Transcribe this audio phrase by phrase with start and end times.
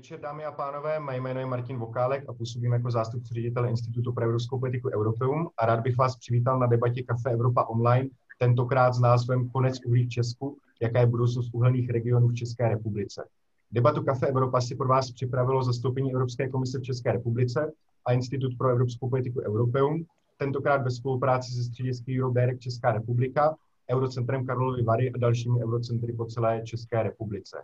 [0.00, 1.00] večer, dámy a pánové.
[1.00, 5.48] Mé jméno je Martin Vokálek a působím jako zástupce ředitele Institutu pro evropskou politiku Europeum
[5.58, 8.08] a rád bych vás přivítal na debatě Kafe Evropa online,
[8.38, 13.28] tentokrát s názvem Konec uhlí v Česku, jaká je budoucnost uhelných regionů v České republice.
[13.72, 17.72] Debatu Kafe Evropa si pro vás připravilo zastoupení Evropské komise v České republice
[18.06, 20.04] a Institut pro evropskou politiku Europeum,
[20.38, 23.56] tentokrát ve spolupráci se středisky Euroberg Česká republika,
[23.90, 27.62] Eurocentrem Karlovy Vary a dalšími eurocentry po celé České republice.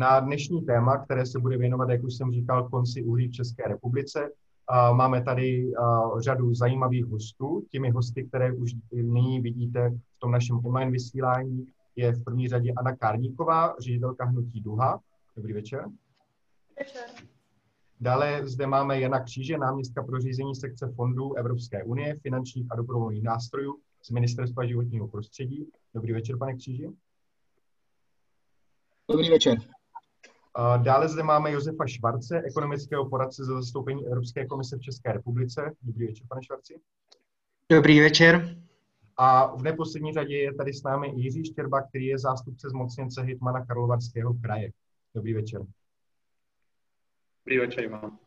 [0.00, 3.68] Na dnešní téma, které se bude věnovat, jak už jsem říkal, konci uhlí v České
[3.68, 4.30] republice,
[4.92, 5.72] máme tady
[6.18, 7.66] řadu zajímavých hostů.
[7.70, 12.72] Těmi hosty, které už nyní vidíte v tom našem online vysílání, je v první řadě
[12.76, 15.00] Anna Kárníková, ředitelka Hnutí Duha.
[15.36, 15.84] Dobrý večer.
[16.78, 17.04] Večer.
[18.00, 23.22] Dále zde máme Jana Kříže, náměstka pro řízení sekce fondů Evropské unie, finančních a dobrovolných
[23.22, 25.66] nástrojů z Ministerstva životního prostředí.
[25.94, 26.90] Dobrý večer, pane Kříži.
[29.10, 29.58] Dobrý večer.
[30.82, 35.72] Dále zde máme Josefa Švarce, ekonomického poradce za zastoupení Evropské komise v České republice.
[35.82, 36.80] Dobrý večer, pane Švarci.
[37.70, 38.56] Dobrý večer.
[39.16, 43.66] A v neposlední řadě je tady s námi Jiří Štěrba, který je zástupce zmocněnce hitmana
[43.66, 44.72] Karlovarského kraje.
[45.14, 45.60] Dobrý večer.
[47.44, 48.18] Dobrý večer vám.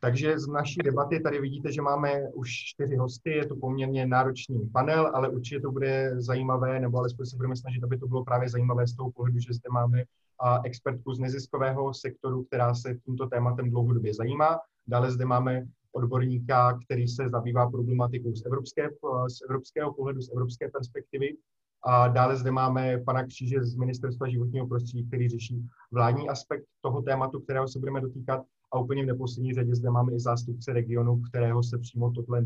[0.00, 4.68] Takže z naší debaty tady vidíte, že máme už čtyři hosty, je to poměrně náročný
[4.72, 8.48] panel, ale určitě to bude zajímavé, nebo alespoň se budeme snažit, aby to bylo právě
[8.48, 10.04] zajímavé z toho pohledu, že zde máme
[10.40, 14.58] a expertku z neziskového sektoru, která se tímto tématem dlouhodobě zajímá.
[14.86, 18.90] Dále zde máme odborníka, který se zabývá problematikou z, evropské,
[19.28, 21.36] z evropského pohledu, z evropské perspektivy.
[21.84, 27.02] A dále zde máme pana Kříže z Ministerstva životního prostředí, který řeší vládní aspekt toho
[27.02, 28.42] tématu, kterého se budeme dotýkat.
[28.72, 32.44] A úplně v neposlední řadě zde máme i zástupce regionu, kterého se přímo tohle,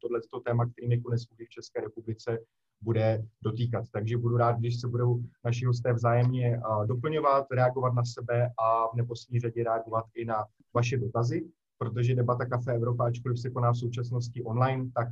[0.00, 2.38] tohle téma, kterým je konec v České republice,
[2.82, 3.84] bude dotýkat.
[3.92, 8.96] Takže budu rád, když se budou naši hosté vzájemně doplňovat, reagovat na sebe a v
[8.96, 11.48] neposlední řadě reagovat i na vaše dotazy,
[11.78, 15.08] protože debata Kafe Evropa, ačkoliv se koná v současnosti online, tak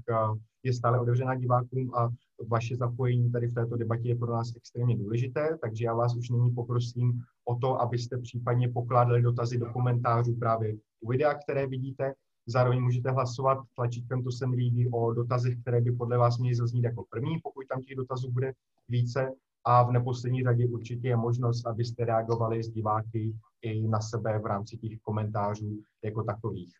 [0.62, 2.08] je stále otevřená divákům a
[2.48, 6.30] vaše zapojení tady v této debatě je pro nás extrémně důležité, takže já vás už
[6.30, 12.14] nyní poprosím o to, abyste případně pokládali dotazy do komentářů právě u videa, které vidíte,
[12.46, 16.54] Zároveň můžete hlasovat tlačítkem, to se mi líbí, o dotazech, které by podle vás měly
[16.54, 18.52] zaznít jako první, pokud tam těch dotazů bude
[18.88, 19.32] více.
[19.64, 24.46] A v neposlední řadě určitě je možnost, abyste reagovali s diváky i na sebe v
[24.46, 26.72] rámci těch komentářů jako takových.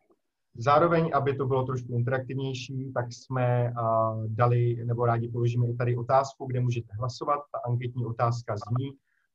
[0.57, 3.75] Zároveň, aby to bylo trošku interaktivnější, tak jsme
[4.27, 7.41] dali, nebo rádi položíme i tady otázku, kde můžete hlasovat.
[7.53, 8.91] Ta anketní otázka zní,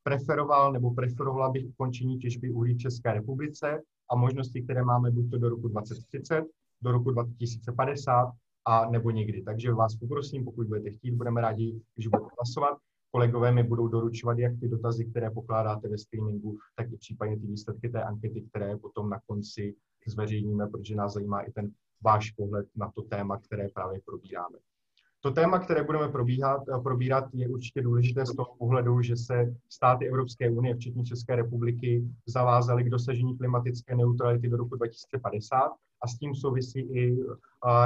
[0.08, 5.30] preferoval nebo preferovala bych ukončení těžby uhlí v České republice a možnosti, které máme buď
[5.30, 6.44] to do roku 2030,
[6.82, 8.32] do roku 2050
[8.64, 9.42] a nebo někdy.
[9.42, 12.78] Takže vás poprosím, pokud budete chtít, budeme rádi, když budete hlasovat.
[13.10, 17.46] Kolegové mi budou doručovat jak ty dotazy, které pokládáte ve streamingu, tak i případně ty
[17.46, 19.74] výsledky té ankety, které potom na konci
[20.06, 24.58] zveřejníme, protože nás zajímá i ten váš pohled na to téma, které právě probíráme.
[25.20, 30.08] To téma, které budeme probíhat, probírat, je určitě důležité z toho pohledu, že se státy
[30.08, 36.18] Evropské unie, včetně České republiky, zavázaly k dosažení klimatické neutrality do roku 2050 a s
[36.18, 37.18] tím souvisí i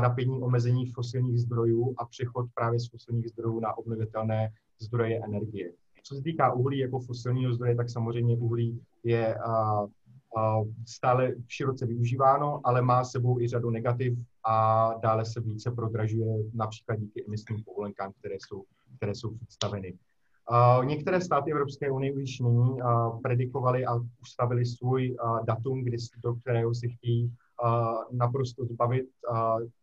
[0.01, 5.73] rapidní omezení fosilních zdrojů a přechod právě z fosilních zdrojů na obnovitelné zdroje energie.
[6.03, 9.37] Co se týká uhlí jako fosilního zdroje, tak samozřejmě uhlí je
[10.87, 16.97] stále široce využíváno, ale má sebou i řadu negativ a dále se více prodražuje například
[16.97, 18.65] díky emisním povolenkám, které jsou,
[18.97, 19.95] které jsou představeny.
[20.51, 25.97] Uh, některé státy Evropské unie už nyní uh, predikovali a ustavili svůj uh, datum, kdy,
[26.23, 27.33] do kterého se chtějí
[28.13, 29.07] naprosto zbavit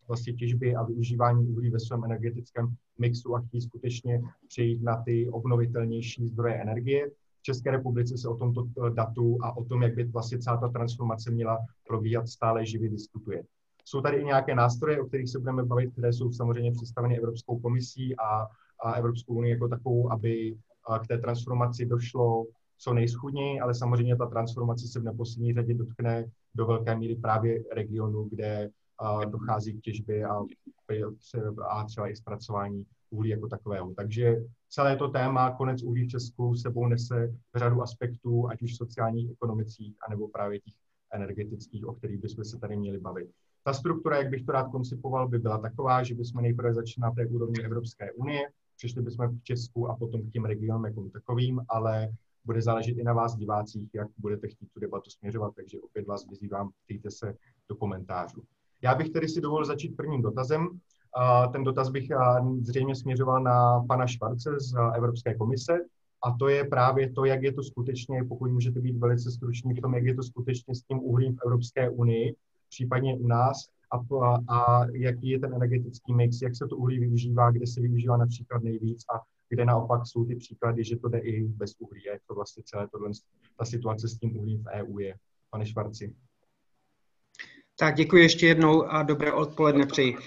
[0.07, 5.29] vlastně těžby a využívání uhlí ve svém energetickém mixu a chtějí skutečně přejít na ty
[5.29, 7.11] obnovitelnější zdroje energie.
[7.39, 10.67] V České republice se o tomto datu a o tom, jak by vlastně celá ta
[10.67, 11.57] transformace měla
[11.87, 13.43] probíhat, stále živě diskutuje.
[13.85, 17.59] Jsou tady i nějaké nástroje, o kterých se budeme bavit, které jsou samozřejmě představeny Evropskou
[17.59, 18.47] komisí a,
[18.83, 20.57] a Evropskou unii jako takovou, aby
[21.03, 22.45] k té transformaci došlo
[22.77, 26.25] co nejschudněji, ale samozřejmě ta transformace se v neposlední řadě dotkne
[26.55, 28.69] do velké míry právě regionu, kde
[29.29, 30.43] dochází k těžbě a,
[31.69, 33.93] a třeba i zpracování uhlí jako takového.
[33.93, 34.35] Takže
[34.69, 39.95] celé to téma konec uhlí v Česku sebou nese řadu aspektů, ať už sociálních, ekonomických,
[40.07, 40.73] anebo právě těch
[41.13, 43.29] energetických, o kterých bychom se tady měli bavit.
[43.63, 47.11] Ta struktura, jak bych to rád koncipoval, by byla taková, že bychom nejprve začali na
[47.11, 48.41] té úrovni Evropské unie,
[48.77, 52.09] přišli bychom v Česku a potom k těm regionům jako takovým, ale
[52.45, 56.27] bude záležet i na vás divácích, jak budete chtít tu debatu směřovat, takže opět vás
[56.29, 57.35] vyzývám, ptejte se
[57.69, 58.43] do komentářů.
[58.81, 60.79] Já bych tedy si dovolil začít prvním dotazem.
[61.51, 62.07] Ten dotaz bych
[62.61, 65.79] zřejmě směřoval na pana Švarce z Evropské komise.
[66.23, 69.81] a to je právě to, jak je to skutečně, pokud můžete být velice stručný v
[69.81, 72.35] tom, jak je to skutečně s tím uhlím v Evropské unii,
[72.69, 77.51] případně u nás, a, a jaký je ten energetický mix, jak se to uhlí využívá,
[77.51, 81.43] kde se využívá například nejvíc a kde naopak jsou ty příklady, že to jde i
[81.43, 83.09] bez uhlí, jak to vlastně celé tohle,
[83.57, 85.15] ta situace s tím uhlím v EU je.
[85.49, 86.15] Pane Švarci.
[87.79, 90.17] Tak děkuji ještě jednou a dobré odpoledne přeji.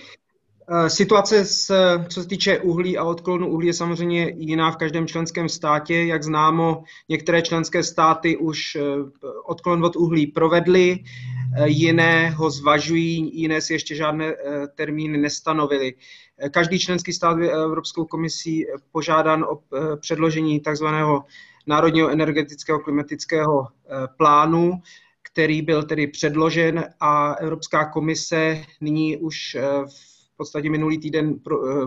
[0.68, 1.74] Eh, situace, s,
[2.08, 5.94] co se týče uhlí a odklonu uhlí, je samozřejmě jiná v každém členském státě.
[5.94, 8.80] Jak známo, některé členské státy už eh,
[9.44, 10.98] odklon od uhlí provedly,
[11.56, 14.34] eh, jiné ho zvažují, jiné si ještě žádné
[14.74, 15.94] termíny nestanovily.
[16.50, 19.58] Každý členský stát je Evropskou komisí požádán o
[19.96, 21.24] předložení takzvaného
[21.66, 23.66] Národního energetického klimatického
[24.16, 24.80] plánu,
[25.22, 29.56] který byl tedy předložen a Evropská komise nyní už
[29.86, 30.11] v
[30.42, 31.86] podstatě minulý týden pro, eh,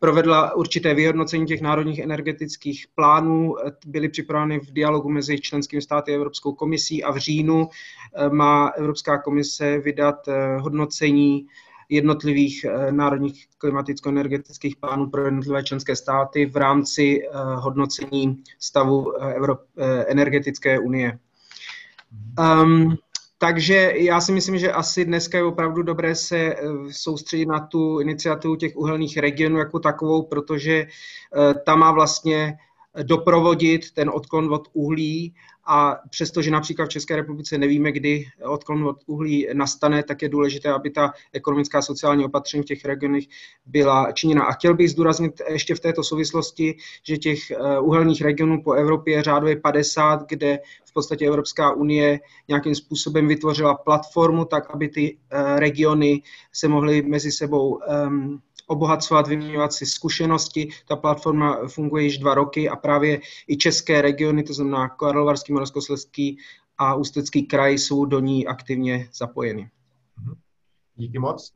[0.00, 3.54] provedla určité vyhodnocení těch národních energetických plánů,
[3.86, 8.68] byly připraveny v dialogu mezi členskými státy a Evropskou komisí a v říjnu eh, má
[8.68, 11.46] Evropská komise vydat eh, hodnocení
[11.88, 17.22] jednotlivých národních klimaticko-energetických plánů pro jednotlivé členské státy v rámci
[17.54, 19.66] hodnocení stavu Evrop-
[20.06, 21.18] energetické unie.
[22.38, 22.96] Um,
[23.38, 26.56] takže já si myslím, že asi dneska je opravdu dobré se eh,
[26.90, 32.58] soustředit na tu iniciativu těch uhelných regionů jako takovou, protože eh, ta má vlastně
[33.02, 35.34] doprovodit ten odklon od uhlí
[35.68, 40.72] a přestože například v České republice nevíme, kdy odklon od uhlí nastane, tak je důležité,
[40.72, 43.24] aby ta ekonomická a sociální opatření v těch regionech
[43.66, 44.44] byla činěna.
[44.44, 49.14] A chtěl bych zdůraznit ještě v této souvislosti, že těch eh, uhelných regionů po Evropě
[49.14, 55.18] je řádově 50, kde v podstatě Evropská unie nějakým způsobem vytvořila platformu, tak aby ty
[55.30, 56.22] eh, regiony
[56.52, 60.68] se mohly mezi sebou um, obohacovat, vyměňovat si zkušenosti.
[60.88, 66.38] Ta platforma funguje již dva roky a právě i české regiony, to znamená Karlovarský, Moravskoslezský
[66.78, 69.70] a Ústecký kraj jsou do ní aktivně zapojeny.
[70.18, 70.34] Mhm.
[70.98, 71.54] Díky moc.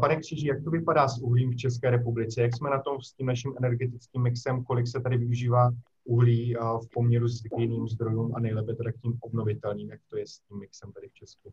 [0.00, 2.42] Pane Kříži, jak to vypadá s uhlím v České republice?
[2.42, 4.64] Jak jsme na tom s tím naším energetickým mixem?
[4.64, 5.70] Kolik se tady využívá
[6.04, 9.90] uhlí v poměru s jiným zdrojům a nejlépe teda k tím obnovitelným?
[9.90, 11.52] Jak to je s tím mixem tady v Česku?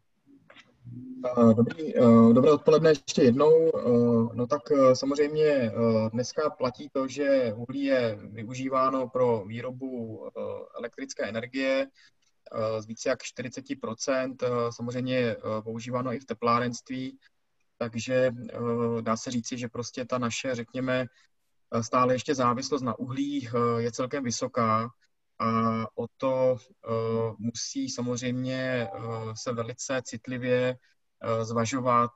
[1.55, 3.71] Dobrý, eh, dobré odpoledne ještě jednou.
[3.77, 5.71] Eh, no tak eh, samozřejmě
[6.11, 10.23] dneska platí to, že uhlí je využíváno pro výrobu
[10.77, 11.87] elektrické energie
[12.79, 14.35] z více jak 40%,
[14.69, 17.17] samozřejmě používáno i v teplárenství,
[17.77, 18.31] takže
[19.01, 21.05] dá se říci, že prostě ta naše, řekněme,
[21.81, 24.89] stále ještě závislost na uhlí je celkem vysoká
[25.43, 26.57] a o to
[27.37, 28.87] musí samozřejmě
[29.33, 30.77] se velice citlivě
[31.41, 32.11] zvažovat,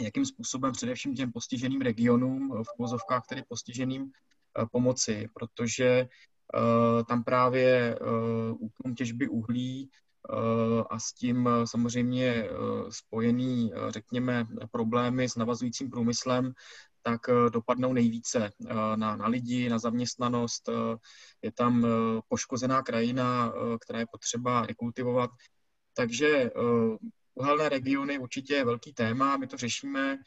[0.00, 4.10] jakým způsobem především těm postiženým regionům, v pozovkách tedy postiženým,
[4.72, 6.08] pomoci, protože
[7.08, 7.98] tam právě
[8.58, 9.90] útlum těžby uhlí
[10.90, 12.48] a s tím samozřejmě
[12.90, 16.52] spojený, řekněme, problémy s navazujícím průmyslem
[17.02, 20.68] tak eh, dopadnou nejvíce eh, na, na lidi, na zaměstnanost.
[20.68, 20.96] Eh,
[21.42, 21.86] je tam
[22.28, 25.30] poškozená krajina, která je potřeba rekultivovat.
[25.94, 26.50] Takže
[27.34, 30.18] uhelné regiony určitě je velký téma, my to řešíme.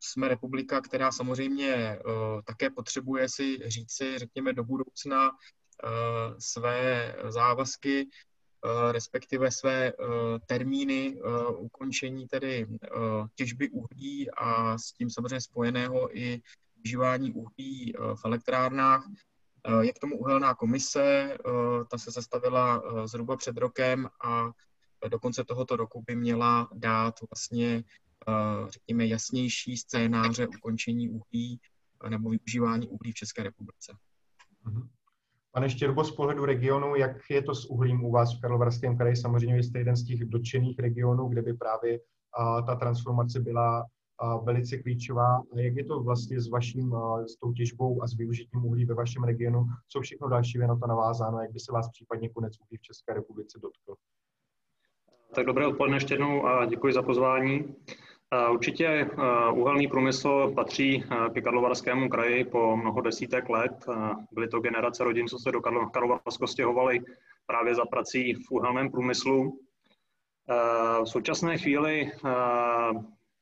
[0.00, 1.98] Jsme republika, která samozřejmě
[2.46, 5.30] také potřebuje si říci, řekněme, do budoucna
[6.38, 8.08] své závazky
[8.90, 9.94] respektive své eh,
[10.46, 12.66] termíny eh, ukončení tedy
[13.34, 16.42] těžby uhlí a s tím samozřejmě spojeného i
[16.76, 19.04] využívání uhlí v elektrárnách.
[19.80, 21.36] Je k tomu uhelná komise,
[21.90, 24.50] ta se zastavila zhruba před rokem a
[25.08, 27.84] do konce tohoto roku by měla dát vlastně,
[28.68, 31.60] řekněme, jasnější scénáře ukončení uhlí
[32.08, 33.96] nebo využívání uhlí v České republice.
[34.66, 34.88] Mm-hmm.
[35.58, 39.16] Pane Štěrbo, z pohledu regionu, jak je to s uhlím u vás v Karlovarském kraji?
[39.16, 42.00] Samozřejmě jste jeden z těch dotčených regionů, kde by právě
[42.38, 43.86] a, ta transformace byla
[44.18, 45.36] a, velice klíčová.
[45.36, 48.84] A jak je to vlastně s vaším, a, s tou těžbou a s využitím uhlí
[48.84, 49.66] ve vašem regionu?
[49.88, 51.40] Co všechno další je na to navázáno?
[51.40, 53.94] Jak by se vás případně konec uhlí v České republice dotkl?
[55.34, 57.74] Tak dobré odpoledne ještě jednou a děkuji za pozvání.
[58.52, 59.10] Určitě
[59.52, 61.04] uhelný průmysl patří
[61.34, 63.86] ke Karlovarskému kraji po mnoho desítek let.
[64.32, 65.60] Byly to generace rodin, co se do
[65.92, 67.00] Karlovarsko stěhovali
[67.46, 69.60] právě za prací v uhelném průmyslu.
[71.02, 72.12] V současné chvíli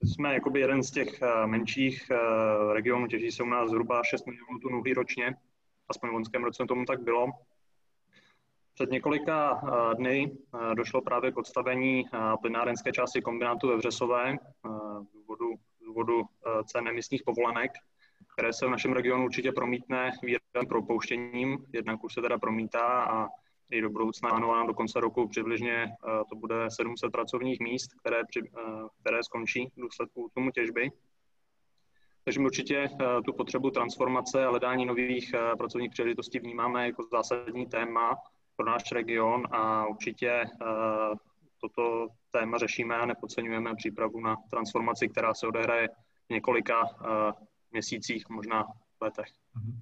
[0.02, 2.11] jsme jakoby jeden z těch menších
[2.73, 5.35] regionů, těží se u nás zhruba 6 milionů tun uhlí ročně,
[5.88, 7.26] aspoň v loňském roce tomu tak bylo.
[8.76, 14.37] Před několika eh, dny eh, došlo právě k odstavení eh, plynárenské části kombinátu ve Vřesové
[15.02, 16.23] z důvodu, důvodu
[16.66, 17.73] cen emisních povolenek.
[18.33, 21.66] které se v našem regionu určitě promítne výrazným propouštěním.
[21.73, 23.28] Jednak už se teda promítá a
[23.71, 25.88] i do budoucna plánováno do konce roku přibližně
[26.30, 28.40] to bude 700 pracovních míst, které, při,
[29.00, 30.90] které skončí v důsledku tomu těžby.
[32.25, 32.88] Takže my určitě
[33.25, 38.16] tu potřebu transformace a hledání nových pracovních příležitostí vnímáme jako zásadní téma
[38.56, 40.44] pro náš region a určitě
[41.60, 45.88] toto téma řešíme a nepodceňujeme přípravu na transformaci, která se odehraje
[46.26, 46.75] v několika
[47.72, 48.64] měsících, možná
[49.02, 49.28] letech.
[49.54, 49.80] Mhm.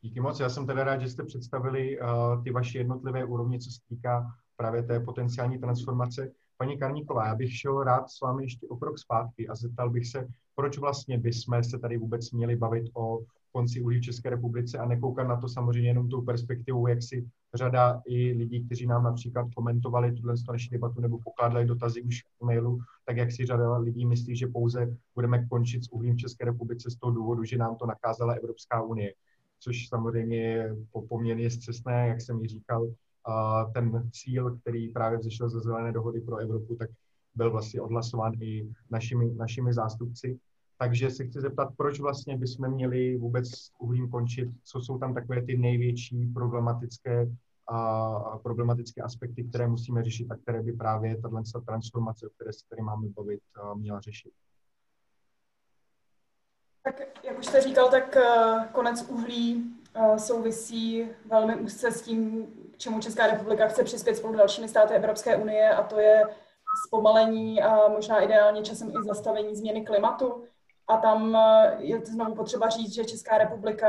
[0.00, 0.40] Díky moc.
[0.40, 4.26] Já jsem teda rád, že jste představili uh, ty vaše jednotlivé úrovně, co se týká
[4.56, 6.32] právě té potenciální transformace.
[6.56, 10.06] Paní Karníková, já bych šel rád s vámi ještě o krok zpátky a zeptal bych
[10.08, 13.18] se, proč vlastně bychom se tady vůbec měli bavit o
[13.52, 17.28] konci uhlí v České republice a nekoukat na to samozřejmě jenom tou perspektivou, jak si
[17.54, 22.44] řada i lidí, kteří nám například komentovali tuhle naši debatu nebo pokládali dotazy už v
[22.44, 26.44] mailu, tak jak si řada lidí myslí, že pouze budeme končit s uhlím v České
[26.44, 29.12] republice z toho důvodu, že nám to nakázala Evropská unie
[29.64, 30.76] což samozřejmě je
[31.08, 32.92] poměrně zcestné, jak jsem ji říkal.
[33.74, 36.90] Ten cíl, který právě vzešel ze zelené dohody pro Evropu, tak
[37.34, 40.38] byl vlastně odhlasován i našimi, našimi zástupci.
[40.78, 45.42] Takže se chci zeptat, proč vlastně bychom měli vůbec uhlím končit, co jsou tam takové
[45.42, 47.26] ty největší problematické,
[47.68, 52.68] a problematické aspekty, které musíme řešit a které by právě tato transformace, o které se
[52.68, 53.40] tady máme bavit,
[53.74, 54.32] měla řešit.
[56.84, 62.46] Tak jak už jste říkal, tak eh, konec uhlí eh, souvisí velmi úzce s tím,
[62.74, 66.22] k čemu Česká republika chce přispět spolu dalšími státy Evropské unie a to je
[66.86, 70.44] zpomalení a možná ideálně časem i zastavení změny klimatu.
[70.88, 73.88] A tam eh, je znovu potřeba říct, že Česká republika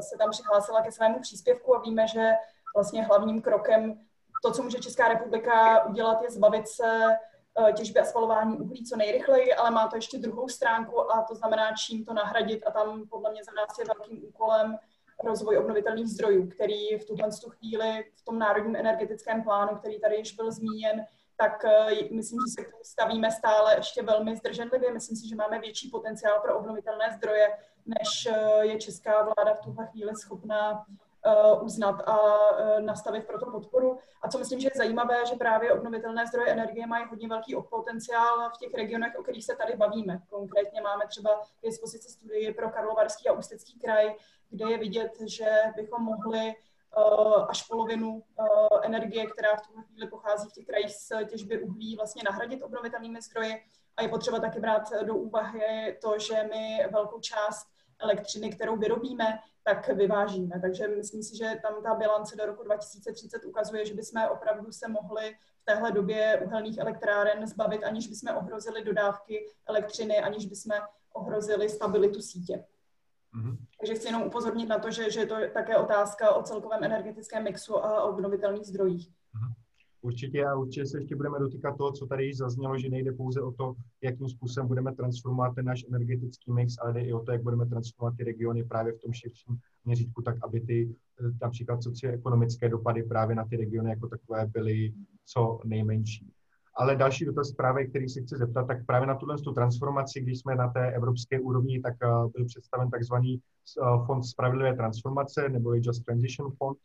[0.00, 2.30] se tam přihlásila ke svému příspěvku a víme, že
[2.74, 4.00] vlastně hlavním krokem
[4.42, 7.18] to, co může Česká republika udělat, je zbavit se
[7.58, 11.34] Eh, těžby a spalování uhlí co nejrychleji, ale má to ještě druhou stránku a to
[11.34, 14.78] znamená, čím to nahradit a tam podle mě za nás je velkým úkolem
[15.24, 20.32] rozvoj obnovitelných zdrojů, který v tuhle chvíli v tom národním energetickém plánu, který tady již
[20.32, 24.92] byl zmíněn, tak uh, myslím, že se k tomu stavíme stále ještě velmi zdrženlivě.
[24.92, 27.48] Myslím si, že máme větší potenciál pro obnovitelné zdroje,
[27.86, 30.84] než uh, je česká vláda v tuhle chvíli schopná
[31.60, 33.98] uznat a uh, nastavit pro to podporu.
[34.22, 38.50] A co myslím, že je zajímavé, že právě obnovitelné zdroje energie mají hodně velký potenciál
[38.50, 40.22] v těch regionech, o kterých se tady bavíme.
[40.30, 44.14] Konkrétně máme třeba k dispozici studii pro Karlovarský a Ústecký kraj,
[44.50, 46.54] kde je vidět, že bychom mohli
[46.96, 48.22] uh, až polovinu
[48.82, 53.22] energie, která v tuhle chvíli pochází v těch krajích z těžby uhlí, vlastně nahradit obnovitelnými
[53.22, 53.62] zdroji.
[53.96, 57.71] A je potřeba taky brát do úvahy to, že my velkou část
[58.02, 60.60] elektřiny, kterou vyrobíme, tak vyvážíme.
[60.60, 64.88] Takže myslím si, že tam ta bilance do roku 2030 ukazuje, že bychom opravdu se
[64.88, 70.72] mohli v téhle době uhelných elektráren zbavit, aniž bychom ohrozili dodávky elektřiny, aniž bychom
[71.12, 72.64] ohrozili stabilitu sítě.
[73.34, 73.56] Mm-hmm.
[73.80, 77.44] Takže chci jenom upozornit na to, že, že je to také otázka o celkovém energetickém
[77.44, 79.08] mixu a obnovitelných zdrojích.
[80.04, 83.42] Určitě a určitě se ještě budeme dotýkat toho, co tady již zaznělo, že nejde pouze
[83.42, 87.32] o to, jakým způsobem budeme transformovat ten náš energetický mix, ale jde i o to,
[87.32, 91.82] jak budeme transformovat ty regiony právě v tom širším měřítku, tak aby ty eh, například
[91.82, 94.94] socioekonomické dopady právě na ty regiony jako takové byly
[95.26, 96.32] co nejmenší.
[96.76, 100.54] Ale další dotaz právě, který si chci zeptat, tak právě na tuhle transformaci, když jsme
[100.54, 102.06] na té evropské úrovni, tak eh,
[102.36, 106.78] byl představen takzvaný eh, fond spravedlivé transformace, nebo Just Transition Fond,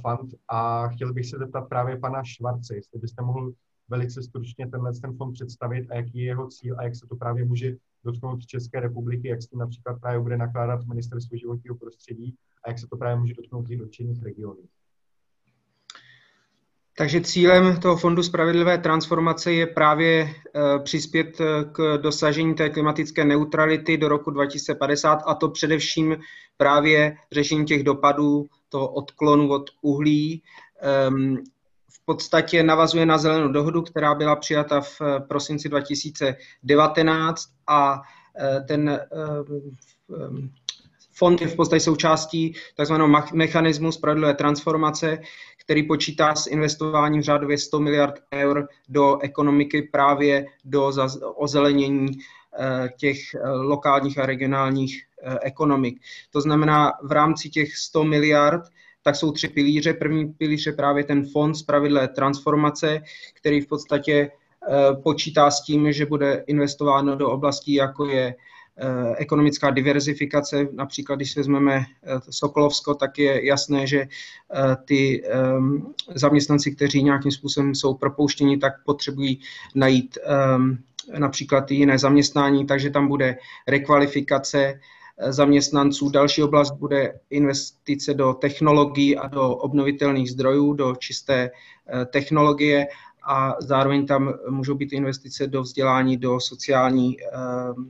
[0.00, 3.52] fund a chtěl bych se zeptat právě pana Švarce, jestli byste mohl
[3.88, 7.16] velice stručně tenhle ten fond představit a jaký je jeho cíl a jak se to
[7.16, 12.34] právě může dotknout České republiky, jak s tím například právě bude nakládat ministerstvo životního prostředí
[12.64, 14.62] a jak se to právě může dotknout i dotčených regionů.
[16.96, 21.38] Takže cílem toho Fondu spravedlivé transformace je právě uh, přispět
[21.72, 26.16] k dosažení té klimatické neutrality do roku 2050 a to především
[26.56, 30.42] právě řešení těch dopadů toho odklonu od uhlí.
[31.08, 31.36] Um,
[31.92, 38.02] v podstatě navazuje na zelenou dohodu, která byla přijata v eh, prosinci 2019 a
[38.68, 39.00] ten
[40.08, 40.50] um,
[41.14, 42.94] fond je v podstatě součástí tzv.
[43.32, 45.18] mechanismu spravedlivé transformace,
[45.64, 50.92] který počítá s investováním řádově 100 miliard eur do ekonomiky právě do
[51.36, 52.08] ozelenění
[52.96, 53.18] těch
[53.62, 56.00] lokálních a regionálních Eh, ekonomik.
[56.30, 58.62] To znamená, v rámci těch 100 miliard
[59.02, 59.94] tak jsou tři pilíře.
[59.94, 63.02] První pilíř je právě ten fond spravedlé transformace,
[63.34, 68.34] který v podstatě eh, počítá s tím, že bude investováno do oblastí, jako je eh,
[69.16, 70.68] ekonomická diverzifikace.
[70.72, 71.84] Například, když vezmeme
[72.30, 74.06] Sokolovsko, tak je jasné, že
[74.84, 79.40] ty ehm, zaměstnanci, kteří nějakým způsobem jsou propouštěni, tak potřebují
[79.74, 80.78] najít ehm,
[81.18, 83.36] například i jiné zaměstnání, takže tam bude
[83.68, 84.80] rekvalifikace
[85.28, 86.10] zaměstnanců.
[86.10, 91.50] Další oblast bude investice do technologií a do obnovitelných zdrojů, do čisté
[92.10, 92.86] technologie
[93.24, 97.84] a zároveň tam můžou být investice do vzdělání, do sociální uh,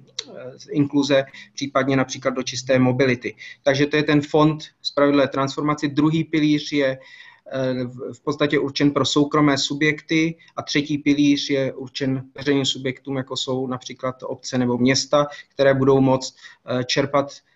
[0.70, 1.24] inkluze,
[1.54, 3.34] případně například do čisté mobility.
[3.62, 5.88] Takže to je ten fond spravedlivé transformace.
[5.88, 12.24] Druhý pilíř je uh, v podstatě určen pro soukromé subjekty a třetí pilíř je určen
[12.34, 16.34] veřejným subjektům, jako jsou například obce nebo města, které budou moct
[16.70, 17.51] uh, čerpat Eh,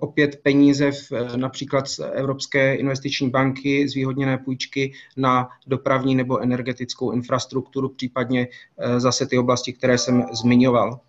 [0.00, 7.10] opět peníze v, eh, například z Evropské investiční banky, zvýhodněné půjčky na dopravní nebo energetickou
[7.12, 8.48] infrastrukturu, případně
[8.78, 11.00] eh, zase ty oblasti, které jsem zmiňoval.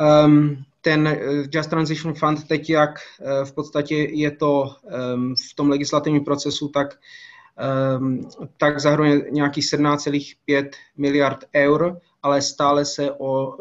[0.00, 1.18] Ehm, ten
[1.52, 2.90] Just Transition Fund teď, jak
[3.44, 6.98] v podstatě je to ehm, v tom legislativním procesu, tak
[7.56, 13.56] ehm, tak zahrnuje nějakých 17,5 miliard eur, ale stále se o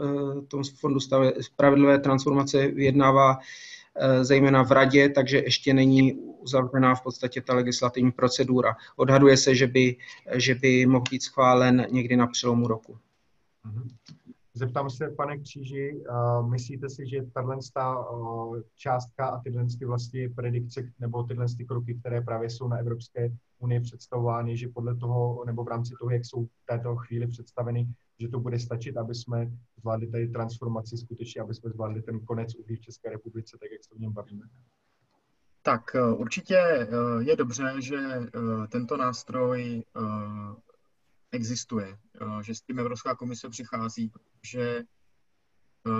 [0.47, 0.99] tom fondu
[1.41, 3.78] spravedlivé transformace vyjednává Eh,
[4.21, 8.75] zejména v radě, takže ještě není uzavřená v podstatě ta legislativní procedura.
[8.95, 9.95] Odhaduje se, že by,
[10.35, 12.97] že by mohl být schválen někdy na přelomu roku.
[13.65, 13.89] Mhm.
[14.53, 16.03] Zeptám se, pane Kříži,
[16.49, 17.57] myslíte si, že tahle
[18.75, 23.29] částka a tyhle vlastně predikce nebo tyhle kroky, které právě jsou na Evropské
[23.59, 27.87] unii představovány, že podle toho, nebo v rámci toho, jak jsou v této chvíli představeny,
[28.19, 32.55] že to bude stačit, aby jsme zvládli tady transformaci skutečně, aby jsme zvládli ten konec
[32.55, 34.45] uhlí v České republice, tak jak se o něm bavíme?
[35.61, 36.87] Tak eh, určitě eh,
[37.19, 39.83] je dobře, že eh, tento nástroj
[41.31, 41.97] existuje,
[42.41, 44.83] že s tím Evropská komise přichází, protože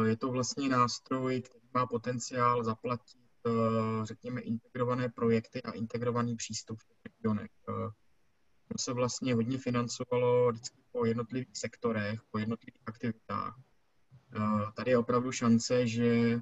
[0.06, 3.20] je to vlastně nástroj, který má potenciál zaplatit,
[4.04, 7.52] řekněme, integrované projekty a integrovaný přístup v regionech.
[8.72, 13.60] To se vlastně hodně financovalo vždycky po jednotlivých sektorech, po jednotlivých aktivitách.
[14.76, 16.42] Tady je opravdu šance, že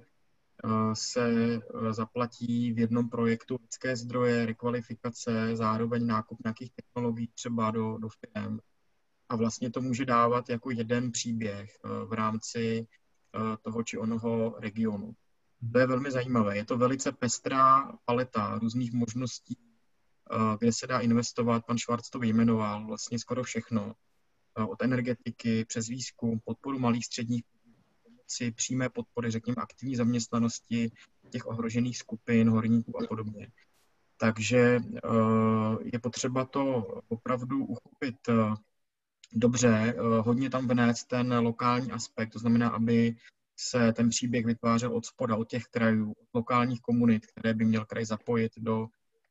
[0.94, 1.60] se
[1.92, 8.60] zaplatí v jednom projektu lidské zdroje, rekvalifikace, zároveň nákup nějakých technologií třeba do, do firm.
[9.30, 12.88] A vlastně to může dávat jako jeden příběh v rámci
[13.62, 15.16] toho či onoho regionu.
[15.72, 16.58] To je velmi zajímavé.
[16.58, 19.58] Je to velice pestrá paleta různých možností,
[20.60, 21.66] kde se dá investovat.
[21.66, 23.94] Pan Švarc to vyjmenoval, vlastně skoro všechno.
[24.70, 27.44] Od energetiky přes výzkum, podporu malých středních
[28.04, 30.92] pomoci, přímé podpory, řekněme, aktivní zaměstnanosti
[31.30, 33.52] těch ohrožených skupin, horníků a podobně.
[34.18, 34.80] Takže
[35.94, 38.16] je potřeba to opravdu uchopit
[39.34, 43.16] dobře, hodně tam vnést ten lokální aspekt, to znamená, aby
[43.60, 47.86] se ten příběh vytvářel od spoda, od těch krajů, od lokálních komunit, které by měl
[47.86, 48.88] kraj zapojit do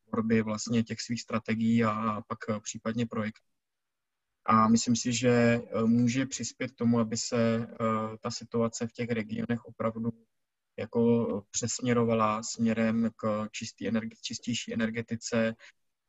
[0.09, 3.43] tvorby vlastně těch svých strategií a pak případně projektů.
[4.47, 7.67] A myslím si, že eh, může přispět k tomu, aby se eh,
[8.21, 10.11] ta situace v těch regionech opravdu
[10.79, 15.55] jako přesměrovala směrem k čistý energi- čistější energetice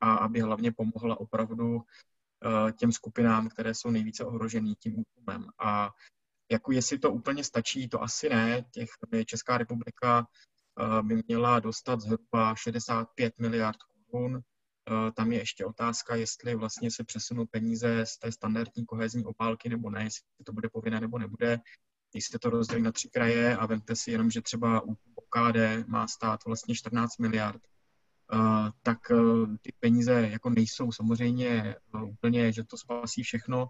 [0.00, 5.50] a aby hlavně pomohla opravdu eh, těm skupinám, které jsou nejvíce ohrožený tím útlumem.
[5.58, 5.90] A
[6.50, 8.64] jako jestli to úplně stačí, to asi ne.
[8.70, 8.90] Těch,
[9.26, 10.26] Česká republika
[11.02, 13.76] by měla dostat zhruba 65 miliard
[14.10, 14.40] korun.
[15.14, 19.90] Tam je ještě otázka, jestli vlastně se přesunou peníze z té standardní kohezní obálky nebo
[19.90, 21.58] ne, jestli to bude povinné nebo nebude.
[22.12, 25.86] Když jste to rozdělili na tři kraje a vemte si jenom, že třeba u OKD
[25.86, 27.62] má stát vlastně 14 miliard,
[28.82, 28.98] tak
[29.62, 31.76] ty peníze jako nejsou samozřejmě
[32.08, 33.68] úplně, že to spasí všechno,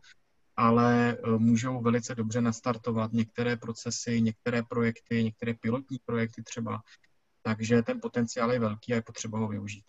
[0.58, 6.80] ale eh, můžou velice dobře nastartovat některé procesy, některé projekty, některé pilotní projekty třeba.
[7.42, 9.84] Takže ten potenciál je velký a je potřeba ho využít.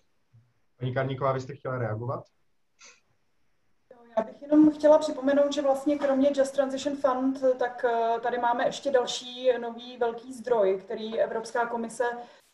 [0.79, 2.23] Paní Karníková, vy jste chtěla reagovat?
[4.17, 8.65] Já bych jenom chtěla připomenout, že vlastně kromě Just Transition Fund, tak eh, tady máme
[8.65, 12.03] ještě další nový velký zdroj, který Evropská komise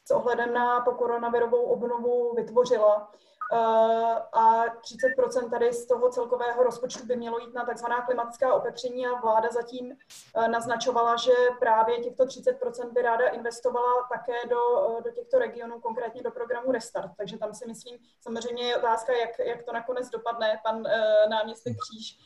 [0.08, 3.12] s ohledem na pokoronavirovou obnovu vytvořila.
[3.54, 9.08] Eh, a 30% tady z toho celkového rozpočtu by mělo jít na takzvaná klimatická opatření
[9.08, 9.98] a vláda zatím
[10.36, 15.80] eh, naznačovala, že právě těchto 30% by ráda investovala také do, eh, do těchto regionů,
[15.80, 17.12] konkrétně do programu Restart.
[17.18, 20.60] Takže tam si myslím, samozřejmě je otázka, jak, jak to nakonec dopadne.
[20.64, 20.84] Pan
[21.30, 22.18] náměstek Kříž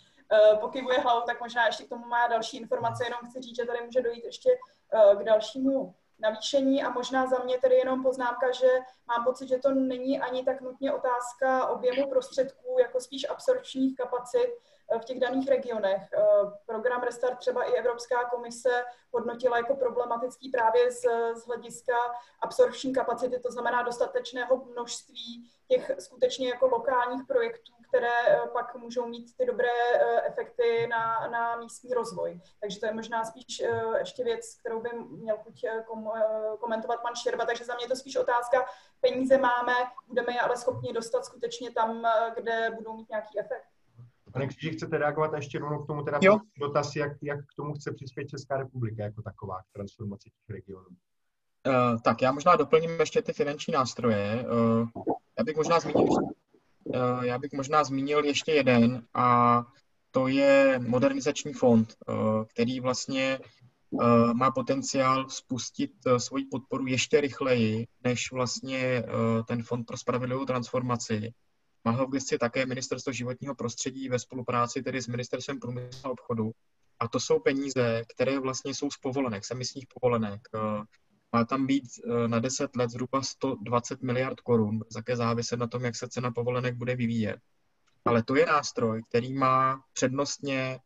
[0.59, 3.85] pokyvuje hlavou, tak možná ještě k tomu má další informace, jenom chci říct, že tady
[3.85, 4.49] může dojít ještě
[5.17, 8.67] k dalšímu navýšení a možná za mě tedy jenom poznámka, že
[9.07, 14.57] mám pocit, že to není ani tak nutně otázka objemu prostředků, jako spíš absorpčních kapacit
[14.91, 16.01] eh, v těch daných regionech.
[16.13, 16.21] Eh,
[16.65, 21.01] program Restart třeba i Evropská komise hodnotila jako problematický právě z,
[21.33, 21.93] z hlediska
[22.41, 29.37] absorpční kapacity, to znamená dostatečného množství těch skutečně jako lokálních projektů, které pak můžou mít
[29.37, 29.69] ty dobré
[30.25, 32.41] efekty na, na místní rozvoj.
[32.61, 33.63] Takže to je možná spíš
[33.97, 35.65] ještě věc, kterou by měl chuť
[36.59, 37.45] komentovat pan Šerba.
[37.45, 38.65] Takže za mě je to spíš otázka,
[39.01, 39.73] peníze máme,
[40.07, 43.67] budeme je ale schopni dostat skutečně tam, kde budou mít nějaký efekt.
[44.33, 46.39] Pane Kříži, chcete reagovat ještě jednou k tomu teda jo.
[46.59, 50.87] dotaz, jak, jak k tomu chce přispět Česká republika jako taková k transformaci těch regionů?
[51.67, 54.45] Uh, tak já možná doplním ještě ty finanční nástroje.
[54.51, 54.87] Uh,
[55.37, 56.07] já bych možná zmínil,
[57.21, 59.61] já bych možná zmínil ještě jeden a
[60.11, 63.39] to je modernizační fond, uh, který vlastně
[63.89, 69.03] uh, má potenciál spustit svoji podporu ještě rychleji, než vlastně
[69.47, 71.33] ten fond pro spravedlivou transformaci.
[71.85, 76.51] Má ho v také Ministerstvo životního prostředí ve spolupráci tedy s Ministerstvem průmyslu a obchodu.
[76.99, 80.41] A to jsou peníze, které vlastně jsou z povolenek, z emisních povolenek.
[81.33, 81.83] Má tam být
[82.27, 86.75] na 10 let zhruba 120 miliard korun, také záviset na tom, jak se cena povolenek
[86.75, 87.39] bude vyvíjet.
[88.05, 90.79] Ale to je nástroj, který má přednostně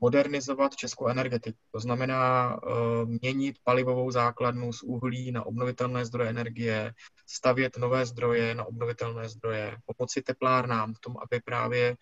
[0.00, 1.58] modernizovat českou energetiku.
[1.72, 6.94] To znamená uh, měnit palivovou základnu z uhlí na obnovitelné zdroje energie,
[7.26, 11.96] stavět nové zdroje na obnovitelné zdroje, pomoci teplárnám v tom, aby právě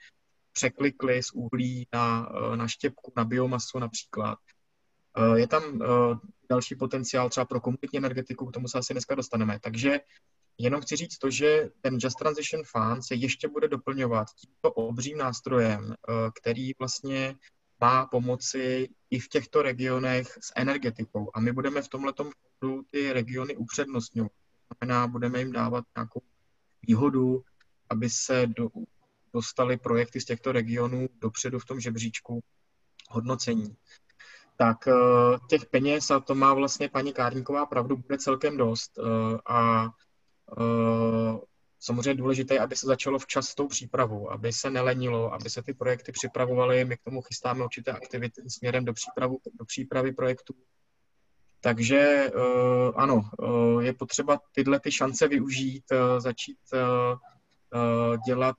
[0.53, 4.39] překlikli z uhlí na, uh, na štěpku, na biomasu například.
[5.19, 6.19] Uh, je tam uh,
[6.51, 9.61] další potenciál třeba pro komunitní energetiku, k tomu se asi dneska dostaneme.
[9.61, 10.01] Takže
[10.59, 15.19] jenom chci říct to, že ten Just Transition Fund se ještě bude doplňovat tímto obřím
[15.19, 15.95] nástrojem,
[16.41, 17.35] který vlastně
[17.81, 21.31] má pomoci i v těchto regionech s energetikou.
[21.35, 24.33] A my budeme v tomhle fondu ty regiony upřednostňovat.
[24.81, 26.23] Znamená, budeme jim dávat nějakou
[26.83, 27.45] výhodu,
[27.91, 28.69] aby se do,
[29.35, 32.41] dostali projekty z těchto regionů dopředu v tom žebříčku
[33.11, 33.77] hodnocení.
[34.63, 34.93] Tak eh,
[35.49, 38.99] těch peněz, a to má vlastně paní Kárníková pravdu, bude celkem dost.
[38.99, 39.89] Eh, a
[40.59, 41.39] eh,
[41.81, 45.75] samozřejmě důležité, aby se začalo včas s tou přípravou, aby se nelenilo, aby se ty
[45.75, 46.85] projekty připravovaly.
[46.85, 50.55] My k tomu chystáme určité aktivity směrem do, přípravu, do přípravy projektů.
[51.61, 52.31] Takže
[52.95, 53.23] ano,
[53.81, 55.85] je potřeba tyhle ty šance využít,
[56.19, 56.59] začít
[58.27, 58.57] dělat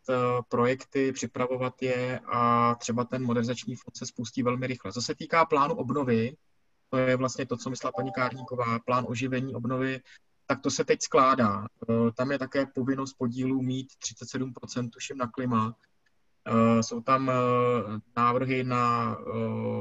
[0.50, 4.94] projekty, připravovat je a třeba ten modernizační fond se spustí velmi rychle.
[4.94, 6.36] Co se týká plánu obnovy,
[6.90, 10.02] to je vlastně to, co myslela paní Kárníková, plán oživení obnovy
[10.46, 11.66] tak to se teď skládá.
[11.90, 15.76] Eh, tam je také povinnost podílů mít 37% tuším na klima.
[16.48, 17.34] Eh, jsou tam eh,
[18.18, 19.18] návrhy na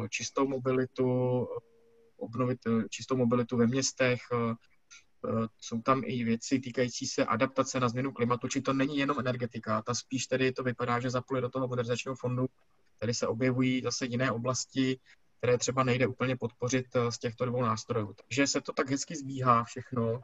[0.08, 1.48] čistou mobilitu,
[2.16, 2.58] obnovit
[2.90, 4.20] čistou mobilitu ve městech,
[5.60, 9.82] jsou tam i věci týkající se adaptace na změnu klimatu, či to není jenom energetika,
[9.82, 12.46] ta spíš tedy to vypadá, že zapojuje do toho modernizačního fondu,
[12.98, 14.98] tady se objevují zase jiné oblasti,
[15.38, 18.14] které třeba nejde úplně podpořit z těchto dvou nástrojů.
[18.14, 20.20] Takže se to tak hezky zbíhá všechno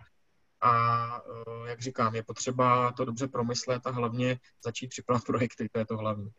[0.60, 0.72] a
[1.18, 5.86] eh, jak říkám, je potřeba to dobře promyslet a hlavně začít připravovat projekty, to je
[5.86, 6.30] to hlavní.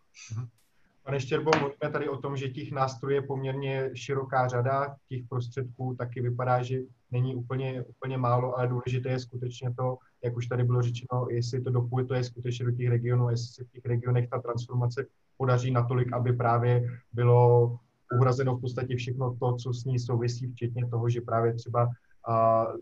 [1.03, 5.95] Pane Štěrbo, mluvíme tady o tom, že těch nástrojů je poměrně široká řada, těch prostředků
[5.95, 6.79] taky vypadá, že
[7.11, 11.61] není úplně, úplně málo, ale důležité je skutečně to, jak už tady bylo řečeno, jestli
[11.61, 15.05] to dopuje skutečně do těch regionů, jestli se v těch regionech ta transformace
[15.37, 17.77] podaří natolik, aby právě bylo
[18.17, 21.89] uhrazeno v podstatě všechno to, co s ní souvisí, včetně toho, že právě třeba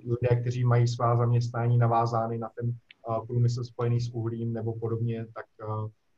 [0.05, 2.77] lidé, kteří mají svá zaměstnání navázány na ten
[3.27, 5.45] průmysl spojený s uhlím nebo podobně, tak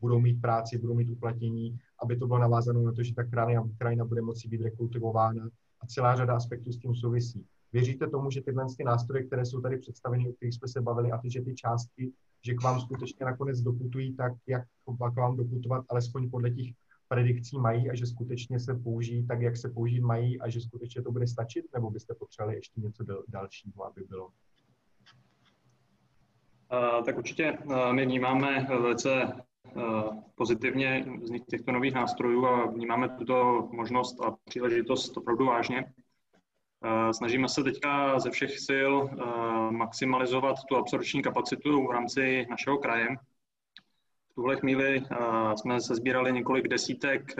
[0.01, 3.69] budou mít práci, budou mít uplatnění, aby to bylo navázáno na to, že ta krajina,
[3.77, 5.49] krajina bude moci být rekultivována
[5.81, 7.45] a celá řada aspektů s tím souvisí.
[7.73, 11.11] Věříte tomu, že tyhle ty nástroje, které jsou tady představeny, o kterých jsme se bavili,
[11.11, 12.11] a ty, že ty částky,
[12.45, 14.63] že k vám skutečně nakonec doputují, tak jak
[15.13, 16.67] k vám doputovat, alespoň podle těch
[17.07, 21.01] predikcí mají a že skutečně se použijí tak, jak se použít mají a že skutečně
[21.01, 24.25] to bude stačit, nebo byste potřebovali ještě něco dalšího, aby bylo?
[24.25, 24.31] Uh,
[27.05, 29.31] tak určitě uh, my vnímáme velice
[30.35, 35.93] pozitivně vznik těchto nových nástrojů a vnímáme tuto možnost a příležitost opravdu vážně.
[37.11, 38.91] Snažíme se teďka ze všech sil
[39.69, 43.07] maximalizovat tu absorpční kapacitu v rámci našeho kraje
[44.39, 45.03] tuhle chvíli
[45.55, 47.35] jsme se sbírali několik desítek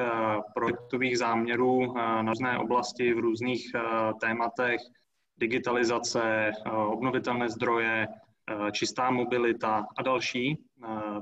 [0.56, 3.72] projektových záměrů na různé oblasti v různých
[4.22, 4.82] tématech,
[5.38, 6.52] digitalizace,
[6.88, 8.08] obnovitelné zdroje,
[8.72, 10.64] čistá mobilita a další.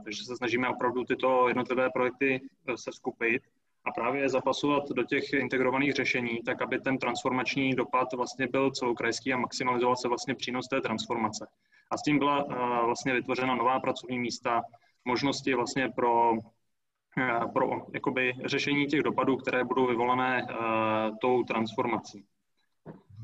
[0.04, 2.42] Takže se snažíme opravdu tyto jednotlivé projekty
[2.76, 3.44] se skupit
[3.86, 9.34] a právě zapasovat do těch integrovaných řešení, tak aby ten transformační dopad vlastně byl celokrajský
[9.34, 11.48] a maximalizoval se vlastně přínos té transformace.
[11.92, 12.44] A s tím byla
[12.86, 14.62] vlastně vytvořena nová pracovní místa,
[15.06, 16.34] možnosti vlastně pro,
[17.18, 20.48] eh, pro jakoby řešení těch dopadů, které budou vyvolané
[21.22, 22.26] tou transformací.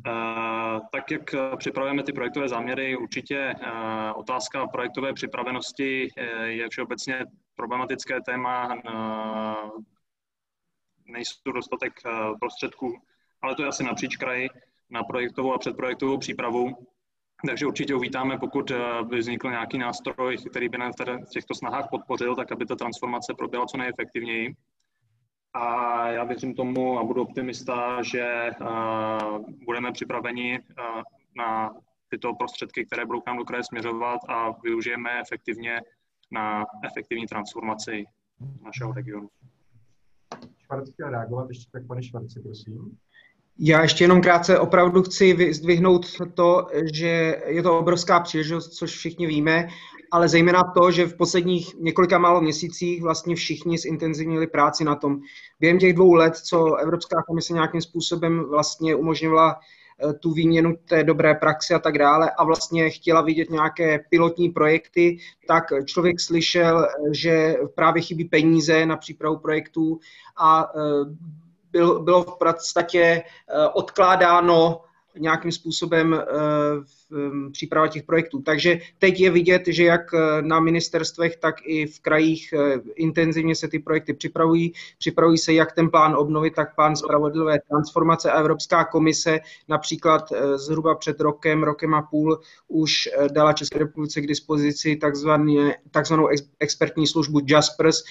[0.07, 6.09] Uh, tak jak připravujeme ty projektové záměry, určitě uh, otázka projektové připravenosti
[6.43, 8.77] je všeobecně problematické téma,
[11.05, 11.93] nejsou dostatek
[12.39, 12.97] prostředků,
[13.41, 14.49] ale to je asi napříč kraji
[14.89, 16.87] na projektovou a předprojektovou přípravu.
[17.47, 18.71] Takže určitě uvítáme, pokud
[19.03, 23.33] by vznikl nějaký nástroj, který by nás v těchto snahách podpořil, tak aby ta transformace
[23.37, 24.55] proběhla co nejefektivněji.
[25.53, 28.51] A já věřím tomu a budu optimista, že
[29.65, 30.59] budeme připraveni
[31.35, 31.75] na
[32.09, 35.81] tyto prostředky, které budou k nám do kraje směřovat a využijeme efektivně
[36.31, 38.05] na efektivní transformaci
[38.61, 39.29] našeho regionu.
[40.57, 42.97] Švarc reagovat, ještě tak pane Švarci, prosím.
[43.59, 49.27] Já ještě jenom krátce opravdu chci vyzdvihnout to, že je to obrovská příležitost, což všichni
[49.27, 49.67] víme,
[50.11, 55.19] ale zejména to, že v posledních několika málo měsících vlastně všichni zintenzivnili práci na tom.
[55.59, 59.59] Během těch dvou let, co Evropská komise nějakým způsobem vlastně umožňovala
[60.09, 64.49] eh, tu výměnu té dobré praxe a tak dále a vlastně chtěla vidět nějaké pilotní
[64.49, 69.99] projekty, tak člověk slyšel, že právě chybí peníze na přípravu projektů
[70.37, 70.71] a
[71.81, 74.81] bylo v podstatě eh, odkládáno
[75.19, 76.15] nějakým způsobem
[77.13, 78.41] Um, příprava těch projektů.
[78.41, 83.55] Takže teď je vidět, že jak eh, na ministerstvech, tak i v krajích eh, intenzivně
[83.55, 84.73] se ty projekty připravují.
[84.97, 90.57] Připravují se jak ten plán obnovy, tak plán spravedlivé transformace a Evropská komise například eh,
[90.57, 94.99] zhruba před rokem, rokem a půl už dala České republice k dispozici
[95.91, 98.03] takzvanou expertní službu Jaspers,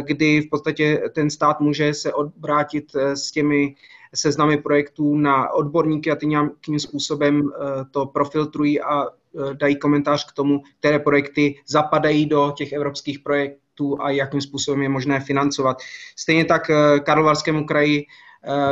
[0.00, 3.74] kdy v podstatě ten stát může se obrátit s těmi
[4.14, 10.30] seznamy projektů na odborníky a ty nějakým způsobem eh, to profiltrují a eh, dají komentář
[10.30, 15.76] k tomu, které projekty zapadají do těch evropských projektů a jakým způsobem je možné financovat.
[16.16, 18.06] Stejně tak eh, Karlovarskému kraji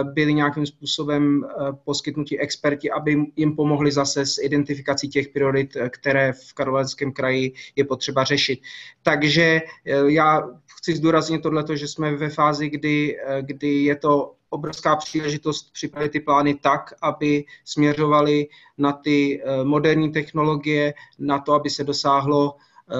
[0.02, 1.44] byli nějakým způsobem
[1.84, 7.84] poskytnutí experti, aby jim pomohli zase s identifikací těch priorit, které v Karlovarském kraji je
[7.84, 8.60] potřeba řešit.
[9.02, 9.60] Takže
[10.06, 10.48] já
[10.78, 16.20] chci zdůraznit tohleto, že jsme ve fázi, kdy, kdy je to obrovská příležitost připravit ty
[16.20, 22.94] plány tak, aby směřovaly na ty eh, moderní technologie, na to, aby se dosáhlo eh,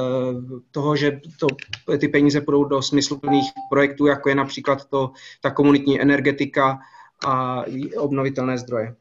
[0.71, 1.47] toho, že to,
[1.99, 5.11] ty peníze půjdou do smysluplných projektů, jako je například to,
[5.43, 6.79] ta komunitní energetika
[7.27, 7.65] a
[7.97, 8.97] obnovitelné zdroje.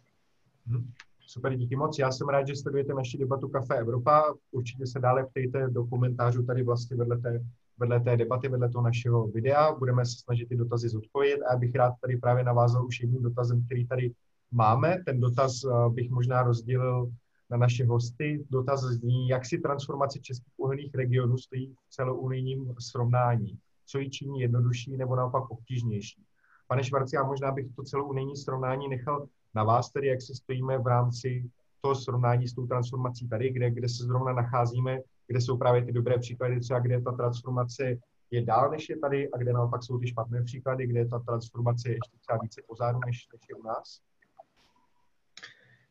[0.67, 0.91] Mhm.
[1.27, 1.99] Super, díky moc.
[1.99, 4.33] Já jsem rád, že sledujete naši debatu Kafe Evropa.
[4.51, 7.43] Určitě se dále ptejte do komentářů tady vlastně vedle té
[7.79, 9.75] vedle té debaty, vedle toho našeho videa.
[9.75, 13.23] Budeme se snažit ty dotazy zodpovědět a já bych rád tady právě navázal už jedním
[13.23, 14.13] dotazem, který tady
[14.51, 14.97] máme.
[15.05, 17.11] Ten dotaz eh, bych možná rozdělil
[17.49, 18.45] na naše hosty.
[18.49, 23.57] Dotaz zní, jak si transformace českých uhelných regionů stojí v celounijním srovnání.
[23.85, 26.23] Co ji činí jednodušší nebo naopak obtížnější?
[26.67, 30.77] Pane Švarci, já možná bych to celounijní srovnání nechal na vás, tedy jak se stojíme
[30.77, 31.49] v rámci
[31.81, 35.91] toho srovnání s tou transformací tady, kde, kde se zrovna nacházíme kde jsou právě ty
[35.91, 37.97] dobré příklady, třeba kde ta transformace
[38.31, 41.89] je dál, než je tady, a kde naopak jsou ty špatné příklady, kde ta transformace
[41.89, 44.01] je ještě třeba více pozadu, než, než je u nás?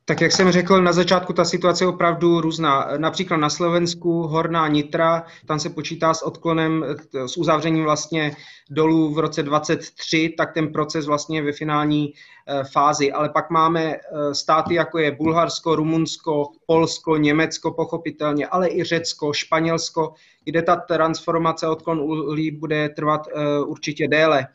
[0.08, 2.88] Tak jak jsem řekl, na začátku ta situace je opravdu různá.
[2.96, 6.84] Například na Slovensku Horná Nitra, tam se počítá s odklonem,
[7.26, 8.36] s uzavřením vlastně
[8.70, 12.12] dolů v roce 23, tak ten proces vlastně je ve finální
[12.46, 13.12] eh, fázi.
[13.12, 19.32] Ale pak máme eh, státy, jako je Bulharsko, Rumunsko, Polsko, Německo pochopitelně, ale i Řecko,
[19.32, 20.14] Španělsko,
[20.44, 24.46] kde ta transformace odklon uhlí bude trvat eh, určitě déle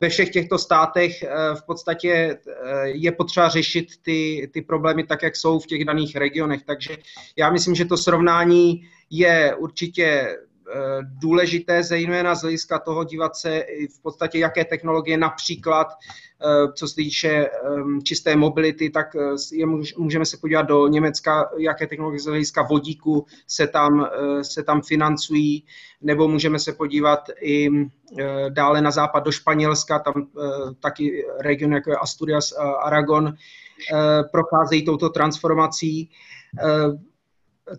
[0.00, 5.22] ve všech těchto státech eh, v podstatě eh, je potřeba řešit ty, ty problémy tak,
[5.22, 6.62] jak jsou v těch daných regionech.
[6.64, 6.96] Takže
[7.36, 10.36] já myslím, že to srovnání je určitě
[11.02, 13.64] důležité, zejména z hlediska toho dívat se
[13.98, 19.20] v podstatě, jaké technologie například, eh, co se týče ehm, čisté mobility, tak eh,
[19.52, 19.66] je,
[19.98, 24.06] můžeme se podívat do Německa, jaké technologie z hlediska vodíku se tam,
[24.42, 25.64] se tam financují,
[26.02, 27.68] nebo můžeme se podívat i
[28.48, 30.26] dále na západ do Španělska, tam
[30.80, 33.34] taky region jako je Asturias a Aragon
[34.32, 36.10] procházejí touto transformací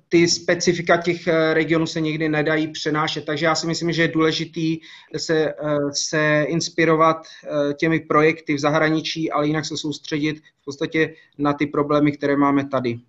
[0.10, 3.26] ty specifika těch eh, regionů se někdy nedají přenášet.
[3.26, 4.80] Takže já si myslím, že je důležitý
[5.17, 5.56] se, eh,
[5.91, 11.67] se inspirovat eh, těmi projekty v zahraničí, ale jinak se soustředit v podstatě na ty
[11.67, 13.00] problémy, které máme tady.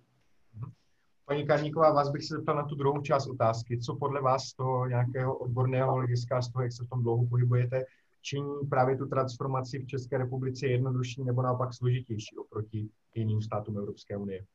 [1.25, 3.79] Paní Karníková, vás bych se zeptal na tu druhou část otázky.
[3.79, 7.25] Co podle vás z toho nějakého odborného hlediska, z toho, jak se v tom dlouho
[7.25, 7.83] pohybujete,
[8.21, 14.17] činí právě tu transformaci v České republice jednodušší nebo naopak složitější oproti jiným státům Evropské
[14.17, 14.45] unie?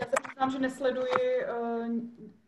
[0.00, 1.88] Já se přiznám, že nesleduji uh,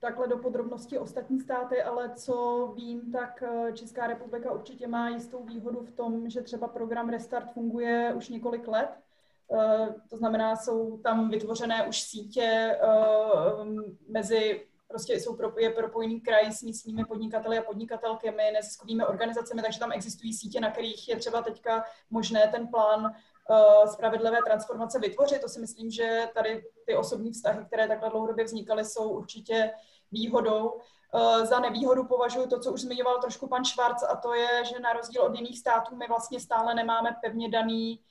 [0.01, 5.45] takhle do podrobností ostatní státy, ale co vím, tak uh, Česká republika určitě má jistou
[5.45, 8.91] výhodu v tom, že třeba program Restart funguje už několik let.
[9.49, 12.79] Uh, to znamená, jsou tam vytvořené už sítě
[14.09, 19.79] mezi prostě jsou pro, je propojený kraj s místními podnikateli a podnikatelkami, neziskovými organizacemi, takže
[19.79, 23.15] tam existují sítě, na kterých je třeba teďka možné ten plán
[23.87, 25.41] spravedlivé transformace vytvořit.
[25.41, 29.71] To si myslím, že tady ty osobní vztahy, které takhle dlouhodobě vznikaly, jsou určitě
[30.13, 30.81] výhodou.
[31.15, 34.81] Uh, za nevýhodu považuji to, co už zmiňoval trošku pan Švarc, a to je, že
[34.81, 38.10] na rozdíl od jiných států my vlastně stále nemáme pevně daný Eh, eh,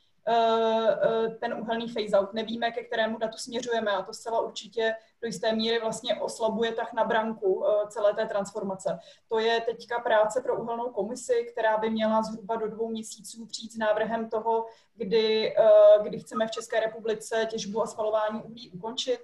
[1.39, 2.33] ten uhelný phase-out.
[2.33, 6.93] Nevíme, ke kterému datu směřujeme a to zcela určitě do jisté míry vlastně oslabuje tak
[6.93, 8.99] na branku eh, celé té transformace.
[9.27, 13.73] To je teďka práce pro uhelnou komisi, která by měla zhruba do dvou měsíců přijít
[13.73, 14.65] s návrhem toho,
[14.95, 15.55] kdy,
[16.01, 19.19] kdy chceme v České republice těžbu a spalování uhlí ukončit.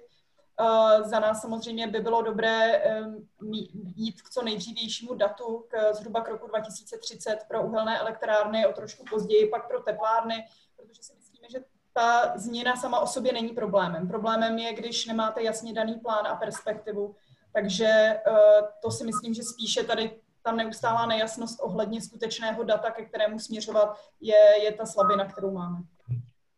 [1.04, 2.82] Za nás samozřejmě by bylo dobré
[3.96, 9.04] jít k co nejdřívějšímu datu, k zhruba k roku 2030 pro uhelné elektrárny, o trošku
[9.10, 10.46] později pak pro teplárny,
[10.86, 11.58] protože si myslíme, že
[11.92, 14.08] ta změna sama o sobě není problémem.
[14.08, 17.14] Problémem je, když nemáte jasně daný plán a perspektivu.
[17.52, 18.22] Takže eh,
[18.82, 23.98] to si myslím, že spíše tady ta neustálá nejasnost ohledně skutečného data, ke kterému směřovat,
[24.20, 25.78] je, je ta slabina, kterou máme.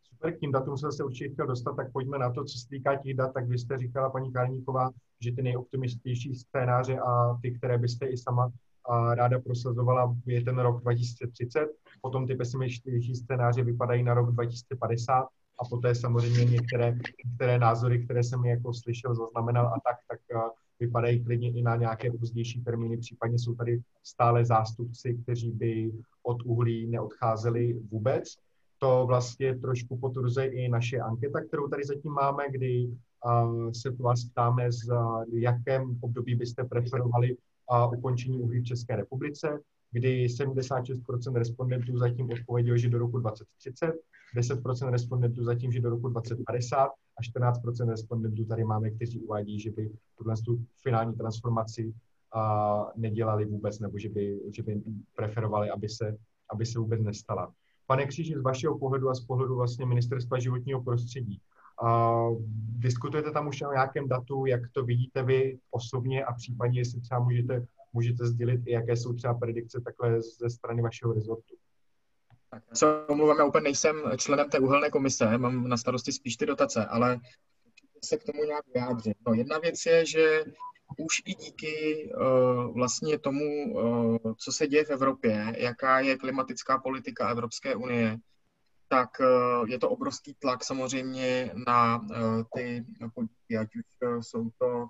[0.08, 2.68] Super, k tím datům jsem se určitě chtěl dostat, tak pojďme na to, co se
[2.68, 7.58] týká těch dat, tak vy jste říkala, paní Kárníková, že ty nejoptimističtější scénáře a ty,
[7.58, 8.52] které byste i sama
[8.88, 11.68] a ráda prosazovala, je ten rok 2030,
[12.02, 15.28] potom ty pesimističtější scénáře vypadají na rok 2050
[15.60, 20.20] a poté samozřejmě některé, některé názory, které jsem jako slyšel, zaznamenal a tak, tak
[20.80, 26.42] vypadají klidně i na nějaké pozdější termíny, případně jsou tady stále zástupci, kteří by od
[26.44, 28.24] uhlí neodcházeli vůbec.
[28.78, 32.90] To vlastně trošku potvrzuje i naše anketa, kterou tady zatím máme, kdy
[33.72, 34.86] se vás ptáme, z
[35.32, 37.36] jakém období byste preferovali
[37.68, 43.92] a ukončení uhlí v České republice, kdy 76% respondentů zatím odpovědělo, že do roku 2030,
[44.36, 49.70] 10% respondentů zatím, že do roku 2050 a 14% respondentů tady máme, kteří uvádí, že
[49.70, 51.94] by tuhle tu finální transformaci
[52.34, 54.82] a nedělali vůbec, nebo že by, že by
[55.16, 56.16] preferovali, aby se,
[56.50, 57.52] aby se vůbec nestala.
[57.86, 61.40] Pane Kříži, z vašeho pohledu a z pohledu vlastně Ministerstva životního prostředí,
[62.78, 67.20] Diskutujete tam už o nějakém datu, jak to vidíte vy osobně a případně, jestli třeba
[67.20, 71.54] můžete, můžete sdělit, i jaké jsou třeba predikce takhle ze strany vašeho rezortu.
[72.50, 76.36] Tak já se omluvám, já úplně nejsem členem té uhelné komise, mám na starosti spíš
[76.36, 77.20] ty dotace, ale
[78.04, 79.16] se k tomu nějak vyjádřit.
[79.26, 80.44] No, jedna věc je, že
[80.98, 86.78] už i díky uh, vlastně tomu, uh, co se děje v Evropě, jaká je klimatická
[86.78, 88.18] politika Evropské unie,
[88.88, 89.26] tak eh,
[89.66, 94.86] je to obrovský tlak samozřejmě na eh, ty podniky, ať už eh, jsou to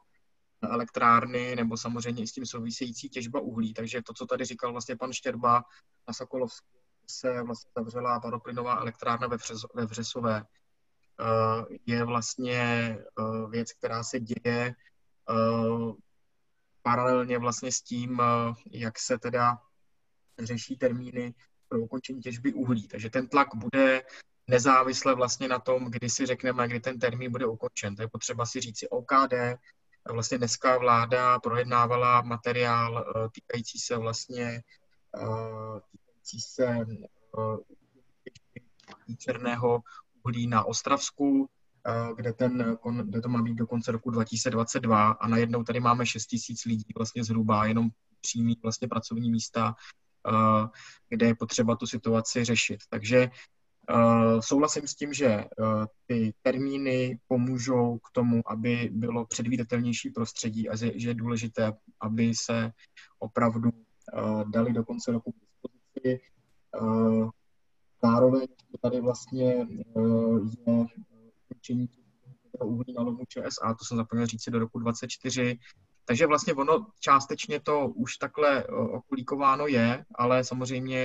[0.63, 3.75] elektrárny nebo samozřejmě i s tím související těžba uhlí.
[3.75, 5.65] Takže to, co tady říkal vlastně pan Štěrba
[6.09, 6.67] na Sokolovsku,
[7.11, 9.37] se vlastně zavřela paroplynová elektrárna ve,
[9.75, 10.45] ve Vřesové,
[11.87, 12.97] je vlastně
[13.51, 14.75] věc, která se děje
[16.83, 18.23] paralelně vlastně s tím,
[18.71, 19.59] jak se teda
[20.39, 21.35] řeší termíny
[21.69, 22.89] pro ukončení těžby uhlí.
[22.89, 24.03] Takže ten tlak bude
[24.49, 27.97] nezávisle vlastně na tom, kdy si řekneme, kdy ten termín bude ukončen.
[27.97, 29.35] To je potřeba si říci OKD.
[30.11, 34.63] Vlastně dneska vláda projednávala materiál eh, týkající se vlastně
[35.17, 36.87] eh, týkající se eh,
[39.19, 39.83] černého
[40.25, 41.49] uhlí na Ostravsku,
[42.17, 46.27] kde, ten, kde to má být do konce roku 2022 a najednou tady máme 6
[46.27, 47.89] tisíc lidí vlastně zhruba, jenom
[48.21, 49.75] přímý vlastně pracovní místa
[51.09, 52.81] kde je potřeba tu situaci řešit.
[52.91, 53.31] Takže
[54.41, 55.45] souhlasím s tím, že
[56.07, 62.73] ty termíny pomůžou k tomu, aby bylo předvídatelnější prostředí a že je důležité, aby se
[63.19, 63.71] opravdu
[64.53, 66.25] dali do konce roku k dispozici.
[68.03, 68.47] Zároveň
[68.83, 69.67] tady vlastně je
[71.45, 71.89] ukončení
[72.65, 75.59] uhlí na lomu ČSA, to jsem zapomněl říct do roku 2024,
[76.09, 80.99] takže vlastně ono částečně to už takhle eh, okolíkováno je, ale samozřejmě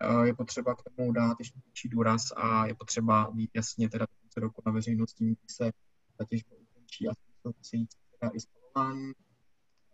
[0.00, 4.06] eh, je potřeba k tomu dát ještě větší důraz a je potřeba být jasně teda
[4.36, 5.72] do roku na veřejnosti, kdy se
[6.18, 9.12] ta těžba ukončí a související teda i spalování.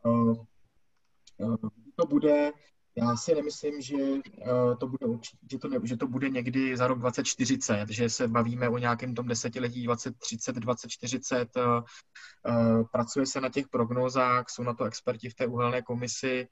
[0.06, 1.56] Eh,
[1.96, 2.52] to bude
[2.96, 5.06] já si nemyslím, že uh, to bude
[5.50, 9.14] že to, ne, že to bude někdy za rok 2040, že se bavíme o nějakém
[9.14, 11.56] tom desetiletí 2030, 2040.
[11.56, 16.48] Uh, uh, pracuje se na těch prognózách, jsou na to experti v té uhelné komisi.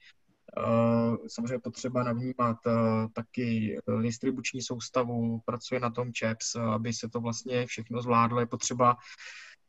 [1.27, 2.57] Samozřejmě potřeba navnímat
[3.13, 8.39] taky distribuční soustavu, pracuje na tom ČEPS, aby se to vlastně všechno zvládlo.
[8.39, 8.95] Je potřeba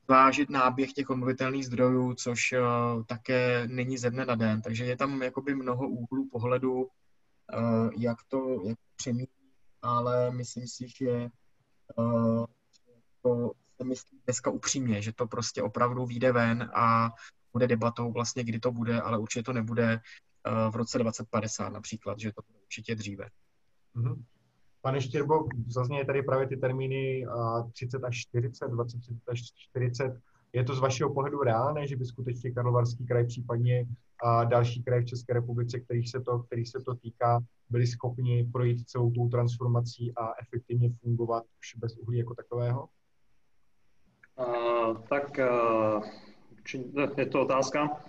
[0.09, 4.63] vážit náběh těch obnovitelných zdrojů, což uh, také není ze dne na den.
[4.63, 9.31] Takže je tam jakoby mnoho úhlů pohledu, uh, jak to jak přemýšlet,
[9.83, 11.29] ale myslím si, že
[11.97, 12.45] uh,
[13.23, 17.11] to se myslí dneska upřímně, že to prostě opravdu vyjde ven a
[17.53, 20.01] bude debatou vlastně, kdy to bude, ale určitě to nebude
[20.71, 23.29] v roce 2050 například, že to bude určitě dříve.
[23.97, 24.25] Mm-hmm.
[24.87, 27.26] Pane Štěrbo, zazněly tady právě ty termíny
[27.72, 30.20] 30 až 40, 20, 30 až 40.
[30.53, 33.87] Je to z vašeho pohledu reálné, že by skutečně Karlovarský kraj, případně
[34.24, 38.49] a další kraje v České republice, kterých se, to, kterých se to týká, byli schopni
[38.53, 42.89] projít celou tou transformací a efektivně fungovat už bez uhlí jako takového?
[44.39, 46.05] Uh, tak uh,
[47.16, 48.03] je to otázka.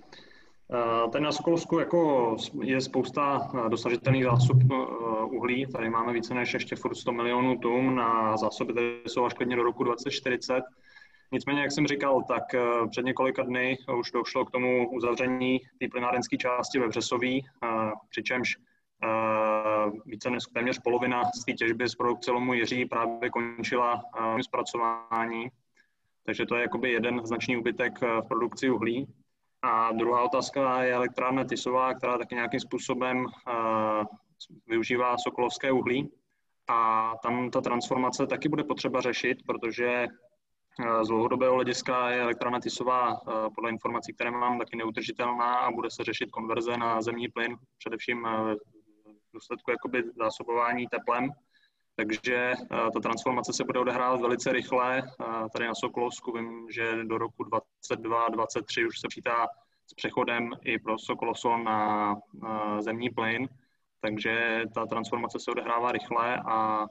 [1.12, 4.58] Tady na Sokolsku jako je spousta dosažitelných zásob
[5.32, 5.66] uhlí.
[5.66, 9.56] Tady máme více než ještě furt 100 milionů tun na zásoby, které jsou až klidně
[9.56, 10.64] do roku 2040.
[11.32, 15.88] Nicméně, jak jsem říkal, tak eh, před několika dny už došlo k tomu uzavření té
[15.92, 17.68] plynárenské části ve Vřesoví, eh,
[18.10, 18.56] přičemž
[19.04, 24.02] eh, více než téměř polovina z té těžby z produkce lomu Jiří právě končila
[24.42, 25.48] zpracování.
[26.24, 29.08] Takže to je jakoby jeden značný úbytek v produkci uhlí.
[29.62, 33.26] A druhá otázka je elektrárna Tisová, která taky nějakým způsobem
[34.68, 36.12] využívá sokolovské uhlí.
[36.70, 40.08] A tam ta transformace taky bude potřeba řešit, protože
[41.04, 45.90] z dlouhodobého hlediska je elektrárna Tisová eh, podle informací, které mám, taky neutržitelná a bude
[45.92, 48.56] se řešit konverze na zemní plyn, především eh,
[49.06, 51.32] v důsledku jakoby zásobování teplem.
[51.98, 55.04] Takže eh, ta transformace se bude odehrávat velice rychle.
[55.54, 59.48] Tady na Sokolovsku vím, že do roku 2022-2023 už se přítá
[59.88, 62.16] s přechodem i pro Sokolovso na
[62.80, 63.48] zemní plyn.
[64.02, 66.88] Takže ta transformace se odehrává rychle a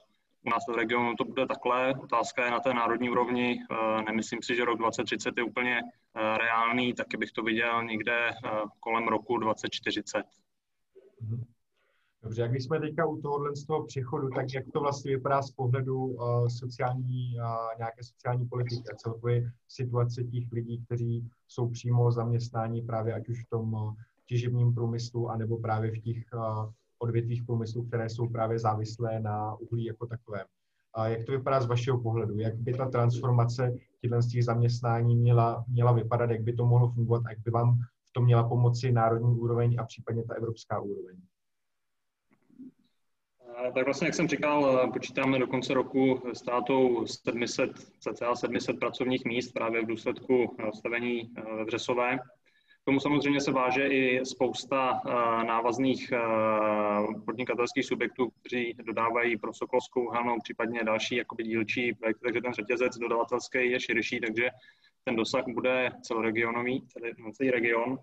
[0.47, 1.93] u nás v regionu to bude takhle.
[2.03, 3.59] Otázka je na té národní úrovni.
[3.71, 8.29] Eh, nemyslím si, že rok 2030 je úplně eh, reálný, taky bych to viděl někde
[8.29, 8.49] eh,
[8.79, 10.23] kolem roku 2040.
[11.21, 11.45] Mhm.
[12.27, 15.51] Dobře, jak jsme teďka u tohohle z toho přechodu, tak jak to vlastně vypadá z
[15.51, 22.11] pohledu uh, sociální, uh, nějaké sociální politiky a celkově situace těch lidí, kteří jsou přímo
[22.11, 23.93] zaměstnáni právě ať už v tom uh,
[24.25, 26.69] těžebním průmyslu, anebo právě v těch uh,
[26.99, 30.45] odvětvích průmyslu, které jsou právě závislé na uhlí jako takovém.
[30.93, 32.39] A jak to vypadá z vašeho pohledu?
[32.39, 36.29] Jak by ta transformace těchto z těch zaměstnání měla, měla vypadat?
[36.29, 37.25] Jak by to mohlo fungovat?
[37.25, 37.77] A jak by vám
[38.09, 41.17] v tom měla pomoci národní úroveň a případně ta evropská úroveň?
[43.73, 49.51] Tak vlastně, jak jsem říkal, počítáme do konce roku státou 700, cca 700 pracovních míst
[49.51, 52.19] právě v důsledku stavení ve Vřesové
[52.87, 55.01] tomu samozřejmě se váže i spousta
[55.47, 56.13] návazných
[57.25, 63.71] podnikatelských subjektů, kteří dodávají pro Sokolskou hanou, případně další jakoby dílčí, takže ten řetězec dodavatelský
[63.71, 64.49] je širší, takže
[65.03, 67.97] ten dosah bude celoregionový, celý, celý region.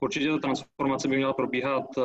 [0.00, 2.04] Určitě ta transformace by měla probíhat uh,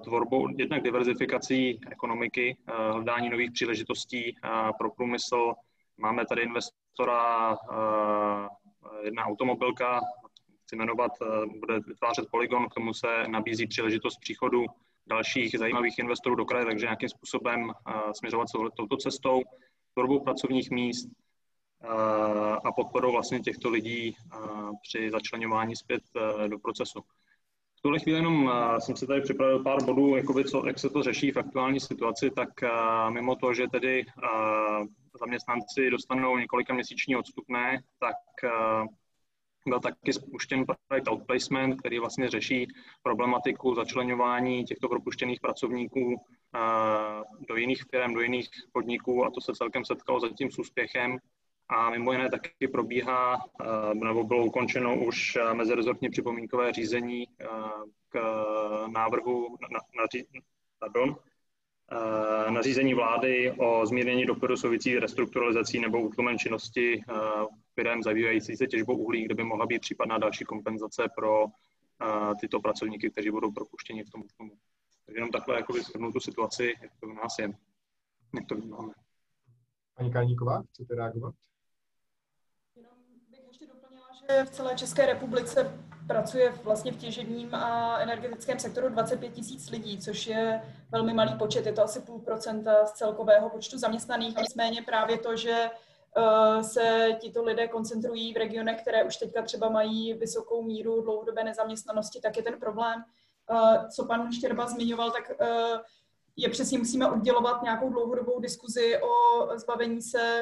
[0.00, 5.52] tvorbou jednak diverzifikací ekonomiky, uh, hledání nových příležitostí uh, pro průmysl.
[5.98, 7.56] Máme tady investora,
[9.04, 10.00] jedna automobilka,
[10.70, 14.64] chci jmenovat, eh, bude vytvářet poligon, k tomu se nabízí příležitost příchodu
[15.06, 19.42] dalších zajímavých investorů do kraje, takže nějakým způsobem eh, směřovat touto cestou,
[19.94, 21.29] tvorbou pracovních míst eh,
[22.64, 24.16] a podporou vlastně těchto lidí
[24.82, 26.02] při začlenování zpět
[26.48, 27.00] do procesu.
[27.78, 31.02] V tuhle chvíli jenom jsem si tady připravil pár bodů, jakoby co, jak se to
[31.02, 32.48] řeší v aktuální situaci, tak
[33.08, 34.06] mimo to, že tedy
[35.20, 38.16] zaměstnanci dostanou několika měsíční odstupné, tak
[39.66, 42.66] byl taky spuštěn projekt Outplacement, který vlastně řeší
[43.02, 46.16] problematiku začlenování těchto propuštěných pracovníků
[46.54, 46.60] eh,
[47.48, 51.18] do jiných firm, do jiných podniků a to se celkem setkalo zatím s úspěchem.
[51.72, 57.46] A mimo jiné taky probíhá, eh, nebo bylo ukončeno už mezirezortně připomínkové řízení eh,
[58.08, 58.20] k
[58.86, 60.06] návrhu na, na,
[60.78, 61.16] pardon,
[62.50, 67.02] nařízení vlády o zmírnění dopadu souvisí restrukturalizací nebo útlumem činnosti
[67.74, 71.46] firm zabývající se těžbou uhlí, kde by mohla být případná další kompenzace pro
[72.40, 74.52] tyto pracovníky, kteří budou propuštěni v tom útlumu.
[75.06, 77.52] Takže jenom takhle jako vysvětlu tu situaci, jak to u nás je,
[78.34, 78.92] jak to vnímáme.
[79.94, 81.34] Paní Kalníková, chcete reagovat?
[82.76, 82.92] Jenom
[83.30, 85.72] bych ještě doplnila, že v celé České republice
[86.06, 91.66] pracuje vlastně v těžebním a energetickém sektoru 25 tisíc lidí, což je velmi malý počet,
[91.66, 94.36] je to asi půl procenta z celkového počtu zaměstnaných.
[94.36, 95.70] Nicméně právě to, že
[96.16, 101.44] Eh, se tito lidé koncentrují v regionech, které už teďka třeba mají vysokou míru dlouhodobé
[101.44, 103.04] nezaměstnanosti, tak je ten problém.
[103.50, 105.78] Eh, co pan Štěrba zmiňoval, tak eh,
[106.40, 109.10] je přesně musíme oddělovat nějakou dlouhodobou diskuzi o
[109.58, 110.40] zbavení se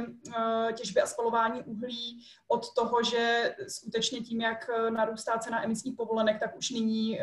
[0.74, 6.56] těžby a spalování uhlí od toho, že skutečně tím, jak narůstá cena emisních povolenek, tak
[6.56, 7.20] už nyní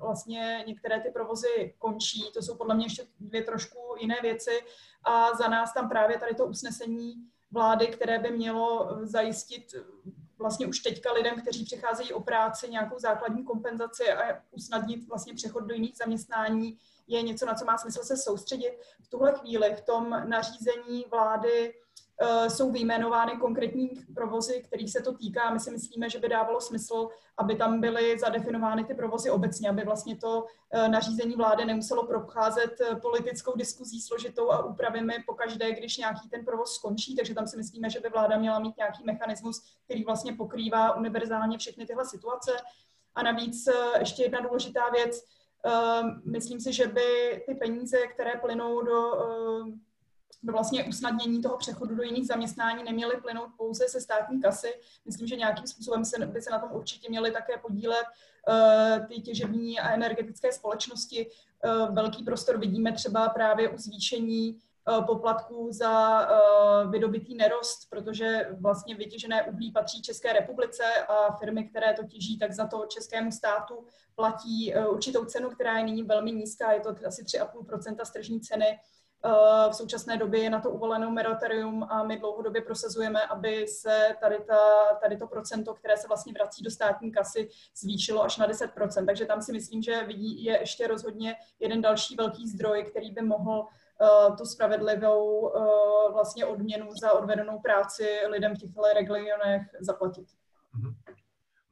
[0.00, 2.24] vlastně některé ty provozy končí.
[2.34, 4.60] To jsou podle mě ještě dvě trošku jiné věci.
[5.04, 7.14] A za nás tam právě tady to usnesení
[7.50, 9.74] vlády, které by mělo zajistit
[10.38, 15.60] vlastně už teďka lidem, kteří přicházejí o práci, nějakou základní kompenzaci a usnadnit vlastně přechod
[15.60, 18.78] do jiných zaměstnání je něco, na co má smysl se soustředit.
[19.02, 21.74] V tuhle chvíli v tom nařízení vlády
[22.20, 25.50] Eh, jsou vyjmenovány konkrétní provozy, kterých se to týká.
[25.50, 29.84] My si myslíme, že by dávalo smysl, aby tam byly zadefinovány ty provozy obecně, aby
[29.84, 35.96] vlastně to eh, nařízení vlády nemuselo procházet eh, politickou diskuzí složitou a úpravami pokaždé, když
[35.96, 37.16] nějaký ten provoz skončí.
[37.16, 41.58] Takže tam si myslíme, že by vláda měla mít nějaký mechanismus, který vlastně pokrývá univerzálně
[41.58, 42.50] všechny tyhle situace.
[43.14, 45.24] A navíc ještě jedna důležitá věc,
[46.24, 49.12] myslím si, že by ty peníze, které plynou do
[50.42, 54.74] do vlastně usnadnění toho přechodu do jiných zaměstnání neměly plynout pouze se státní kasy.
[55.04, 58.04] Myslím, že nějakým způsobem se, by se na tom určitě měly také podílet
[58.48, 61.26] uh, ty těžební a energetické společnosti.
[61.90, 64.58] Velký prostor vidíme třeba právě u zvýšení
[65.06, 71.94] poplatků za uh, vydobitý nerost, protože vlastně vytěžené uhlí patří České republice a firmy, které
[71.94, 73.84] to těží, tak za to českému státu
[74.14, 78.40] platí uh, určitou cenu, která je nyní velmi nízká, je to asi 3,5 z tržní
[78.40, 78.78] ceny
[79.70, 84.36] v současné době je na to uvoleno moratorium a my dlouhodobě prosazujeme, aby se tady,
[84.46, 84.58] ta,
[85.02, 89.06] tady to procento, které se vlastně vrací do státní kasy, zvýšilo až na 10%.
[89.06, 93.66] Takže tam si myslím, že je ještě rozhodně jeden další velký zdroj, který by mohl
[94.38, 100.26] tu spravedlivou uh, vlastně odměnu za odvedenou práci lidem v těchto regionech zaplatit.
[100.74, 100.94] Mhm.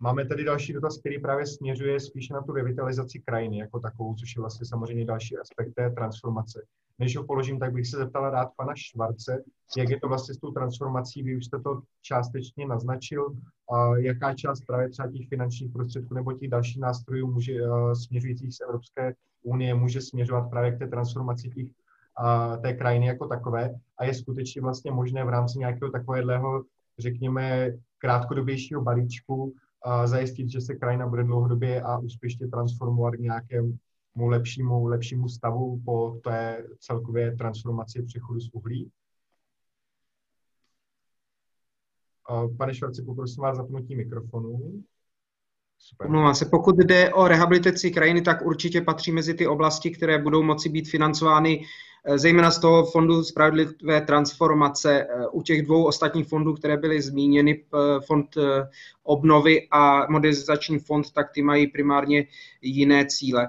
[0.01, 4.37] Máme tady další dotaz, který právě směřuje spíše na tu revitalizaci krajiny jako takovou, což
[4.37, 6.67] je vlastně samozřejmě další aspekt té transformace.
[6.99, 9.43] Než ho položím, tak bych se zeptala rád pana Švarce,
[9.77, 13.37] jak je to vlastně s tou transformací, vy už jste to částečně naznačil,
[13.97, 18.61] jaká část právě třeba těch finančních prostředků nebo těch dalších nástrojů může, uh, směřujících z
[18.61, 21.67] Evropské unie může směřovat právě k té transformaci těch,
[22.21, 26.65] uh, té krajiny jako takové a je skutečně vlastně možné v rámci nějakého takového,
[26.99, 29.53] řekněme, krátkodobějšího balíčku uh,
[30.07, 33.79] zajistit, že se krajina bude dlouhodobě a úspěšně transformovat k nějakému
[34.17, 38.91] lepšímu, lepšímu stavu po té celkové transformaci přechodu z uhlí.
[42.59, 44.83] Pane Švarci, poprosím vás zapnutí mikrofonu.
[45.79, 46.35] Super.
[46.35, 46.45] se.
[46.45, 50.89] Pokud jde o rehabilitaci krajiny, tak určitě patří mezi ty oblasti, které budou moci být
[50.89, 51.65] financovány
[52.05, 55.03] eh, zejména z toho fondu spravedlivé transformace.
[55.03, 58.27] Eh, u těch dvou ostatních fondů, které byly zmíněny, eh, fond
[59.03, 62.27] obnovy a modernizační fond, tak ty mají primárně
[62.63, 63.49] jiné cíle.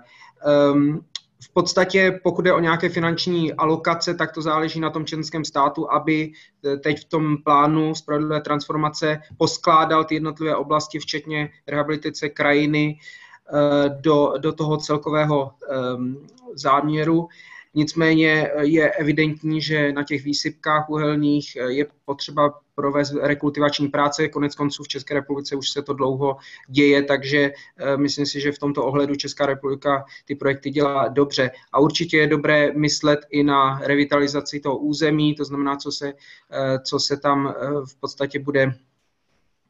[1.44, 5.92] V podstatě, pokud je o nějaké finanční alokace, tak to záleží na tom členském státu,
[5.92, 6.32] aby
[6.66, 13.00] eh, teď v tom plánu spravedlivé transformace poskládal ty jednotlivé oblasti, včetně rehabilitace krajiny,
[13.54, 15.52] eh, do, do toho celkového
[15.96, 17.28] um, záměru.
[17.78, 24.28] Nicméně eh, je evidentní, že na těch výsypkách uhelných eh, je potřeba provést rekultivační práce.
[24.28, 28.52] Konec konců v České republice už se to dlouho děje, takže eh, myslím si, že
[28.52, 31.52] v tomto ohledu Česká republika ty projekty dělá dobře.
[31.74, 36.14] A určitě je dobré myslet i na revitalizaci toho území, to znamená, co se,
[36.84, 37.54] co se tam
[37.86, 38.74] v podstatě bude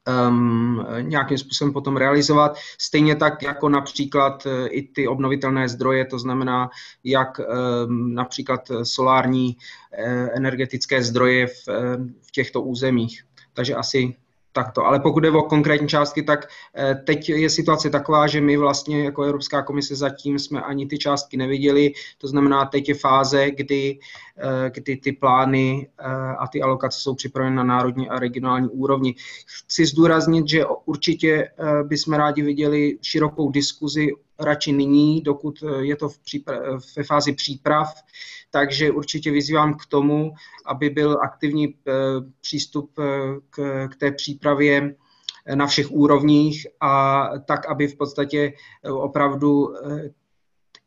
[0.07, 2.57] um, nějakým způsobem potom realizovat.
[2.77, 6.69] Stejně tak jako například uh, i ty obnovitelné zdroje, to znamená
[7.03, 13.23] jak um, například solární uh, energetické zdroje v, uh, v těchto územích.
[13.53, 14.15] Takže asi
[14.57, 14.85] takto.
[14.85, 19.03] Ale pokud jde o konkrétní částky, tak eh, teď je situace taková, že my vlastně
[19.03, 21.93] jako Evropská komise zatím jsme ani ty částky neviděli.
[22.17, 23.99] To znamená, teď je fáze, kdy,
[24.37, 26.03] eh, kdy ty plány eh,
[26.39, 29.15] a ty alokace jsou připraveny na národní a regionální úrovni.
[29.45, 31.49] Chci zdůraznit, že určitě
[31.83, 34.09] bychom rádi viděli širokou diskuzi
[34.39, 37.93] radši nyní, dokud je to v přípra- ve fázi příprav,
[38.51, 40.33] takže určitě vyzývám k tomu,
[40.65, 41.91] aby byl aktivní eh,
[42.41, 43.03] přístup eh,
[43.49, 44.95] k, k té přípravě
[45.45, 49.73] eh, na všech úrovních a tak, aby v podstatě opravdu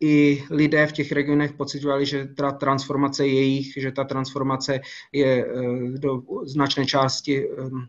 [0.02, 4.80] i lidé v těch regionech pocitovali, že ta transformace je jejich, že ta transformace
[5.12, 5.46] je
[5.98, 7.86] do značné části Eh,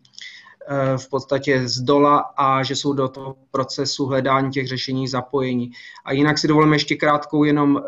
[0.97, 5.71] v podstatě z dola a že jsou do toho procesu hledání těch řešení zapojení.
[6.05, 7.81] A jinak si dovolím ještě krátkou jenom eh,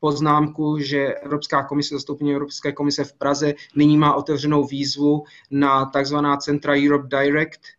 [0.00, 6.36] poznámku, že Evropská komise, zastoupení Evropské komise v Praze nyní má otevřenou výzvu na takzvaná
[6.36, 7.77] centra Europe Direct, Eh,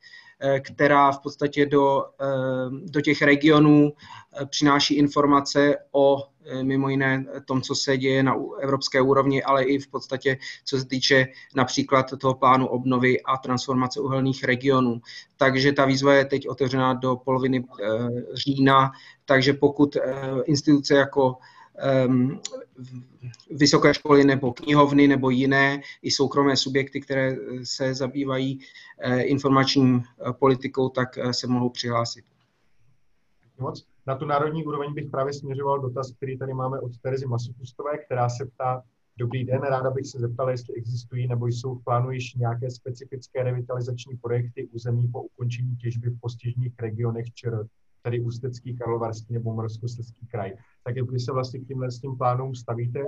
[0.60, 2.26] která v podstatě do, eh,
[2.84, 6.24] do těch regionů eh, přináší informace o
[6.62, 10.86] mimo jiné tom, co se děje na evropské úrovni, ale i v podstatě, co se
[10.86, 15.02] týče například toho plánu obnovy a transformace uhelných regionů.
[15.38, 17.66] Takže ta výzva je teď otevřená do poloviny
[18.34, 18.92] října,
[19.26, 19.98] takže pokud
[20.46, 21.38] instituce jako
[23.52, 30.04] vysoké školy nebo knihovny nebo jiné i soukromé subjekty, které se zabývají uh, informační
[30.40, 32.26] politikou, tak se mohou přihlásit.
[33.60, 33.86] Moc.
[34.08, 38.30] Na tu národní úroveň bych právě směřoval dotaz, který tady máme od Terezy Masopustové, která
[38.30, 38.84] se ptá,
[39.20, 43.44] Dobrý den, ráda bych se zeptala, jestli existují nebo jsou v plánu již nějaké specifické
[43.44, 47.68] revitalizační projekty území po ukončení těžby v postižných regionech ČR,
[48.02, 50.54] tedy Ústecký, Karlovarský nebo Moravskoslezský kraj.
[50.84, 53.00] Tak jak vy se vlastně k tímhle s tím plánům stavíte?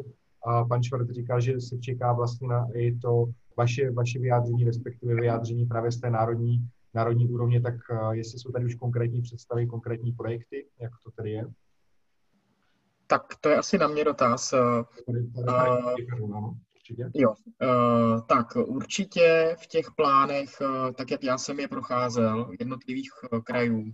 [0.46, 3.26] A pan Švart říkal, že se čeká vlastně na i to
[3.58, 7.76] vaše, vaše vyjádření, respektive vyjádření právě z té národní, národní úrovně, tak
[8.12, 11.46] jestli jsou tady už konkrétní představy, konkrétní projekty, jak to tedy je?
[13.08, 14.54] Tak to je asi na mě dotaz.
[14.54, 14.86] Uh,
[17.14, 20.62] jo, uh, tak určitě v těch plánech,
[20.96, 23.10] tak jak já jsem je procházel, jednotlivých
[23.44, 23.94] krajů,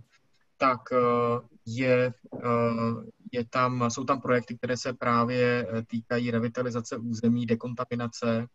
[0.58, 7.46] tak uh, je, uh, je tam, jsou tam projekty, které se právě týkají revitalizace území,
[7.46, 8.46] dekontaminace.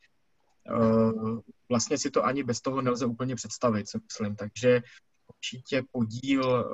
[1.70, 4.36] Vlastně si to ani bez toho nelze úplně představit, si myslím.
[4.36, 4.82] Takže
[5.28, 6.66] určitě podíl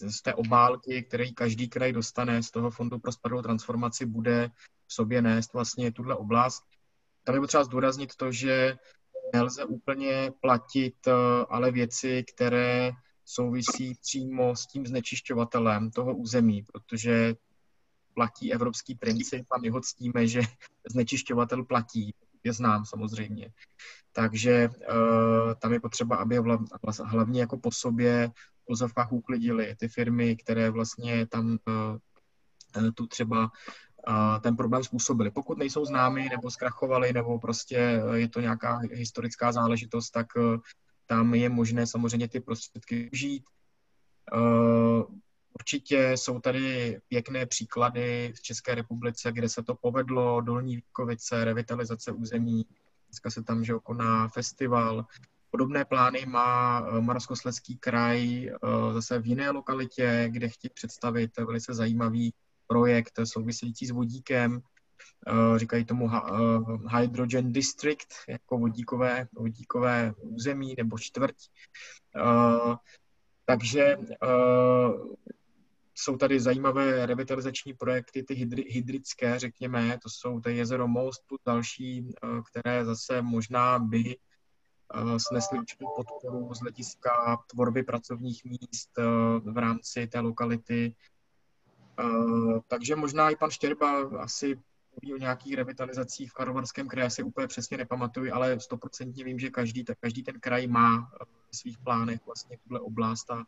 [0.00, 4.50] z té obálky, který každý kraj dostane z toho Fondu pro spravedlivou transformaci, bude
[4.86, 6.64] v sobě nést vlastně tuhle oblast.
[7.24, 8.78] Tam je potřeba zdůraznit to, že
[9.32, 11.12] nelze úplně platit eh,
[11.48, 12.92] ale věci, které
[13.30, 17.34] souvisí přímo s tím znečišťovatelem toho území, protože
[18.14, 20.40] platí evropský princip a my ho ctíme, že
[20.90, 22.14] znečišťovatel platí,
[22.44, 23.52] je znám samozřejmě.
[24.12, 26.38] Takže uh, tam je potřeba, aby
[27.04, 28.30] hlavně jako po sobě
[28.66, 33.50] pozovkách uklidili ty firmy, které vlastně tam eh, tu třeba
[34.08, 35.30] eh, ten problém způsobili.
[35.30, 40.26] Pokud nejsou známy nebo zkrachovali, nebo prostě je to nějaká historická záležitost, tak
[41.10, 43.44] tam je možné samozřejmě ty prostředky využít.
[45.54, 52.12] Určitě jsou tady pěkné příklady v České republice, kde se to povedlo, Dolní Víkovice, revitalizace
[52.12, 52.66] území,
[53.08, 55.06] dneska se tam že koná festival,
[55.50, 58.56] Podobné plány má eh, Moravskoslezský kraj eh,
[58.92, 62.34] zase v jiné lokalitě, kde chtějí představit velice zajímavý
[62.66, 64.62] projekt související s vodíkem.
[65.26, 66.10] Eh, říkají tomu
[66.96, 71.36] Hydrogen District, jako vodíkové, vodíkové území nebo čtvrť.
[73.44, 73.96] Takže
[75.94, 78.34] jsou tady zajímavé revitalizační projekty, ty
[78.68, 82.14] hydrické, řekněme, to jsou ty jezero Most plus další,
[82.50, 84.16] které zase možná by
[84.94, 89.02] Eh, snesli určitou podporu z hlediska tvorby pracovních míst eh,
[89.50, 90.94] v rámci té lokality.
[92.00, 94.60] Eh, takže možná i pan Štěrba asi
[94.92, 99.50] mluví o nějakých revitalizacích v Karlovarském kraji, si úplně přesně nepamatuju, ale stoprocentně vím, že
[99.50, 101.10] každý, každý ten kraj má
[101.50, 103.44] v svých plánech vlastně tuhle oblast a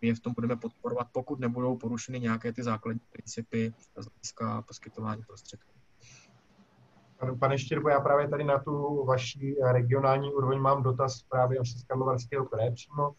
[0.00, 4.62] my je v tom budeme podporovat, pokud nebudou porušeny nějaké ty základní principy z hlediska
[4.62, 5.72] poskytování prostředků.
[7.40, 11.84] Pane Štěrbo, já právě tady na tu vaší regionální úroveň mám dotaz právě asi z
[11.84, 13.14] Karlovarského kraje přímo.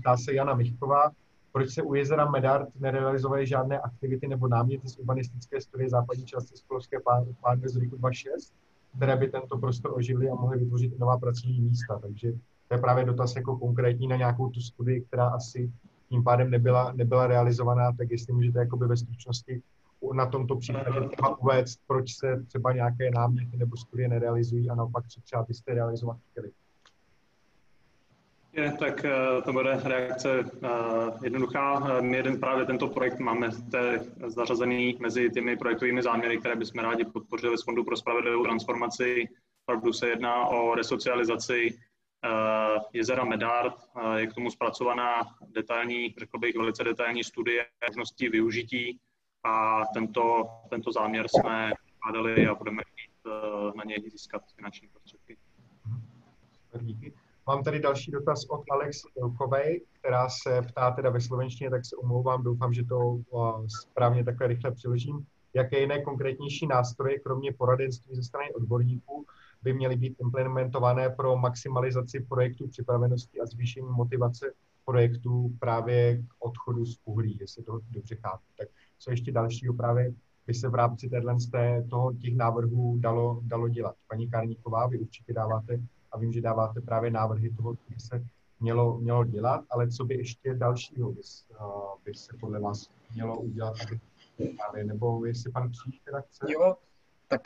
[0.00, 1.10] Ptá se Jana Michková,
[1.52, 6.56] proč se u jezera Medard nerealizovaly žádné aktivity nebo náměty z urbanistické studie západní části
[6.56, 6.98] Skolovské
[7.42, 8.54] pánve z roku 2006,
[8.96, 11.98] které by tento prostor oživily a mohly vytvořit nová pracovní místa.
[11.98, 12.32] Takže
[12.68, 15.72] to je právě dotaz jako konkrétní na nějakou tu studii, která asi
[16.08, 19.62] tím pádem nebyla, nebyla realizovaná, tak jestli můžete jakoby ve stručnosti
[20.12, 25.08] na tomto příkladě třeba uvést, proč se třeba nějaké náměty nebo studie nerealizují a naopak
[25.08, 26.50] co třeba byste realizovat chtěli.
[28.52, 32.00] Je, tak eh, to bude reakce uh, jednoduchá.
[32.00, 33.50] My jeden právě tento projekt máme
[34.26, 39.28] zařazený mezi těmi projektovými záměry, které bychom rádi podpořili z Fondu pro spravedlivou transformaci.
[39.64, 41.78] Opravdu se jedná o resocializaci
[42.92, 43.74] jezera Medard.
[44.16, 49.00] Je k tomu zpracovaná detailní, řekl bych, velice detailní studie možností využití
[49.44, 53.30] a tento, tento záměr jsme vkládali a budeme eh,
[53.76, 55.36] na něj získat finanční prostředky.
[56.80, 57.12] Díky.
[57.46, 61.96] Mám tady další dotaz od Alex Ilkovej, která se ptá teda ve slovenštině, tak se
[61.96, 63.20] omlouvám, doufám, že to
[63.68, 65.26] správně takhle rychle přiložím.
[65.54, 69.26] Jaké jiné konkrétnější nástroje, kromě poradenství ze strany odborníků,
[69.62, 74.52] by měly být implementované pro maximalizaci projektů připravenosti a zvýšení motivace
[74.84, 78.44] projektů právě k odchodu z uhlí, jestli to dobře chápu.
[78.58, 78.68] Tak
[78.98, 80.14] co ještě dalšího právě
[80.46, 81.36] by se v rámci téhle,
[81.90, 83.94] toho, těch návrhů dalo, dalo dělat.
[84.08, 85.80] Paní Karníková, vy určitě dáváte,
[86.12, 88.24] a vím, že dáváte právě návrhy toho, co by se
[88.60, 91.20] mělo, mělo dělat, ale co by ještě dalšího by,
[91.60, 91.66] uh,
[92.04, 94.00] by se podle vás mělo udělat, aby
[94.56, 96.46] právě, nebo jestli pan Kříž teda chce?
[96.48, 96.76] Jo,
[97.28, 97.42] tak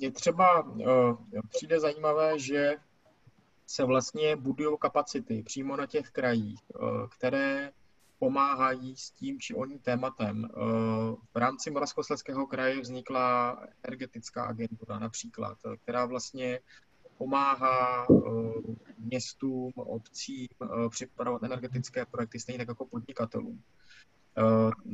[0.00, 1.16] je třeba, uh,
[1.48, 2.76] přijde zajímavé, že
[3.66, 6.60] se vlastně budují kapacity přímo na těch krajích,
[7.10, 7.72] které
[8.18, 10.48] pomáhají s tím či oním tématem.
[11.34, 16.60] V rámci Moravskoslezského kraje vznikla energetická agentura například, která vlastně
[17.18, 18.06] pomáhá
[18.98, 20.46] městům, obcím
[20.90, 23.62] připravovat energetické projekty, stejně tak jako podnikatelům.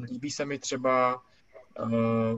[0.02, 1.22] Líbí se mi třeba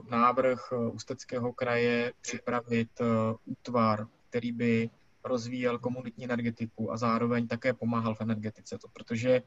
[0.09, 3.01] návrh Ústeckého kraje připravit
[3.45, 4.89] útvar, který by
[5.23, 8.77] rozvíjel komunitní energetiku a zároveň také pomáhal v energetice.
[8.77, 9.41] To, protože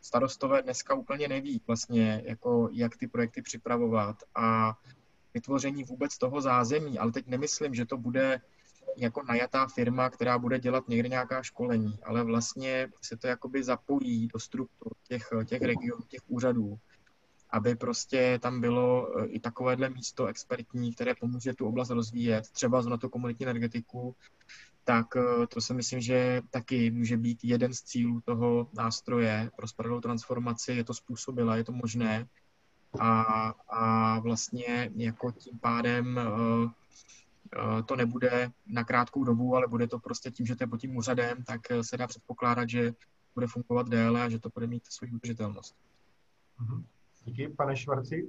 [0.00, 4.78] starostové dneska úplně neví vlastně, jako, jak ty projekty připravovat a
[5.34, 8.40] vytvoření vůbec toho zázemí, ale teď nemyslím, že to bude
[8.96, 14.28] jako najatá firma, která bude dělat někde nějaká školení, ale vlastně se to jakoby zapojí
[14.28, 16.78] do struktur těch, těch regionů, těch úřadů,
[17.50, 22.82] aby prostě tam bylo e, i takovéhle místo expertní, které pomůže tu oblast rozvíjet, třeba
[22.82, 24.14] na to komunitní energetiku,
[24.84, 29.68] tak eh, to si myslím, že taky může být jeden z cílů toho nástroje pro
[29.68, 30.72] spravedlivou transformaci.
[30.72, 32.26] Je to způsobila, je to možné
[33.00, 33.22] a,
[33.68, 36.70] a vlastně jako tím pádem uh,
[37.86, 40.96] to nebude na krátkou dobu, ale bude to prostě tím, že to je pod tím
[40.96, 42.92] úřadem, tak se dá předpokládat, že
[43.34, 45.74] bude fungovat déle a že to bude mít svou udržitelnost.
[46.60, 46.84] Mhm.
[47.24, 48.28] Díky, pane Švarci.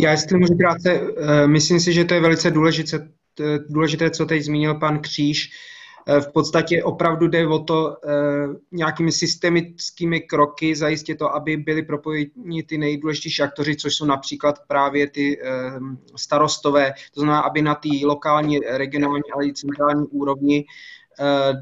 [0.00, 1.00] Já jestli můžu krátce,
[1.46, 3.08] myslím si, že to je velice důležité,
[3.68, 5.50] důležité, co teď zmínil pan Kříž.
[6.08, 8.10] Eh, v podstatě opravdu jde o to eh,
[8.72, 15.10] nějakými systemickými kroky zajistit to, aby byly propojeni ty nejdůležitější aktoři, což jsou například právě
[15.10, 15.48] ty eh,
[16.16, 20.64] starostové, to znamená, aby na té lokální, regionální, ale i centrální úrovni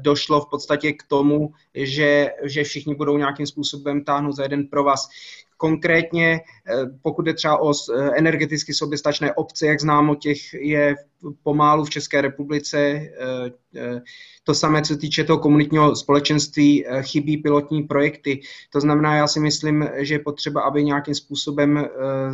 [0.01, 4.83] došlo v podstatě k tomu, že, že všichni budou nějakým způsobem táhnout za jeden pro
[4.83, 5.09] vás.
[5.57, 10.95] Konkrétně, eh, pokud je třeba o eh, energeticky soběstačné obce, jak známo, těch je
[11.43, 12.77] pomálu v České republice.
[12.77, 14.01] Eh,
[14.43, 18.41] to samé, co týče toho komunitního společenství, chybí pilotní projekty.
[18.69, 21.87] To znamená, já si myslím, že je potřeba, aby nějakým způsobem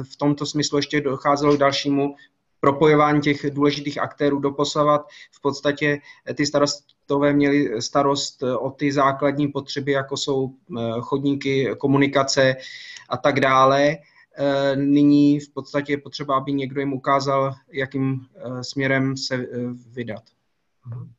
[0.04, 2.16] v tomto smyslu ještě docházelo k dalšímu
[2.60, 5.02] propojování těch důležitých aktérů doposavat.
[5.32, 6.00] V podstatě
[6.34, 6.46] ty
[7.12, 10.54] starostové měli starost o ty základní potřeby, jako jsou
[11.02, 12.56] chodníky, komunikace,
[13.10, 13.98] a tak dále.
[14.38, 19.48] Eh, nyní v podstatě je potřeba, aby někdo jim ukázal, jakým eh, směrem se eh,
[19.92, 20.24] vydat.
[20.88, 21.12] Mhm.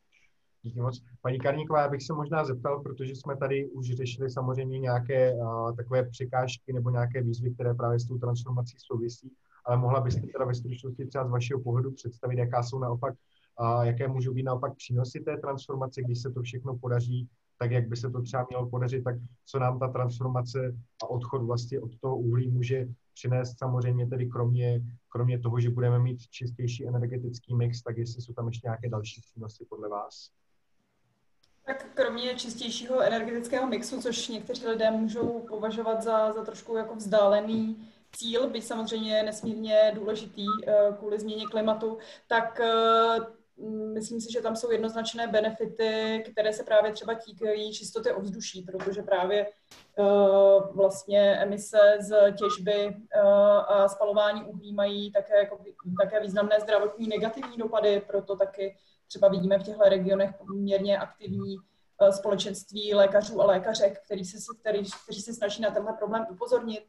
[0.63, 1.03] Díky moc.
[1.23, 5.35] Paní Karníková, já bych se možná zeptal, protože jsme tady už řešili samozřejmě nějaké
[5.77, 9.33] takové překážky nebo nějaké výzvy, které právě s tou transformací souvisí,
[9.65, 13.15] ale mohla byste teda ve stručnosti třeba z vašeho pohledu představit, jaká jsou naopak,
[13.61, 17.29] uh, jaké můžou být naopak přínosy té transformace, když se to všechno podaří
[17.63, 19.15] tak jak by se to třeba mělo podařit, tak
[19.47, 24.81] co nám ta transformace a odchod vlastně od toho uhlí může přinést samozřejmě tedy kromě,
[25.09, 29.21] kromě toho, že budeme mít čistější energetický mix, tak jestli jsou tam ještě nějaké další
[29.21, 30.31] přínosy podle vás?
[31.67, 37.77] Tak kromě čistějšího energetického mixu, což někteří lidé můžou považovat za, za trošku jako vzdálený
[38.13, 41.99] cíl, byť samozřejmě nesmírně důležitý uh, kvůli změně klimatu,
[42.29, 43.42] tak uh,
[43.95, 49.03] myslím si, že tam jsou jednoznačné benefity, které se právě třeba týkají čistoty ovzduší, protože
[49.03, 49.47] právě
[49.99, 53.23] uh, vlastně emise z těžby uh,
[53.69, 55.65] a spalování uhlí mají také, jako,
[56.03, 58.77] také významné zdravotní negativní dopady, proto taky
[59.09, 64.83] třeba vidíme v těchto regionech poměrně aktivní uh, společenství lékařů a lékařek, který se, který,
[65.05, 66.85] kteří se snaží na tenhle problém upozornit.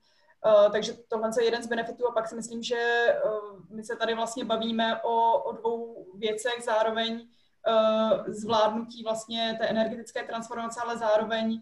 [0.45, 3.95] Uh, takže tohle je jeden z benefitů a pak si myslím, že uh, my se
[3.95, 10.97] tady vlastně bavíme o, o dvou věcech, zároveň uh, zvládnutí vlastně té energetické transformace, ale
[10.97, 11.61] zároveň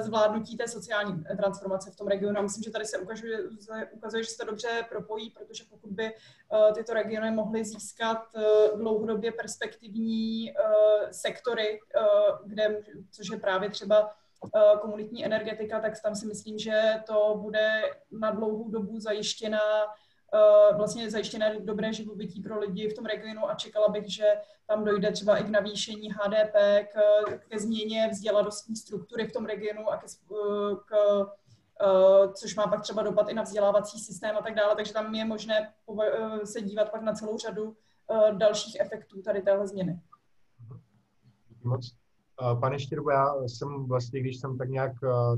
[0.00, 2.38] zvládnutí té sociální transformace v tom regionu.
[2.38, 3.38] A myslím, že tady se ukazuje,
[3.92, 6.14] ukazuje, že se to dobře propojí, protože pokud by
[6.74, 10.52] tyto regiony mohly získat uh, dlouhodobě perspektivní
[11.10, 11.80] sektory,
[12.44, 14.27] kde, což je právě třeba Eh,
[14.80, 19.60] komunitní energetika, tak tam si myslím, že to bude na dlouhou dobu zajištěna
[20.34, 24.34] eh, vlastně zajištěné dobré živobytí pro lidi v tom regionu a čekala bych, že
[24.66, 26.54] tam dojde třeba i k navýšení HDP,
[26.92, 26.98] k,
[27.48, 30.96] ke změně vzdělanostní struktury v tom regionu a ke, eh, k,
[32.34, 35.24] což má pak třeba dopad i na vzdělávací systém a tak dále, takže tam je
[35.24, 35.72] možné
[36.44, 37.76] se dívat pak na celou řadu
[38.32, 40.00] dalších efektů tady téhle změny.
[41.64, 41.94] Moc.
[42.60, 44.92] Pane Štěrbo, já jsem vlastně, když jsem tak nějak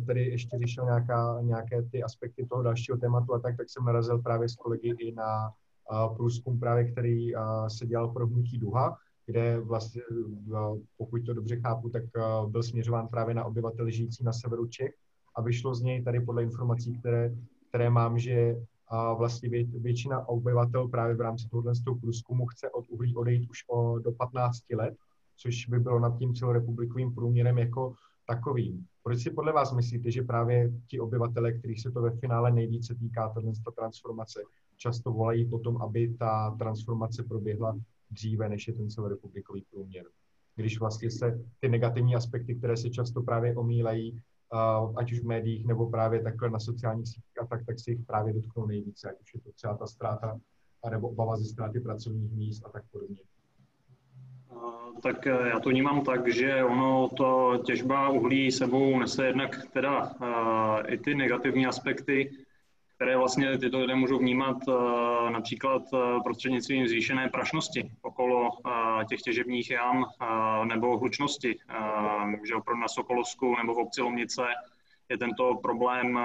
[0.06, 4.18] tady ještě řešil nějaká, nějaké ty aspekty toho dalšího tématu a tak, tak jsem narazil
[4.18, 5.50] právě s kolegy i na
[6.16, 7.32] průzkum právě, který
[7.68, 8.96] se dělal pro hnutí Duha,
[9.26, 10.02] kde vlastně,
[10.96, 12.02] pokud to dobře chápu, tak
[12.46, 14.92] byl směřován právě na obyvatel žijící na severu Čech
[15.36, 17.34] a vyšlo z něj tady podle informací, které,
[17.68, 18.56] které mám, že
[19.18, 24.12] vlastně většina obyvatel právě v rámci tohoto průzkumu chce od uhlí odejít už o, do
[24.12, 24.94] 15 let
[25.42, 27.94] což by bylo nad tím celorepublikovým průměrem jako
[28.26, 28.86] takovým.
[29.02, 32.94] Proč si podle vás myslíte, že právě ti obyvatele, kterých se to ve finále nejvíce
[32.94, 33.34] týká,
[33.64, 34.40] ta transformace,
[34.76, 37.78] často volají potom, aby ta transformace proběhla
[38.10, 40.04] dříve, než je ten celorepublikový průměr?
[40.56, 44.22] Když vlastně se ty negativní aspekty, které se často právě omílají,
[44.96, 48.06] ať už v médiích nebo právě takhle na sociálních sítích a tak, tak si jich
[48.06, 50.40] právě dotknou nejvíce, ať už je to třeba ta ztráta
[50.90, 53.20] nebo obava ze ztráty pracovních míst a tak podobně.
[55.02, 60.02] Tak eh, já to vnímám tak, že ono to těžba uhlí sebou nese jednak teda
[60.02, 62.30] uh, i ty negativní aspekty,
[62.96, 65.82] které vlastně tyto lidé můžou vnímat uh, například
[66.24, 68.50] prostřednictvím zvýšené prašnosti okolo
[69.08, 70.04] těch těžebních jam
[70.64, 71.58] nebo hlučnosti.
[72.48, 74.42] Že opravdu na Sokolovsku nebo v obci Lomnice
[75.08, 76.18] je tento problém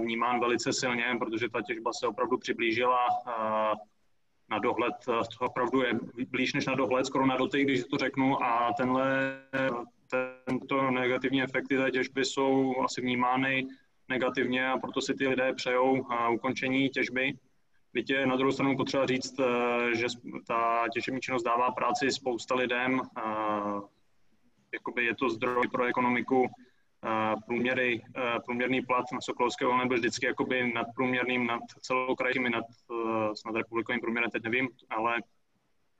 [0.00, 2.98] vnímán velice silně, protože ta těžba se opravdu přiblížila
[4.50, 5.98] na dohled, to opravdu je
[6.30, 9.40] blíž než na dohled, skoro na dotyk, když to řeknu, a tenhle,
[10.44, 13.66] tento negativní efekty té těžby jsou asi vnímány
[14.08, 17.32] negativně a proto si ty lidé přejou ukončení těžby.
[17.92, 19.44] Byť je na druhou stranu potřeba říct, e,
[19.94, 20.06] že
[20.46, 23.00] ta těžební činnost dává práci spousta lidem,
[24.72, 26.46] jakoby je to zdroj pro ekonomiku
[27.46, 28.02] průměry,
[28.46, 32.64] průměrný plat na Sokolovské volné byl vždycky jakoby nadprůměrným, nad celou krajiny, nad
[33.34, 35.16] snad republikovým průměrem, teď nevím, ale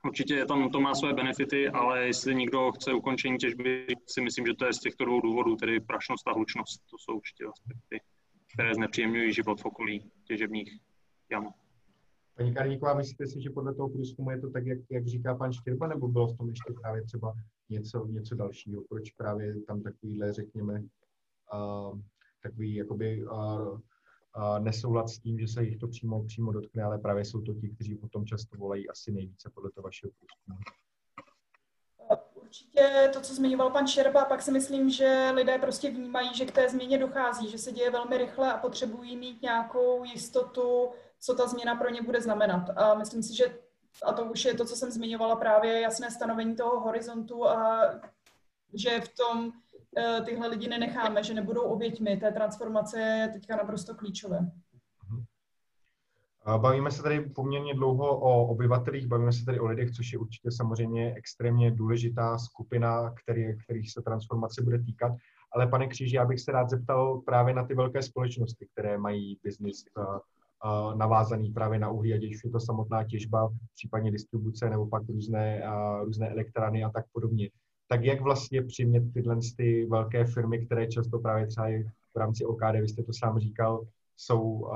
[0.05, 4.45] určitě je tam, to má své benefity, ale jestli někdo chce ukončení těžby, si myslím,
[4.45, 6.81] že to je z těchto dvou důvodů, tedy prašnost a hlučnost.
[6.91, 8.01] To jsou určitě aspekty,
[8.53, 10.79] které znepříjemňují život v okolí těžebních
[11.31, 11.53] jam.
[12.37, 15.53] Paní Karníková, myslíte si, že podle toho průzkumu je to tak, jak, jak říká pan
[15.53, 17.33] Štěrba, nebo bylo v tom ještě právě třeba
[17.69, 18.83] něco, něco dalšího?
[18.89, 20.83] Proč právě tam takovýhle, řekněme,
[22.43, 23.79] takový jakoby uh,
[24.59, 27.69] nesoulad s tím, že se jich to přímo, přímo dotkne, ale právě jsou to ti,
[27.69, 30.57] kteří potom často volají asi nejvíce podle toho vašeho průzkumu.
[32.47, 36.51] Určitě to, co zmiňoval pan Šerba, pak si myslím, že lidé prostě vnímají, že k
[36.51, 40.89] té změně dochází, že se děje velmi rychle a potřebují mít nějakou jistotu,
[41.19, 42.69] co ta změna pro ně bude znamenat.
[42.75, 43.59] A myslím si, že
[44.03, 47.81] a to už je to, co jsem zmiňovala, právě jasné stanovení toho horizontu a
[48.73, 49.51] že v tom
[50.25, 54.39] tyhle lidi nenecháme, že nebudou oběťmi té transformace je teďka naprosto klíčové.
[55.09, 55.23] Mhm.
[56.57, 60.51] Bavíme se tady poměrně dlouho o obyvatelích, bavíme se tady o lidech, což je určitě
[60.51, 65.11] samozřejmě extrémně důležitá skupina, který, kterých se transformace bude týkat.
[65.55, 69.39] Ale pane Kříži, já bych se rád zeptal právě na ty velké společnosti, které mají
[69.43, 69.83] biznis
[70.95, 75.63] navázaný právě na uhlí, ať už je to samotná těžba, případně distribuce nebo pak různé,
[76.03, 77.49] různé elektrárny a tak podobně.
[77.87, 81.83] Tak jak vlastně přimět tyhle ty velké firmy, které často právě třeba i
[82.13, 84.69] v rámci OKD, vy jste to sám říkal, jsou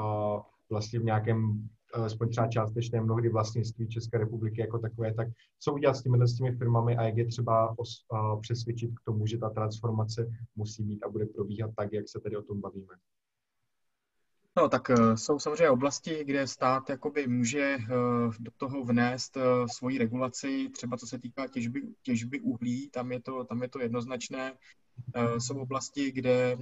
[0.69, 5.27] vlastně v nějakém aspoň třeba částečné mnohdy vlastnictví České republiky jako takové, tak
[5.59, 9.03] co udělat s těmi, s těmi firmami a jak je třeba os, a, přesvědčit k
[9.05, 12.61] tomu, že ta transformace musí být a bude probíhat tak, jak se tady o tom
[12.61, 12.93] bavíme.
[14.61, 19.43] No, tak uh, jsou samozřejmě oblasti, kde stát jakoby může uh, do toho vnést uh,
[19.65, 23.79] svoji regulaci, třeba co se týká těžby, těžby uhlí, tam je to, tam je to
[23.79, 24.57] jednoznačné.
[25.37, 26.57] Jsou oblasti, kde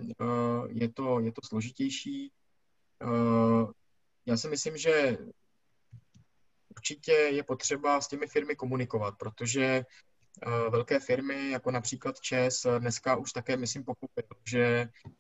[0.68, 2.32] je to, je to složitější.
[4.26, 5.18] Já si myslím, že
[6.70, 9.86] určitě je potřeba s těmi firmy komunikovat, protože
[10.70, 15.19] velké firmy, jako například ČES, dneska už také, myslím, pochopili, že Eh,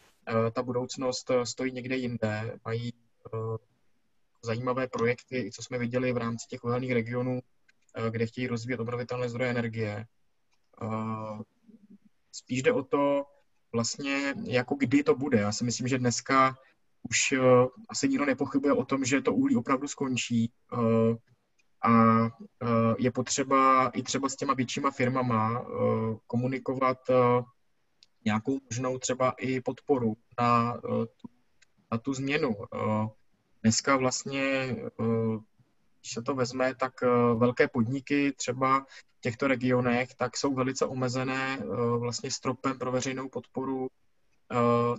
[0.51, 2.59] ta budoucnost eh, stojí někde jinde.
[2.65, 3.37] Mají eh,
[4.43, 7.39] zajímavé projekty, co jsme viděli v rámci těch uhelných regionů,
[8.09, 10.05] kde chtějí rozvíjet obnovitelné zdroje energie.
[12.31, 13.23] Spíš jde o to,
[13.73, 15.39] vlastně, jako kdy to bude.
[15.39, 16.55] Já si myslím, že dneska
[17.09, 17.33] už
[17.89, 20.51] asi nikdo nepochybuje o tom, že to uhlí opravdu skončí
[21.83, 21.91] a
[22.97, 25.65] je potřeba i třeba s těma většíma firmama
[26.27, 26.97] komunikovat
[28.25, 31.05] nějakou možnou třeba i podporu na, eh,
[31.91, 32.55] na tu změnu.
[32.75, 33.07] Eh,
[33.63, 35.37] dneska vlastně, eh,
[36.01, 37.01] když se to vezme, tak
[37.35, 38.85] velké podniky třeba
[39.17, 41.57] v těchto regionech tak jsou velice omezené
[41.97, 43.87] vlastně stropem pro veřejnou podporu,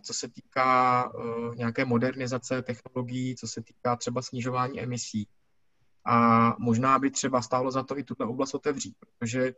[0.02, 1.12] co se týká
[1.56, 5.28] nějaké modernizace technologií, co se týká třeba snižování emisí.
[6.04, 9.54] A možná by třeba stálo za to i tuto oblast otevřít, protože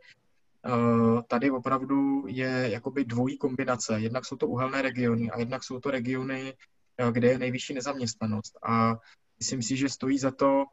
[1.27, 3.99] tady opravdu je jakoby dvojí kombinace.
[3.99, 6.53] Jednak jsou to uhelné regiony a jednak jsou to regiony,
[6.97, 8.57] eh, kde je nejvyšší nezaměstnanost.
[8.63, 8.95] A
[9.39, 10.65] myslím si, že stojí za to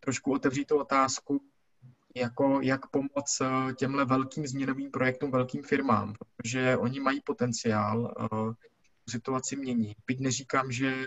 [0.00, 1.40] trošku otevřít tu otázku,
[2.16, 8.14] jako jak pomoct eh, těmhle velkým změnovým projektům, velkým firmám, protože oni mají potenciál
[9.08, 9.96] situaci mění.
[10.06, 11.06] Byť neříkám, že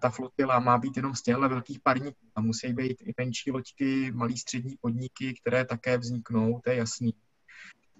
[0.00, 2.26] ta flotila má být jenom z těchto velkých parníků.
[2.34, 7.14] Tam musí být i menší loďky, malý střední podniky, které také vzniknou, to je jasný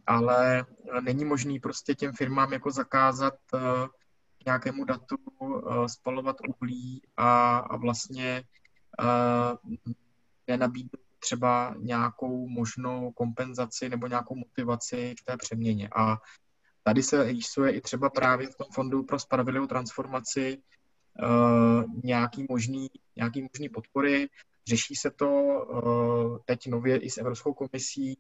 [0.07, 0.67] ale
[1.01, 3.35] není možný prostě těm firmám jako zakázat
[4.47, 5.17] nějakému datu
[5.87, 8.45] spalovat uhlí a, a vlastně
[10.49, 15.89] nenabídnout třeba nějakou možnou kompenzaci nebo nějakou motivaci k té přeměně.
[15.97, 16.17] A
[16.83, 20.59] tady se rýsuje i třeba právě v tom fondu pro spravedlivou transformaci
[21.23, 24.29] uh, nějaký, možný, nějaký možný podpory.
[24.69, 28.19] Řeší se to uh, teď nově i s Evropskou komisí,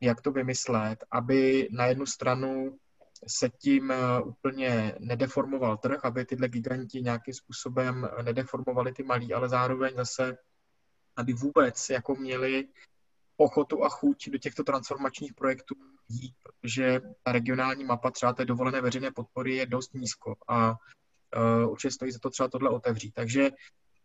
[0.00, 2.78] jak to vymyslet, aby na jednu stranu
[3.26, 9.48] se tím uh, úplně nedeformoval trh, aby tyhle giganti nějakým způsobem nedeformovali ty malí, ale
[9.48, 10.36] zároveň zase
[11.16, 12.68] aby vůbec jako měli
[13.36, 15.74] ochotu a chuť do těchto transformačních projektů
[16.08, 21.70] jít, protože ta regionální mapa třeba té dovolené veřejné podpory je dost nízko a uh,
[21.70, 23.14] určitě stojí za to třeba tohle otevřít.
[23.14, 23.50] Takže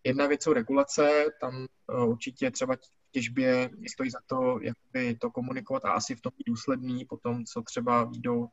[0.04, 2.76] jedna věc jsou regulace, tam uh, určitě třeba
[3.12, 7.62] těžbě stojí za to, jak by to komunikovat a asi v tom důsledný, potom co
[7.62, 8.48] třeba výjdou uh,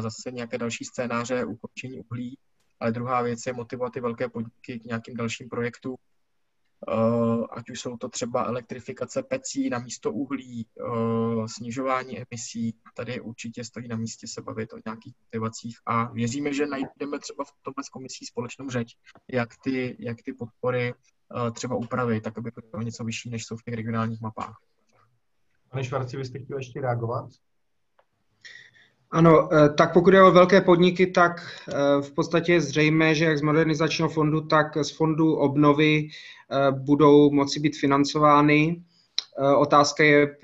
[0.00, 2.38] zase nějaké další scénáře ukončení uhlí,
[2.80, 5.96] ale druhá věc je motivovat ty velké podniky k nějakým dalším projektům,
[6.88, 12.74] Eh, ať už jsou to třeba elektrifikace pecí na místo uhlí, eh, snižování emisí.
[12.94, 17.44] Tady určitě stojí na místě se bavit o nějakých motivacích a věříme, že najdeme třeba
[17.44, 18.96] v tomhle s komisí společnou řeč,
[19.32, 20.94] jak ty, jak ty podpory eh,
[21.52, 24.56] třeba upravit, tak aby bylo něco vyšší, než jsou v těch regionálních mapách.
[25.70, 27.30] Pane Švarci, vy jste chtěl ještě reagovat?
[29.10, 33.24] Ano, eh, tak pokud je o velké podniky, tak eh, v podstatě je zřejmé, že
[33.24, 38.82] jak z modernizačního fondu, tak z fondu obnovy eh, budou moci být financovány.
[39.56, 40.36] Otázka je,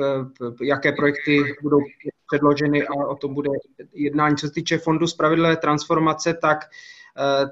[0.62, 1.78] jaké projekty budou
[2.26, 3.50] předloženy a o tom bude
[3.92, 4.36] jednání.
[4.36, 6.99] Co se týče fondu spravedlivé transformace, tak Eh,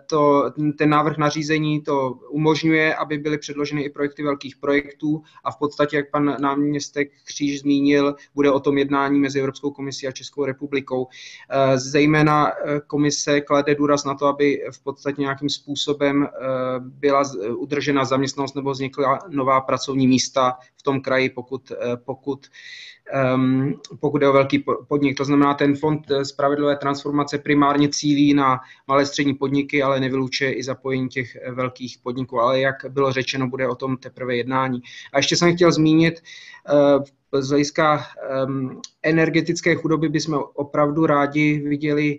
[0.06, 5.59] to, ten návrh nařízení to umožňuje, aby byly předloženy i projekty velkých projektů a v
[5.59, 10.44] podstatě, jak pan náměstek Kříž zmínil, bude o tom jednání mezi Evropskou komisí a Českou
[10.44, 11.06] republikou.
[11.50, 16.28] Eh, zejména eh, komise klade důraz na to, aby v podstatě nějakým způsobem
[16.80, 17.22] byla
[17.56, 20.59] udržena zaměstnanost nebo vznikla nová pracovní místa
[20.89, 21.72] tom kraji, pokud,
[22.05, 22.47] pokud
[23.34, 25.16] um, pokud je o velký podnik.
[25.16, 30.62] To znamená, ten fond spravedlivé transformace primárně cílí na malé střední podniky, ale nevylučuje i
[30.62, 32.41] zapojení těch velkých podniků.
[32.41, 34.80] Ale jak bylo řečeno, bude o tom teprve jednání.
[35.12, 36.20] A ještě jsem chtěl zmínit,
[37.32, 38.05] z hlediska
[38.47, 42.18] um, energetické chudoby bychom opravdu rádi viděli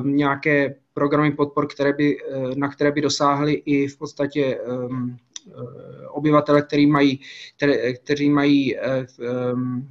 [0.00, 2.16] um, nějaké programy podpor, které by,
[2.56, 5.16] na které by dosáhly i v podstatě um,
[6.08, 7.20] obyvatele, který mají,
[7.56, 8.76] které, kteří mají
[9.54, 9.88] um,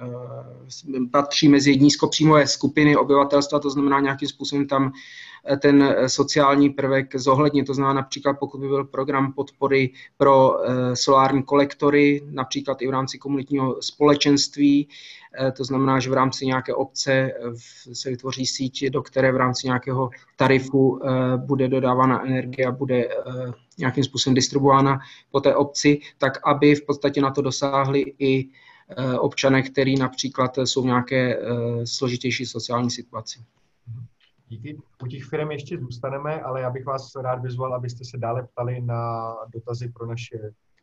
[0.00, 4.92] Eh, patří mezi nízkopříjmové skupiny obyvatelstva, to znamená nějakým způsobem tam eh,
[5.60, 7.64] ten eh, sociální prvek zohledně.
[7.64, 10.56] To znamená například, pokud by byl program podpory pro
[10.94, 14.88] solární kolektory, například i v rámci komunitního společenství,
[15.56, 17.32] to znamená, že v rámci nějaké obce
[17.92, 21.00] se vytvoří síť, do které v rámci nějakého tarifu
[21.36, 23.08] bude dodávána energie a bude
[23.78, 24.98] nějakým způsobem distribuována
[25.30, 28.48] po té obci, tak aby v podstatě na to dosáhli i
[28.88, 31.40] Eh, občané, který například jsou v nějaké eh,
[31.86, 33.38] složitější sociální situaci.
[34.48, 34.78] Díky.
[35.02, 38.80] U těch firm ještě zůstaneme, ale já bych vás rád vyzval, abyste se dále ptali
[38.80, 40.38] na dotazy pro naše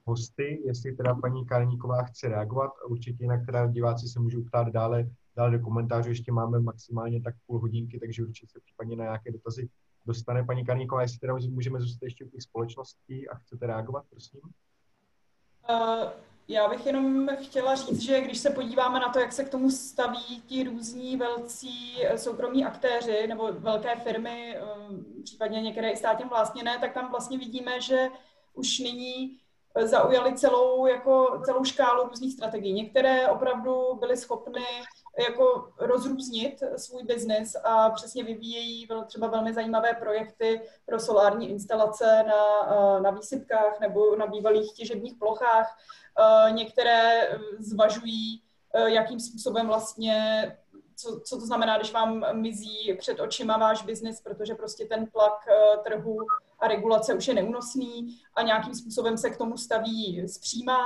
[0.05, 2.71] hosty, jestli teda paní Karníková chce reagovat.
[2.87, 7.35] Určitě jinak teda diváci se můžou ptát dále, dále do komentářů, ještě máme maximálně tak
[7.47, 9.69] půl hodinky, takže určitě se případně na nějaké dotazy
[10.05, 14.39] dostane paní Karníková, jestli teda můžeme zůstat ještě u těch společností a chcete reagovat, prosím.
[15.69, 16.09] Uh,
[16.47, 19.71] já bych jenom chtěla říct, že když se podíváme na to, jak se k tomu
[19.71, 24.61] staví ti různí velcí eh, soukromí aktéři nebo velké firmy, eh,
[25.23, 28.09] případně některé i státně vlastněné, tak tam vlastně vidíme, že
[28.53, 29.39] už nyní
[29.75, 32.73] eh, zaujali celou, jako, celou škálu různých strategií.
[32.73, 34.65] Některé opravdu byly schopny
[35.19, 42.99] jako rozrůznit svůj biznis a přesně vyvíjejí třeba velmi zajímavé projekty pro solární instalace na,
[42.99, 45.77] na výsypkách nebo na bývalých těžebních plochách.
[46.51, 48.43] Některé zvažují,
[48.85, 50.47] jakým způsobem vlastně
[50.95, 55.47] co, co to znamená, když vám mizí před očima váš biznis, protože prostě ten tlak
[55.83, 56.17] trhu
[56.59, 60.77] a regulace už je neúnosný a nějakým způsobem se k tomu staví zpříma.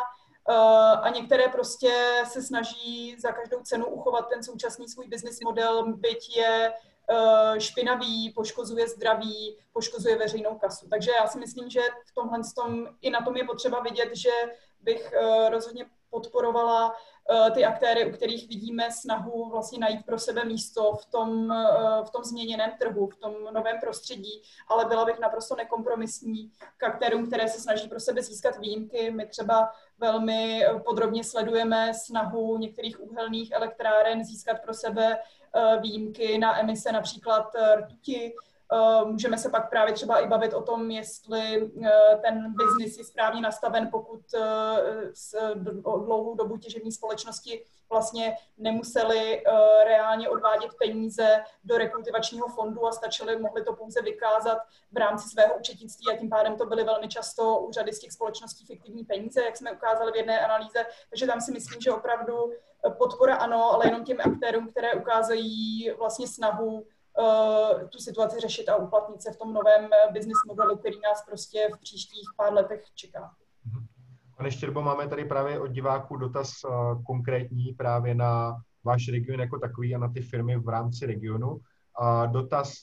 [0.49, 5.93] Eh, a některé prostě se snaží za každou cenu uchovat ten současný svůj business model,
[5.93, 6.73] byť je
[7.09, 10.87] eh, špinavý, poškozuje zdraví, poškozuje veřejnou kasu.
[10.89, 14.29] Takže já si myslím, že v tomhle tom, i na tom je potřeba vidět, že
[14.79, 16.95] bych eh, rozhodně podporovala
[17.53, 22.09] ty aktéry, u kterých vidíme snahu vlastně najít pro sebe místo v tom, eh, v
[22.09, 27.47] tom změněném trhu, v tom novém prostředí, ale byla bych naprosto nekompromisní k aktérům, které
[27.47, 29.11] se snaží pro sebe získat výjimky.
[29.11, 35.17] My třeba velmi eh, podrobně sledujeme snahu některých úhelných elektráren získat pro sebe
[35.81, 38.56] výjimky na emise například rtuti, Eh,
[39.05, 41.89] můžeme se pak právě třeba i bavit o tom, jestli eh,
[42.21, 44.41] ten biznis je správně nastaven, pokud eh,
[45.13, 49.43] s dlouhou dobu těžební společnosti vlastně nemuseli
[49.85, 54.57] reálně odvádět peníze do rekultivačního fondu a stačili, mohli to pouze vykázat
[54.91, 58.65] v rámci svého účetnictví a tím pádem to byly velmi často úřady z těch společností
[58.65, 60.85] fiktivní peníze, jak jsme ukázali v jedné analýze.
[61.09, 62.53] Takže tam si myslím, že opravdu
[62.97, 66.85] podpora ano, ale jenom těm aktérům, které ukázají vlastně snahu
[67.91, 71.69] tu situaci řešit a uplatnit se v tom novém eh, business modelu, který nás prostě
[71.75, 73.31] v příštích pár letech čeká.
[74.37, 79.59] Pane Štěrbo, máme tady právě od diváků dotaz uh, konkrétní právě na váš region jako
[79.59, 81.59] takový a na ty firmy v rámci regionu.
[81.99, 82.73] A dotaz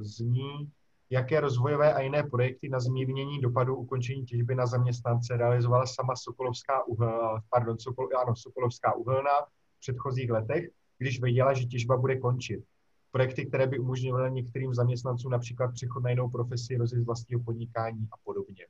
[0.00, 0.70] zní,
[1.10, 6.84] jaké rozvojové a jiné projekty na zmírnění dopadu ukončení těžby na zaměstnance realizovala sama Sokolovská,
[6.86, 9.42] uhl, pardon, Sokol, ano, Sokolovská uhelná
[9.76, 10.64] v předchozích letech,
[10.98, 12.64] když věděla, že těžba bude končit
[13.10, 18.16] projekty, které by umožňovaly některým zaměstnancům například přechod na jinou profesi, rozjezd vlastního podnikání a
[18.24, 18.66] podobně.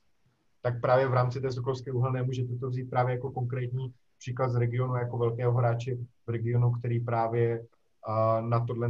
[0.62, 4.56] Tak právě v rámci té Sokolské uhelné můžete to vzít právě jako konkrétní příklad z
[4.56, 7.66] regionu, jako velkého hráče v regionu, který právě
[8.40, 8.88] na tohle,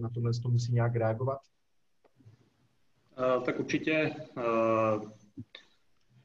[0.00, 1.38] na tohle musí nějak reagovat?
[3.18, 5.10] Uh, tak určitě uh,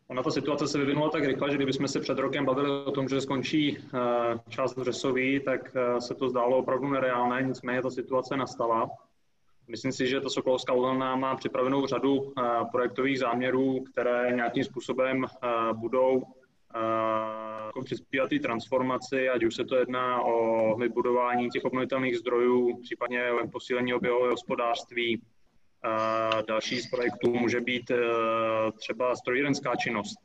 [0.10, 3.10] Ona ta situace se vyvinula tak rychle, že kdybychom se před rokem bavili o tom,
[3.10, 4.00] že skončí eh,
[4.50, 8.90] část Řesový, tak eh, se to zdálo opravdu nereálné, nicméně ta situace nastala.
[9.68, 12.42] Myslím si, že ta Sokolovská uhelná má připravenou řadu eh,
[12.72, 15.26] projektových záměrů, které nějakým způsobem
[15.74, 16.24] budou
[17.66, 23.32] jako přispívat té transformaci, ať už se to jedná o vybudování těch obnovitelných zdrojů, případně
[23.32, 25.22] o posílení oběhového hospodářství,
[26.48, 27.98] Další z projektů může být eh,
[28.80, 30.16] třeba strojírenská činnost.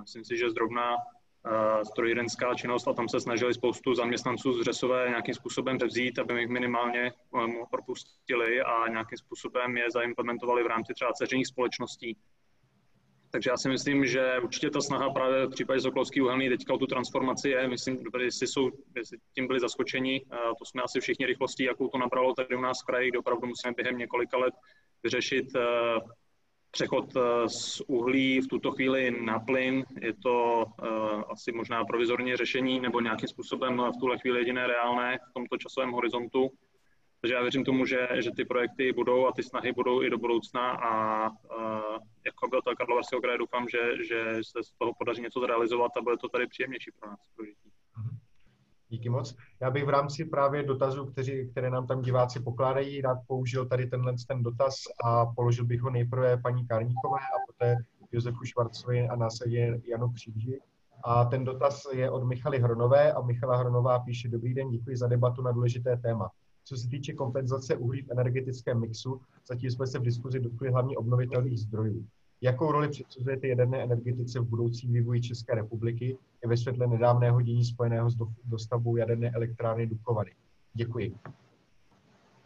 [0.00, 5.08] Myslím si, že zrovna eh, strojírenská činnost a tam se snažili spoustu zaměstnanců z Řesové
[5.08, 7.12] nějakým způsobem převzít, aby jich minimálně eh,
[7.70, 12.16] propustili a nějakým způsobem je zaimplementovali v rámci třeba ceřených společností.
[13.30, 16.78] Takže já si myslím, že určitě ta snaha právě v případě Sokolovský uhelný teďka o
[16.78, 20.20] tu transformaci je, myslím, jestli, jsou, jestli tím byli zaskočeni,
[20.58, 23.46] to jsme asi všichni rychlostí, jakou to nabralo tady u nás v kraji, kde opravdu
[23.46, 24.54] musíme během několika let
[25.02, 26.00] vyřešit eh,
[26.70, 29.84] přechod eh, z uhlí v tuto chvíli na plyn.
[30.00, 30.88] Je to eh,
[31.28, 35.90] asi možná provizorní řešení nebo nějakým způsobem v tuhle chvíli jediné reálné v tomto časovém
[35.90, 36.50] horizontu.
[37.20, 40.18] Takže já věřím tomu, že, že ty projekty budou a ty snahy budou i do
[40.18, 41.30] budoucna a, a
[42.26, 46.16] jako to Karlovarského kraje doufám, že, že se z toho podaří něco zrealizovat a bude
[46.16, 47.68] to tady příjemnější pro nás pro.
[48.90, 49.36] Díky moc.
[49.60, 53.86] Já bych v rámci právě dotazů, kteří, které nám tam diváci pokládají, rád použil tady
[53.86, 54.74] tenhle ten dotaz
[55.04, 57.76] a položil bych ho nejprve paní Karníkové a poté
[58.12, 60.60] Josefu Švarcovi a následně Janu Kříži.
[61.04, 65.06] A ten dotaz je od Michaly Hronové a Michala Hronová píše, dobrý den, děkuji za
[65.06, 66.30] debatu na důležité téma.
[66.64, 70.96] Co se týče kompenzace uhlí v energetickém mixu, zatím jsme se v diskuzi dotkli hlavně
[70.96, 72.06] obnovitelných zdrojů.
[72.40, 77.64] Jakou roli přisuzujete jaderné energetice v budoucím vývoji České republiky i ve světle nedávného dění
[77.64, 80.30] spojeného s dostavbou jaderné elektrárny Dukovany?
[80.74, 81.14] Děkuji.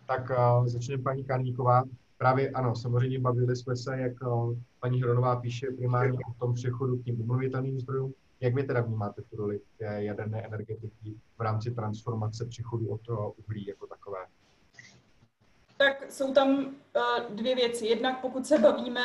[0.07, 1.84] Tak uh, začneme paní Karníková.
[2.18, 6.97] Právě ano, samozřejmě bavili jsme se, jak uh, paní Hronová píše primárně o tom přechodu
[6.99, 8.14] k tím obnovitelným zdrojům.
[8.40, 13.66] Jak vy teda vnímáte tu roli jaderné energetiky v rámci transformace přechodu od toho uhlí
[13.66, 14.18] jako takové?
[15.76, 17.86] Tak jsou tam uh, dvě věci.
[17.86, 19.05] Jednak pokud se bavíme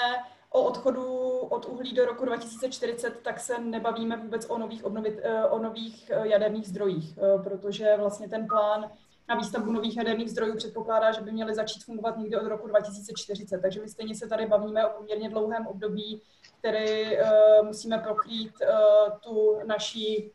[0.50, 5.46] o odchodu od uhlí do roku 2040, tak se nebavíme vůbec o nových, obnovit, eh,
[5.46, 8.92] o nových eh, jaderných zdrojích, eh, protože vlastně ten plán
[9.30, 13.62] na výstavbu nových jaderných zdrojů předpokládá, že by měly začít fungovat někdy od roku 2040.
[13.62, 16.22] Takže my stejně se tady bavíme o poměrně dlouhém období,
[16.60, 17.18] který
[17.62, 20.32] musíme prokrýt uh, tu naší,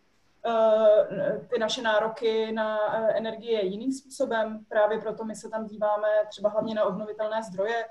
[1.49, 4.65] ty naše nároky na energie jiným způsobem.
[4.69, 7.85] Právě proto my se tam díváme třeba hlavně na obnovitelné zdroje,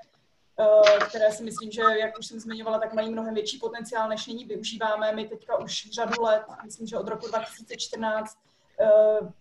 [1.08, 4.44] které si myslím, že, jak už jsem zmiňovala, tak mají mnohem větší potenciál, než nyní
[4.44, 5.12] využíváme.
[5.12, 8.38] My teďka už řadu let, myslím, že od roku 2014,
[8.80, 8.86] eh,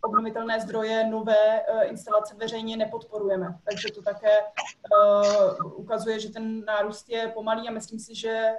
[0.02, 3.60] obnovitelné zdroje, nové eh, instalace veřejně nepodporujeme.
[3.64, 4.40] Takže to také
[5.76, 8.54] ukazuje, že ten nárůst je pomalý a myslím si, že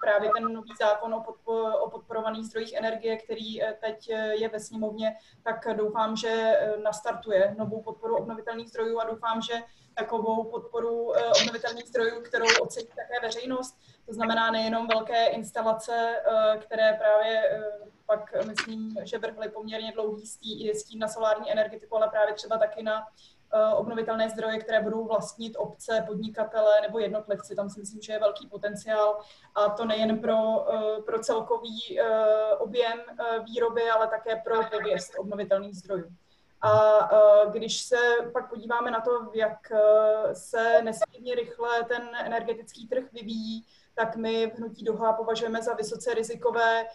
[0.00, 5.16] právě ten nový zákon o, podpo- o podporovaných zdrojích energie, který teď je ve sněmovně,
[5.44, 9.62] tak doufám, že nastartuje novou podporu obnovitelných zdrojů a doufám, že
[9.98, 13.78] takovou podporu eh, obnovitelných zdrojů, kterou ocení také veřejnost.
[14.06, 17.62] To znamená nejenom velké instalace, eh, které právě eh,
[18.06, 22.82] pak myslím, že vrhli poměrně dlouhý stí, stín na solární energetiku, ale právě třeba taky
[22.82, 23.06] na
[23.76, 27.54] obnovitelné zdroje, které budou vlastnit obce, podnikatele nebo jednotlivci.
[27.54, 29.20] Tam si myslím, že je velký potenciál
[29.54, 30.66] a to nejen pro,
[31.06, 32.00] pro celkový
[32.58, 32.98] objem
[33.44, 36.08] výroby, ale také pro pověst obnovitelných zdrojů.
[36.62, 37.08] A
[37.52, 37.96] když se
[38.32, 39.72] pak podíváme na to, jak
[40.32, 46.14] se nesmírně rychle ten energetický trh vyvíjí, tak my v Hnutí Doha považujeme za vysoce
[46.14, 46.86] rizikové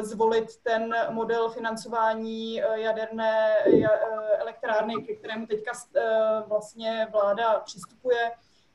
[0.00, 3.56] zvolit ten model financování jaderné
[4.38, 5.72] elektrárny, ke kterému teďka
[6.46, 8.30] vlastně vláda přistupuje.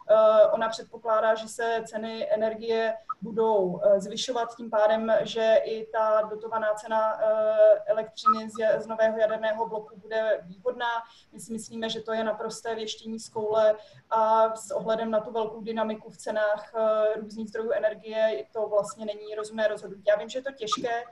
[0.09, 6.21] Eh, ona předpokládá, že se ceny energie budou eh, zvyšovat tím pádem, že i ta
[6.21, 11.03] dotovaná cena eh, elektřiny z nového jaderného bloku bude výhodná.
[11.31, 13.75] My si myslíme, že to je naprosté věštění z koule
[14.09, 16.73] a s ohledem na tu velkou dynamiku v cenách
[17.15, 20.03] různých zdrojů energie to vlastně není rozumné rozhodnutí.
[20.07, 21.03] Já vím, že je to těžké,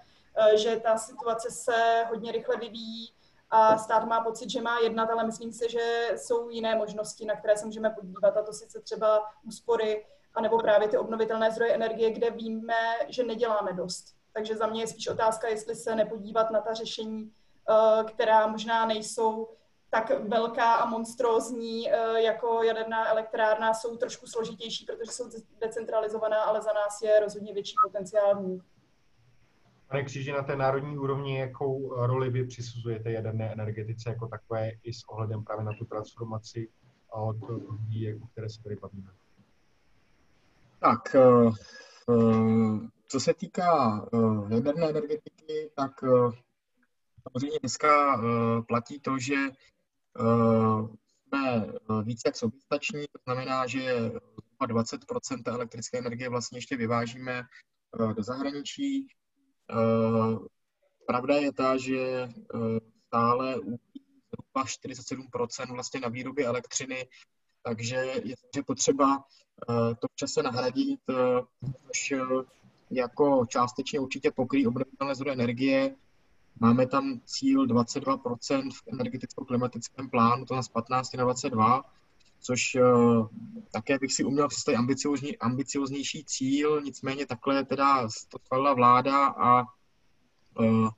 [0.55, 3.13] že ta situace se hodně rychle vyvíjí,
[3.55, 7.35] a stát má pocit, že má jednat, ale myslím si, že jsou jiné možnosti, na
[7.35, 12.11] které se můžeme podívat, a to sice třeba úspory, anebo právě ty obnovitelné zdroje energie,
[12.11, 14.05] kde víme, že neděláme dost.
[14.33, 17.31] Takže za mě je spíš otázka, jestli se nepodívat na ta řešení,
[17.69, 19.49] eh, která možná nejsou
[19.89, 25.29] tak velká a monstrózní eh, jako jaderná elektrárna, jsou trošku složitější, protože jsou
[25.59, 28.61] decentralizovaná, ale za nás je rozhodně větší potenciál v nich.
[29.87, 34.93] Pane Kříži, na té národní úrovni, jakou roli vy přisuzujete jaderné energetice jako takové i
[34.93, 36.69] s ohledem právě na tu transformaci
[37.11, 39.11] a od lidí, které se tady bavíme?
[40.79, 41.49] Tak, eh,
[42.09, 45.91] eh, co se týká eh, jaderné energetiky, tak
[47.23, 48.21] samozřejmě dneska
[48.67, 49.35] platí to, že
[51.27, 51.65] jsme
[52.03, 57.43] více jak soběstační, to znamená, že zhruba 20% elektrické energie vlastně ještě vyvážíme
[58.15, 59.07] do zahraničí.
[59.71, 60.37] Eh,
[61.07, 62.29] pravda je ta, že eh,
[63.07, 67.07] stále zhruba 47% vlastně na výrobě elektřiny,
[67.63, 67.95] takže
[68.55, 69.23] je potřeba
[69.69, 70.99] eh, to v čase nahradit,
[71.87, 72.13] což
[72.91, 75.95] jako částečně určitě pokryjí obnovitelné zdroje energie.
[76.59, 81.83] Máme tam cíl 22% v energeticko-klimatickém plánu, to z 15 na 22,
[82.45, 83.27] což uh,
[83.71, 89.63] také bych si uměl představit ambiciozní, ambicioznější cíl, nicméně takhle teda to schválila vláda a
[90.59, 90.89] uh,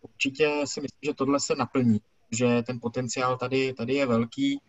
[0.00, 2.00] určitě si myslím, že tohle se naplní,
[2.32, 4.60] že ten potenciál tady, tady je velký.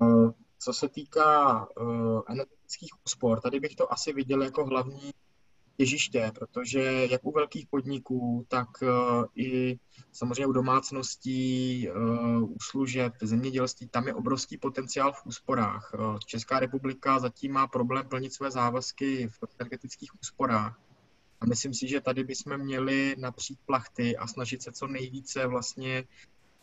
[0.00, 1.68] Uh, co se týká
[2.28, 5.10] energetických úspor, tady bych to asi viděl jako hlavní
[5.76, 8.86] těžiště, protože jak u velkých podniků, tak eh,
[9.34, 9.78] i
[10.12, 11.92] samozřejmě u domácností, eh,
[12.38, 15.92] u služeb, zemědělství, tam je obrovský potenciál v úsporách.
[15.94, 20.80] Eh, Česká republika zatím má problém plnit své závazky v energetických úsporách.
[21.40, 26.04] A myslím si, že tady bychom měli napřít plachty a snažit se co nejvíce vlastně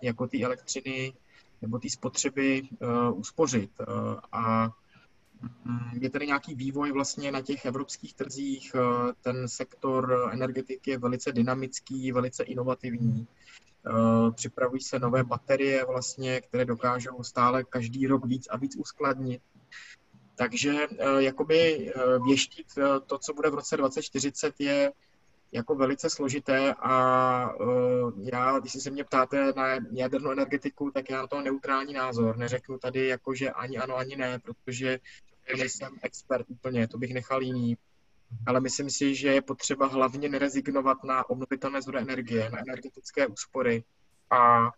[0.02, 1.14] jako ty elektřiny
[1.62, 3.72] nebo ty spotřeby uh, uspořit.
[3.80, 4.70] Uh, a
[6.02, 8.72] je tady nějaký vývoj vlastně na těch evropských trzích.
[8.76, 13.28] Eh, ten sektor energetiky je velice dynamický, velice inovativní.
[13.88, 19.42] Eh, připravují se nové baterie vlastně, které dokážou stále každý rok víc a víc uskladnit.
[20.36, 21.92] Takže eh, jakoby
[22.26, 22.68] věštit
[23.06, 24.92] to, co bude v roce 2040, je
[25.52, 26.94] jako velice složité a
[28.34, 32.38] já, když se mě ptáte na jadernou energetiku, tak já na to neutrální názor.
[32.38, 35.00] Neřeknu tady jako, že ani ano, ani ne, protože
[35.58, 37.78] nejsem expert úplně, to bych nechal jiný.
[38.46, 43.84] Ale myslím si, že je potřeba hlavně nerezignovat na obnovitelné zdroje energie, na energetické úspory
[44.30, 44.72] a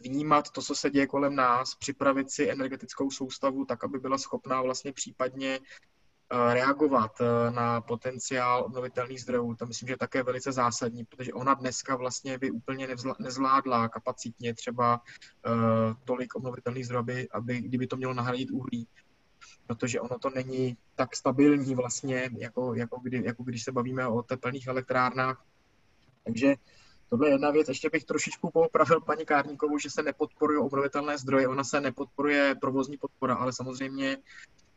[0.00, 4.62] vnímat to, co se děje kolem nás, připravit si energetickou soustavu tak, aby byla schopná
[4.62, 9.54] vlastně případně eh, reagovat eh, na potenciál obnovitelných zdrojů.
[9.54, 12.88] To myslím, že je také velice zásadní, protože ona dneska vlastně by úplně
[13.18, 15.00] nezvládla kapacitně třeba
[15.46, 15.52] uh,
[16.04, 18.88] tolik obnovitelných zdrojů, aby, aby, kdyby to mělo nahradit uhlí
[19.70, 24.22] protože ono to není tak stabilní vlastně, jako, jako, kdy, jako když se bavíme o
[24.22, 25.44] teplných elektrárnách.
[26.24, 26.54] Takže
[27.08, 27.68] tohle je jedna věc.
[27.68, 31.48] Ještě bych trošičku popravil paní Kárníkovou, že se nepodporují obnovitelné zdroje.
[31.48, 34.16] Ona se nepodporuje provozní podpora, ale samozřejmě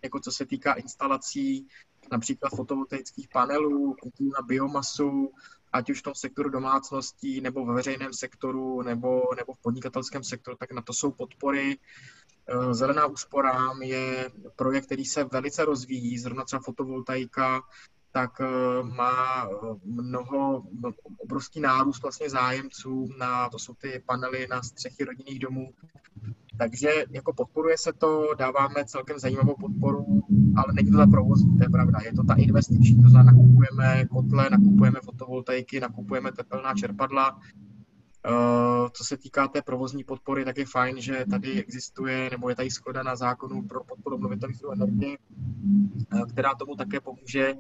[0.04, 1.68] jako co se týká instalací,
[2.12, 5.32] například fotovoltaických panelů, na biomasu,
[5.74, 10.58] ať už v tom sektoru domácností, nebo ve veřejném sektoru, nebo, nebo v podnikatelském sektoru,
[10.58, 11.78] tak na to jsou podpory.
[12.48, 17.62] Eh, Zelená úsporám je projekt, který se velice rozvíjí, zrovna třeba fotovoltaika,
[18.12, 20.64] tak eh, má eh, mnoho,
[21.18, 25.74] obrovský nárůst vlastně zájemců na, to jsou ty panely na střechy rodinných domů.
[26.58, 30.24] Takže jako podporuje se to, dáváme celkem zajímavou podporu
[30.56, 32.00] ale není to ta provozní, to je pravda.
[32.06, 37.40] Je to ta investiční, to znamená, nakupujeme kotle, nakupujeme fotovoltaiky, nakupujeme tepelná čerpadla.
[38.26, 42.56] Eh, co se týká té provozní podpory, tak je fajn, že tady existuje, nebo je
[42.56, 45.18] tady schoda na zákonu pro podporu obnovitelných zdrojů energie,
[46.12, 47.54] eh, která tomu také pomůže.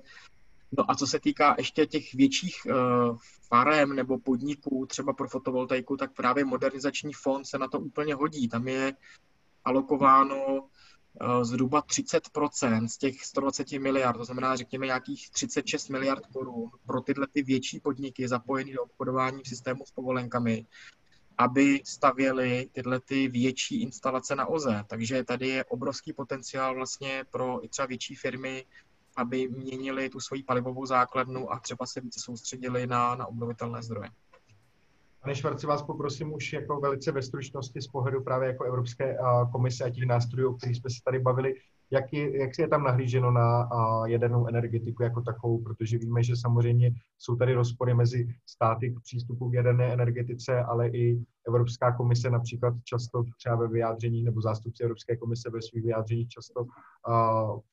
[0.77, 3.17] No a co se týká ještě těch větších uh,
[3.47, 8.47] farem nebo podniků, třeba pro fotovoltaiku, tak právě modernizační fond se na to úplně hodí.
[8.47, 8.93] Tam je
[9.65, 10.69] alokováno
[11.41, 17.27] zhruba 30% z těch 120 miliard, to znamená, řekněme, nějakých 36 miliard korun pro tyhle
[17.27, 20.65] ty větší podniky zapojené do obchodování v systému s povolenkami,
[21.37, 24.83] aby stavěly tyhle ty větší instalace na OZE.
[24.87, 28.65] Takže tady je obrovský potenciál vlastně pro i třeba větší firmy
[29.15, 34.09] aby měnili tu svoji palivovou základnu a třeba se více soustředili na, na obnovitelné zdroje.
[35.23, 39.17] Pane Švarci, vás poprosím už jako velice ve stručnosti z pohledu právě jako Evropské
[39.51, 41.53] komise a těch nástrojů, o kterých jsme se tady bavili,
[41.91, 43.69] jak, je, jak je tam nahlíženo na
[44.05, 49.49] jadernou energetiku jako takovou, protože víme, že samozřejmě jsou tady rozpory mezi státy k přístupu
[49.49, 55.17] k jaderné energetice, ale i Evropská komise například často třeba ve vyjádření nebo zástupci Evropské
[55.17, 56.65] komise ve svých vyjádřeních často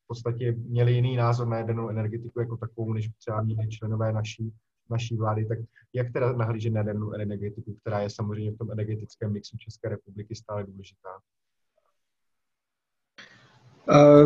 [0.05, 4.53] v podstatě měli jiný názor na jadernou energetiku jako takovou, než třeba měli členové naší
[4.91, 5.59] naší vlády, tak
[5.93, 10.35] jak teda nahlížet na jadernou energetiku, která je samozřejmě v tom energetickém mixu České republiky
[10.35, 11.11] stále důležitá?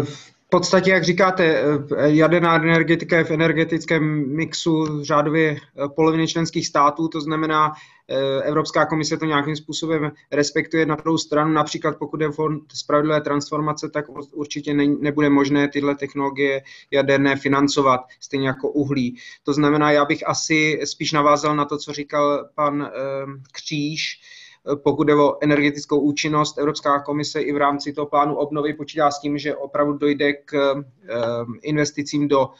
[0.04, 1.62] V podstatě, jak říkáte,
[2.05, 5.56] jaderná energetika je v energetickém mixu řádově
[5.94, 7.72] poloviny členských států, to znamená,
[8.43, 11.52] Evropská komise to nějakým způsobem respektuje na druhou stranu.
[11.52, 18.01] Například pokud je fond spravedlivé transformace, tak určitě ne, nebude možné tyhle technologie jaderné financovat,
[18.20, 19.16] stejně jako uhlí.
[19.43, 22.90] To znamená, já bych asi spíš navázal na to, co říkal pan
[23.52, 24.20] Kříž,
[24.74, 29.20] pokud jde o energetickou účinnost, Evropská komise i v rámci toho plánu obnovy počítá s
[29.20, 31.14] tím, že opravdu dojde k eh,
[31.62, 32.50] investicím do,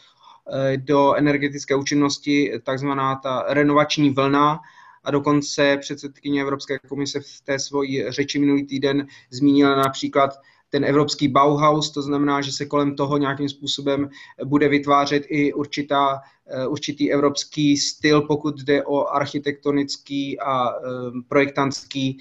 [0.53, 4.61] eh, do energetické účinnosti, takzvaná ta renovační vlna,
[5.05, 10.31] a dokonce předsedkyně Evropské komise v té svoji řeči minulý týden zmínila například
[10.75, 14.09] ten evropský Bauhaus, to znamená, že se kolem toho nějakým způsobem
[14.45, 22.19] bude vytvářet i určitá, eh, určitý evropský styl, pokud jde o architektonický a um, projektantský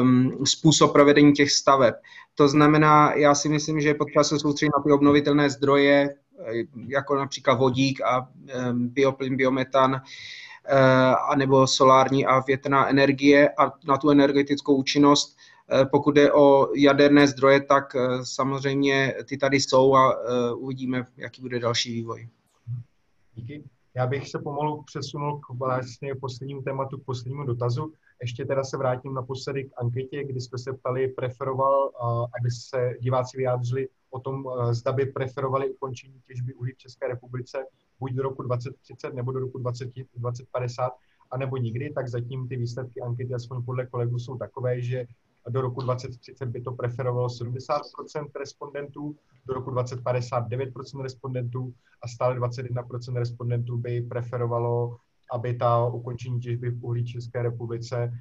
[0.00, 1.94] um, způsob provedení těch staveb.
[2.34, 6.52] To znamená, já si myslím, že potřeba se soustředit na ty obnovitelné zdroje, eh,
[6.88, 8.28] jako například vodík a
[8.72, 10.00] bioplyn, biometan,
[11.28, 15.49] anebo solární a větrná energie a na tu energetickou účinnost Eh,
[15.90, 21.42] pokud je o jaderné zdroje, tak eh, samozřejmě ty tady jsou a eh, uvidíme, jaký
[21.42, 22.28] bude další vývoj.
[23.34, 23.64] Díky.
[23.94, 27.92] Já bych se pomalu přesunul k vlastně poslednímu tématu, k poslednímu dotazu.
[28.22, 31.90] Ještě teda se vrátím naposledy k anketě, kdy jsme se ptali, preferoval,
[32.40, 37.58] aby se diváci vyjádřili o tom, zda by preferovali ukončení těžby uhlí v České republice
[38.00, 40.92] buď do roku 2030 nebo do roku 20, 2050,
[41.30, 45.06] anebo nikdy, tak zatím ty výsledky ankety, aspoň podle kolegů, jsou takové, že
[45.50, 47.80] do roku 2030 by to preferovalo 70%
[48.38, 49.16] respondentů,
[49.46, 50.70] do roku 2050 9
[51.02, 54.96] respondentů a stále 21% respondentů by preferovalo,
[55.32, 58.12] aby ta ukončení těžby v uhlí České republice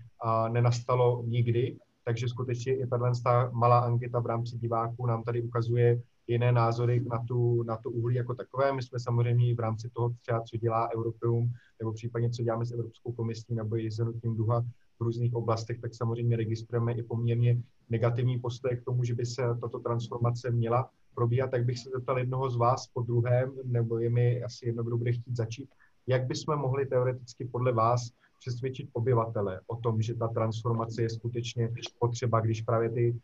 [0.51, 1.77] nenastalo nikdy.
[2.05, 3.05] Takže skutečně i tato
[3.51, 8.15] malá anketa v rámci diváků nám tady ukazuje jiné názory na tu, na tu uhlí
[8.15, 8.73] jako takové.
[8.73, 12.71] My jsme samozřejmě v rámci toho třeba, co dělá Europeum, nebo případně co děláme s
[12.71, 14.65] Evropskou komisí nebo i s hnutím Duha,
[14.99, 19.41] v různých oblastech, tak samozřejmě registrujeme i poměrně negativní postoje k tomu, že by se
[19.61, 21.51] tato transformace měla probíhat.
[21.51, 24.97] Tak bych se zeptal jednoho z vás po druhém, nebo je mi asi jedno, kdo
[24.97, 25.69] bude chtít začít,
[26.07, 28.09] jak bychom mohli teoreticky podle vás
[28.39, 31.69] přesvědčit obyvatele o tom, že ta transformace je skutečně
[31.99, 33.19] potřeba, když právě ty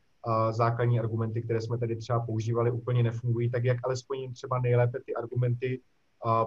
[0.51, 5.15] základní argumenty, které jsme tady třeba používali, úplně nefungují, tak jak alespoň třeba nejlépe ty
[5.15, 5.81] argumenty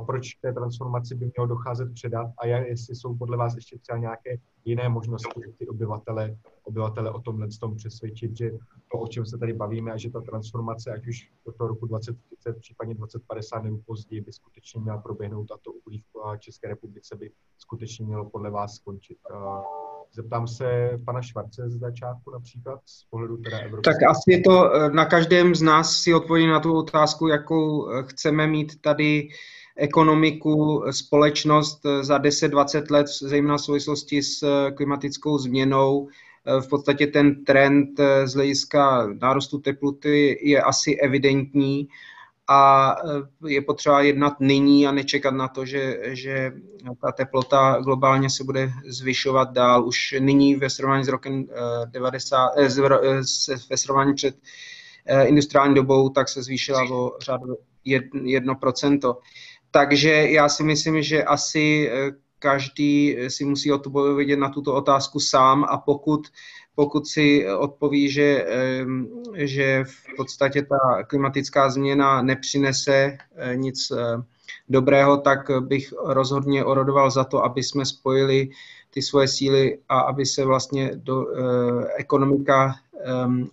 [0.07, 3.99] proč k té transformaci by mělo docházet předat a jestli jsou podle vás ještě třeba
[3.99, 8.51] nějaké jiné možnosti, ty obyvatele, obyvatele o tomhle tom přesvědčit, že
[8.93, 11.87] to, o čem se tady bavíme, a že ta transformace, ať už do toho roku
[11.87, 17.17] 2030, případně 2050 nebo později, by skutečně měla proběhnout a to uhlí v České republice
[17.17, 19.19] by skutečně mělo podle vás skončit.
[20.13, 23.93] Zeptám se pana Švarce z začátku například, z pohledu teda Evropské.
[23.93, 27.91] Tak asi je to eh, na každém z nás si odpovědět na tu otázku, jakou
[27.91, 29.29] eh, chceme mít tady
[29.79, 36.09] ekonomiku, společnost eh, za 10-20 let, zejména v souvislosti s eh, klimatickou změnou.
[36.47, 41.89] Eh, v podstatě ten trend z hlediska nárůstu teploty je asi evidentní
[42.51, 42.95] a
[43.47, 46.53] je potřeba jednat nyní a nečekat na to, že, že
[47.03, 49.87] ta teplota globálně se bude zvyšovat dál.
[49.87, 51.47] Už nyní ve srovnání s rokem
[51.85, 52.51] 90,
[53.71, 54.37] ve srovnání před
[55.25, 57.57] industriální dobou, tak se zvýšila o řádu
[57.87, 59.17] 1%.
[59.71, 61.91] Takže já si myslím, že asi
[62.39, 66.29] každý si musí odpovědět na tuto otázku sám a pokud,
[66.75, 68.47] pokud si odpoví, že,
[69.35, 73.19] že v podstatě ta klimatická změna nepřinese
[73.55, 73.93] nic
[74.69, 78.51] dobrého, tak bych rozhodně orodoval za to, aby jsme spojili
[78.91, 81.27] ty svoje síly a aby se vlastně do,
[81.97, 82.75] ekonomika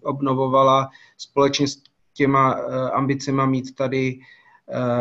[0.04, 1.78] obnovovala společně s
[2.14, 2.52] těma
[2.94, 4.45] ambicema mít tady Eh,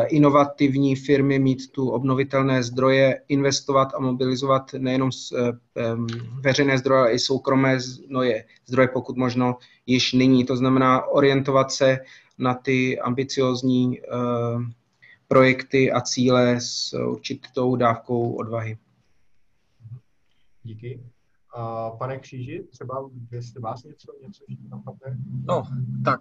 [0.08, 5.52] inovativní firmy mít tu obnovitelné zdroje, investovat a mobilizovat nejenom eh,
[6.40, 10.44] veřejné zdroje, ale i soukromé zdroje, zdroje pokud možno již nyní.
[10.44, 11.98] To znamená orientovat se
[12.38, 14.06] na ty ambiciozní eh,
[15.28, 18.78] projekty a cíle s určitou dávkou odvahy.
[20.62, 21.00] Díky.
[21.56, 25.18] A pane Kříži, třeba jestli vás něco, něco napadne?
[25.44, 25.62] No,
[26.04, 26.20] tak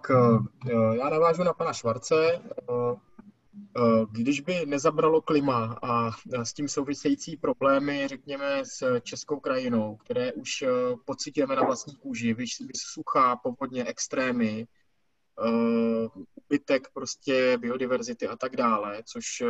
[0.98, 2.14] já navážu na pana Švarce.
[2.34, 2.96] Eh,
[4.10, 6.10] když by nezabralo klima a
[6.42, 10.68] s tím související problémy, řekněme, s českou krajinou, které už eh,
[11.04, 12.36] pocitujeme na vlastní kůži,
[12.76, 19.42] suchá, povodně, extrémy, eh, ubytek prostě biodiverzity a tak dále, což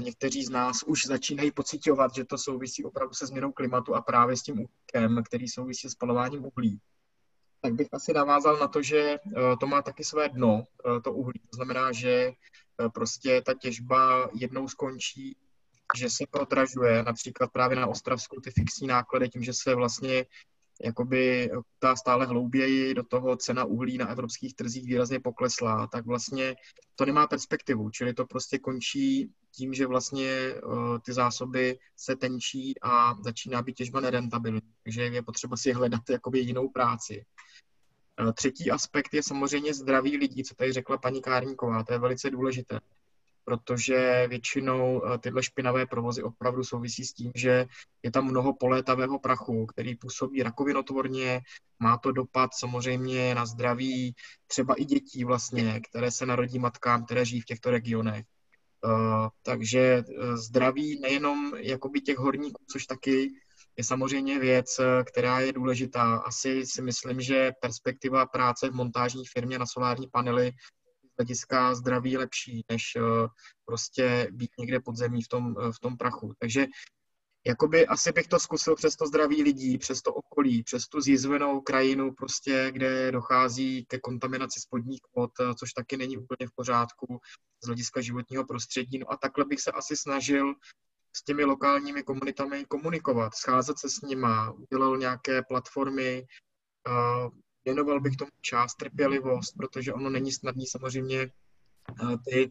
[0.00, 4.36] někteří z nás už začínají pocitovat, že to souvisí opravdu se změnou klimatu a právě
[4.36, 6.80] s tím úkykem, který souvisí s spalováním uhlí
[7.64, 9.16] tak bych asi navázal na to, že
[9.60, 10.64] to má taky své dno,
[11.04, 11.40] to uhlí.
[11.50, 12.32] To znamená, že
[12.80, 15.36] Eh, prostě ta těžba jednou skončí,
[15.96, 20.26] že se prodražuje, například právě na Ostravsku ty fixní náklady, tím, že se vlastně
[20.84, 26.56] jakoby ta stále hlouběji do toho cena uhlí na evropských trzích výrazně poklesla, tak vlastně
[26.94, 30.54] to nemá perspektivu, čili to prostě končí tím, že vlastně
[31.04, 34.72] ty zásoby se tenčí a začíná být těžba nerentabilní.
[34.82, 37.24] Takže je potřeba si hledat jakoby jinou práci.
[38.20, 42.30] Eh, třetí aspekt je samozřejmě zdraví lidí, co tady řekla paní Kárníková, to je velice
[42.30, 42.80] důležité,
[43.44, 47.66] protože většinou eh, tyhle špinavé provozy opravdu souvisí s tím, že
[48.02, 51.40] je tam mnoho polétavého prachu, který působí rakovinotvorně,
[51.78, 54.14] má to dopad samozřejmě na zdraví
[54.46, 58.24] třeba i dětí vlastně, které se narodí matkám, které žijí v těchto regionech.
[58.84, 60.04] Uh, takže
[60.34, 63.30] zdraví nejenom jakoby těch horníků, což taky
[63.76, 66.16] je samozřejmě věc, eh, která je důležitá.
[66.16, 70.52] Asi si myslím, že perspektiva práce v montážní firmě na solární panely
[71.12, 73.00] z hlediska zdraví lepší, než eh,
[73.64, 76.32] prostě být někde pod zemí v tom, eh, v tom prachu.
[76.38, 76.66] Takže
[77.46, 81.60] jakoby asi bych to zkusil přes to zdraví lidí, přes to okolí, přes tu zjizvenou
[81.60, 87.20] krajinu, prostě, kde dochází ke kontaminaci spodních vod, což taky není úplně v pořádku
[87.64, 88.98] z hlediska životního prostředí.
[88.98, 90.54] No a takhle bych se asi snažil
[91.16, 96.26] s těmi lokálními komunitami komunikovat, scházet se s nima, udělal nějaké platformy,
[97.64, 101.30] věnoval bych tomu čas, trpělivost, protože ono není snadné samozřejmě
[102.28, 102.50] ty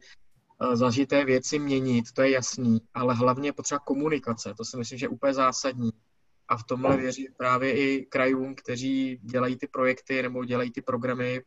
[0.73, 5.09] zažité věci měnit, to je jasný, ale hlavně potřeba komunikace, to si myslím, že je
[5.09, 5.91] úplně zásadní.
[6.47, 11.41] A v tomhle věří právě i krajům, kteří dělají ty projekty nebo dělají ty programy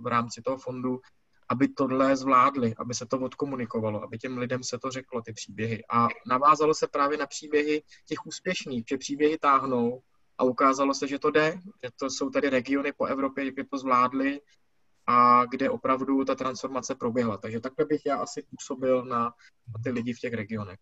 [0.00, 1.00] v rámci toho fondu,
[1.48, 5.84] aby tohle zvládli, aby se to odkomunikovalo, aby těm lidem se to řeklo, ty příběhy.
[5.90, 10.02] A navázalo se právě na příběhy těch úspěšných, že příběhy táhnou
[10.38, 13.78] a ukázalo se, že to jde, že to jsou tady regiony po Evropě, kde to
[13.78, 14.40] zvládli
[15.06, 17.36] a kde opravdu ta transformace proběhla.
[17.36, 20.78] Takže takhle bych já asi působil na, na ty lidi v těch regionech.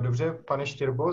[0.00, 1.12] Dobře, pane Štěrbo,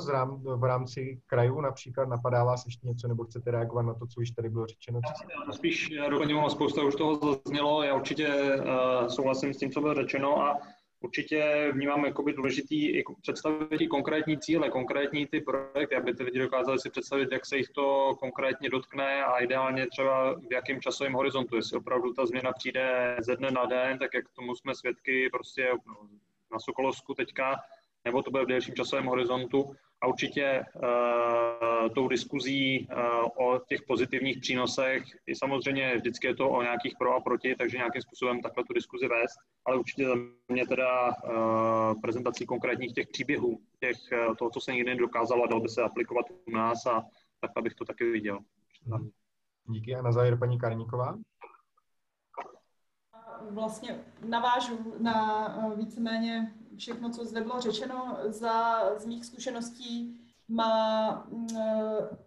[0.56, 4.32] v rámci krajů například napadá vás ještě něco, nebo chcete reagovat na to, co už
[4.32, 5.00] tady bylo řečeno?
[5.48, 9.94] Já spíš doplním, spousta už toho zaznělo, já určitě uh, souhlasím s tím, co bylo
[9.94, 10.58] řečeno a
[11.00, 16.80] určitě vnímám jakoby důležitý i představit konkrétní cíle, konkrétní ty projekty, aby ty lidi dokázali
[16.80, 21.56] si představit, jak se jich to konkrétně dotkne a ideálně třeba v jakém časovém horizontu.
[21.56, 25.72] Jestli opravdu ta změna přijde ze dne na den, tak jak tomu jsme svědky prostě
[26.52, 27.56] na Sokolovsku teďka,
[28.06, 29.76] nebo to bude v delším časovém horizontu.
[30.02, 36.50] A určitě uh, tou diskuzí uh, o těch pozitivních přínosech, i samozřejmě vždycky je to
[36.50, 40.16] o nějakých pro a proti, takže nějakým způsobem takhle tu diskuzi vést, ale určitě za
[40.48, 43.98] mě teda uh, prezentací konkrétních těch příběhů, těch,
[44.28, 47.04] uh, toho, co se nikdy nedokázalo a dalo by se aplikovat u nás a
[47.40, 48.40] tak abych to taky viděl.
[49.70, 51.18] Díky a na závěr paní Karníková
[53.50, 58.18] vlastně navážu na víceméně všechno, co zde bylo řečeno.
[58.26, 62.18] Za, z mých zkušeností má mm, eh,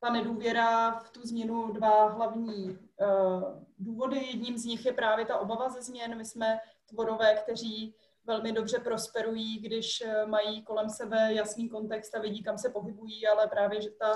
[0.00, 3.42] ta nedůvěra v tu změnu dva hlavní uh,
[3.78, 4.26] důvody.
[4.26, 6.16] Jedním z nich je právě ta obava ze změn.
[6.16, 12.20] My jsme tvorové, kteří velmi dobře prosperují, když eh, mají kolem sebe jasný kontext a
[12.20, 14.14] vidí, kam se pohybují, ale právě, že ta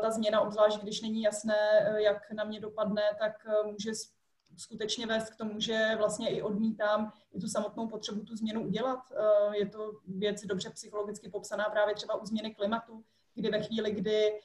[0.00, 3.32] ta změna, obzvlášť když není jasné, jak na mě dopadne, tak
[3.64, 3.90] může
[4.58, 8.98] skutečně vést k tomu, že vlastně i odmítám i tu samotnou potřebu tu změnu udělat.
[9.52, 13.04] Je to věc dobře psychologicky popsaná právě třeba u změny klimatu,
[13.34, 14.40] kdy ve chvíli, kdy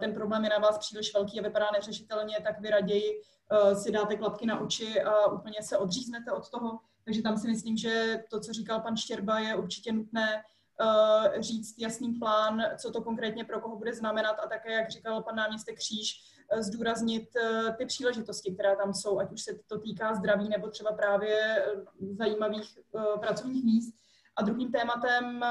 [0.00, 3.22] ten problém je na vás příliš velký a vypadá neřešitelně, tak vy raději
[3.82, 6.78] si dáte klapky na oči a úplně se odříznete od toho.
[7.04, 10.44] Takže tam si myslím, že to, co říkal pan Štěrba, je určitě nutné
[11.38, 15.36] říct jasný plán, co to konkrétně pro koho bude znamenat a také, jak říkal pan
[15.36, 20.48] náměstek Kříž, zdůraznit uh, ty příležitosti, které tam jsou, ať už se to týká zdraví
[20.48, 21.66] nebo třeba právě
[22.18, 22.78] zajímavých
[23.20, 23.94] pracovních míst.
[24.36, 25.44] A druhým tématem,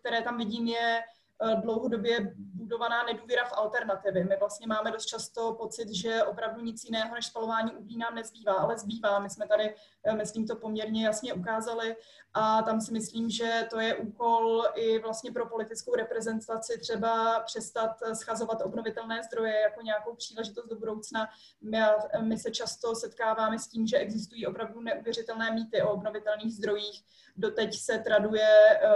[0.00, 1.02] které tam vidím, je
[1.42, 4.24] Eh, dlouhodobě budovaná nedůvěra v alternativy.
[4.24, 8.52] My vlastně máme dost často pocit, že opravdu nic jiného než spalování uhlí nám nezbývá,
[8.52, 9.18] ale zbývá.
[9.18, 9.76] My jsme tady, eh,
[10.14, 11.96] myslím, to poměrně jasně ukázali
[12.38, 17.90] a tam si myslím, že to je úkol i vlastně pro politickou reprezentaci třeba přestat
[18.12, 21.28] schazovat obnovitelné zdroje jako nějakou příležitost do budoucna.
[21.62, 21.78] My,
[22.22, 27.02] my se často setkáváme s tím, že existují opravdu neuvěřitelné mýty o obnovitelných zdrojích.
[27.36, 28.88] Doteď se traduje, eh,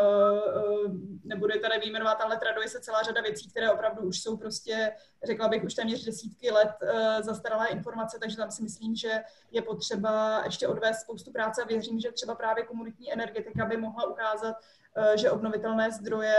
[1.24, 4.92] nebudu je tady vyjmenovat, ale traduje se celá řada věcí, které opravdu už jsou prostě,
[5.24, 6.72] řekla bych, už téměř desítky let
[7.20, 12.00] zastaralé informace, takže tam si myslím, že je potřeba ještě odvést spoustu práce a věřím,
[12.00, 16.34] že třeba právě komunitní energetika by mohla ukázat, uh, že obnovitelné zdroje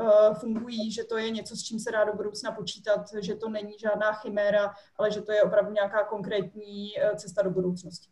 [0.00, 3.48] uh, fungují, že to je něco, s čím se dá do budoucna počítat, že to
[3.48, 8.10] není žádná chiméra, ale že to je opravdu nějaká konkrétní cesta do budoucnosti.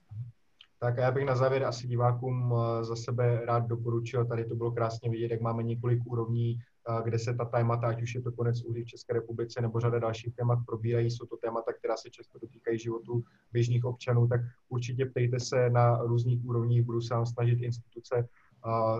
[0.78, 5.10] Tak já bych na závěr asi divákům za sebe rád doporučil, tady to bylo krásně
[5.10, 6.58] vidět, jak máme několik úrovní
[7.04, 9.98] kde se ta témata, ať už je to konec uhlí v České republice nebo řada
[9.98, 15.06] dalších témat probírají, jsou to témata, která se často dotýkají životu běžných občanů, tak určitě
[15.06, 18.28] ptejte se na různých úrovních, budu se vám snažit instituce
[18.62, 18.96] a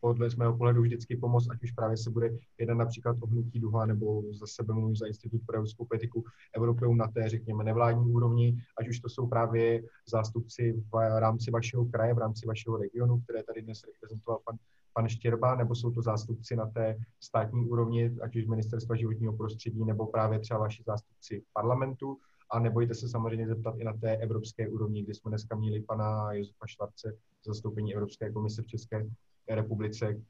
[0.00, 3.60] podle z mého pohledu vždycky pomoct, ať už právě se bude jednat například o hnutí
[3.60, 6.24] duha, nebo za sebe mluvím za Institut pro evropskou politiku
[6.56, 11.84] Evropou na té, řekněme, nevládní úrovni, ať už to jsou právě zástupci v rámci vašeho
[11.84, 14.56] kraje, v rámci vašeho regionu, které tady dnes reprezentoval pan
[14.98, 19.84] pan Štěrba, nebo jsou to zástupci na té státní úrovni, ať už ministerstva životního prostředí,
[19.84, 22.18] nebo právě třeba vaši zástupci parlamentu.
[22.50, 26.32] A nebojte se samozřejmě zeptat i na té evropské úrovni, kdy jsme dneska měli pana
[26.32, 27.16] Josefa Švarce,
[27.46, 29.06] zastoupení Evropské komise v České
[29.48, 30.20] republice,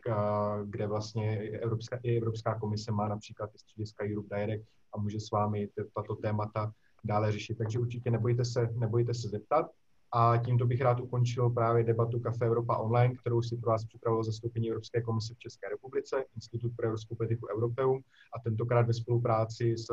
[0.65, 5.31] kde vlastně Evropská, i Evropská komise má například i střediska Europe Direct a může s
[5.31, 6.73] vámi tato témata
[7.05, 7.59] dále řešit.
[7.59, 9.71] Takže určitě nebojte se, nebojte se zeptat.
[10.13, 14.25] A tímto bych rád ukončil právě debatu Café Evropa Online, kterou si pro vás připravilo
[14.25, 18.01] zastoupení Evropské komise v České republice, Institut pro evropskou politiku Europeum
[18.37, 19.87] a tentokrát ve spolupráci s,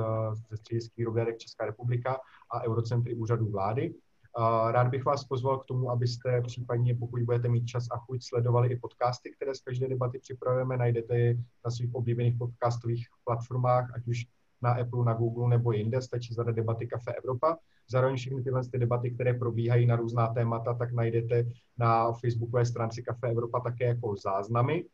[0.50, 2.20] se středisky Rověrek Česká republika
[2.52, 3.94] a Eurocentry úřadu vlády.
[4.72, 8.70] Rád bych vás pozval k tomu, abyste případně, pokud budete mít čas a chuť, sledovali
[8.70, 10.78] i podcasty, které z každé debaty připravujeme.
[10.78, 14.26] Najdete je na svých oblíbených podcastových platformách, ať už
[14.62, 16.02] na Apple, na Google nebo jinde.
[16.02, 17.58] Stačí zadat debaty Café Evropa.
[17.90, 21.45] Zároveň všechny tyhle ty debaty, které probíhají na různá témata, tak najdete
[21.78, 24.86] na facebookové stránce Café Evropa také jako záznamy.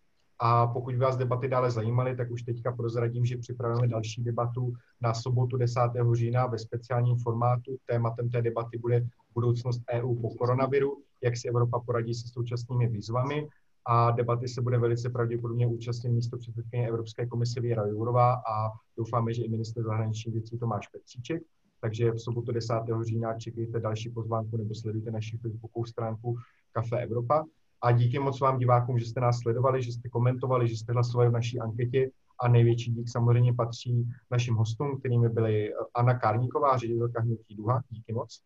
[0.44, 5.14] A pokud vás debaty dále zajímaly, tak už teďka prozradím, že připravujeme další debatu na
[5.14, 5.80] sobotu 10.
[6.14, 7.78] října ve speciálním formátu.
[7.86, 13.48] Tématem té debaty bude budoucnost EU po koronaviru, jak si Evropa poradí se současnými výzvami.
[13.86, 19.34] A debaty se bude velice pravděpodobně účastnit místo předsedkyně Evropské komise Věra Jourová a doufáme,
[19.34, 21.42] že i minister zahraničních věcí Tomáš Petříček.
[21.82, 22.74] Takže v sobotu 10.
[23.02, 26.36] října čekejte další pozvánku nebo sledujte naši facebookovou stránku
[26.72, 27.46] Kafe Evropa.
[27.82, 31.30] A díky moc vám divákům, že jste nás sledovali, že jste komentovali, že jste hlasovali
[31.30, 32.12] v naší anketě.
[32.40, 37.84] A největší dík samozřejmě patří našim hostům, kterými byly Anna Kárníková, ředitelka Hnutí Duha.
[37.90, 38.42] Díky moc.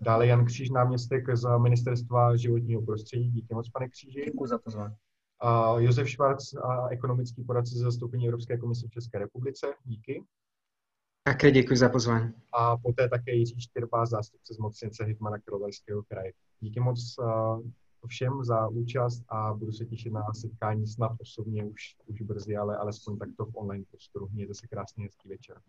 [0.00, 3.30] Dále Jan Kříž, náměstek z Ministerstva životního prostředí.
[3.30, 4.22] Díky moc, pane Kříži.
[4.24, 4.94] Děkuji za pozvání.
[5.78, 6.54] Josef Švarc,
[6.90, 9.66] ekonomický poradce ze zastoupení Evropské komise v České republice.
[9.84, 10.24] Díky.
[11.22, 12.32] Také děkuji za pozvání.
[12.52, 16.32] A poté také Jiří Štěrba, zástupce zmocněnce Hitmana Královéského kraje.
[16.60, 17.62] Díky moc uh,
[18.06, 22.76] všem za účast a budu se těšit na setkání snad osobně už, už brzy, ale
[22.76, 24.28] alespoň takto v online prostoru.
[24.32, 25.60] Mějte se krásný hezký večer.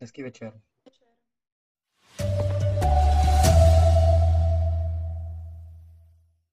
[0.00, 0.60] Hezký večer.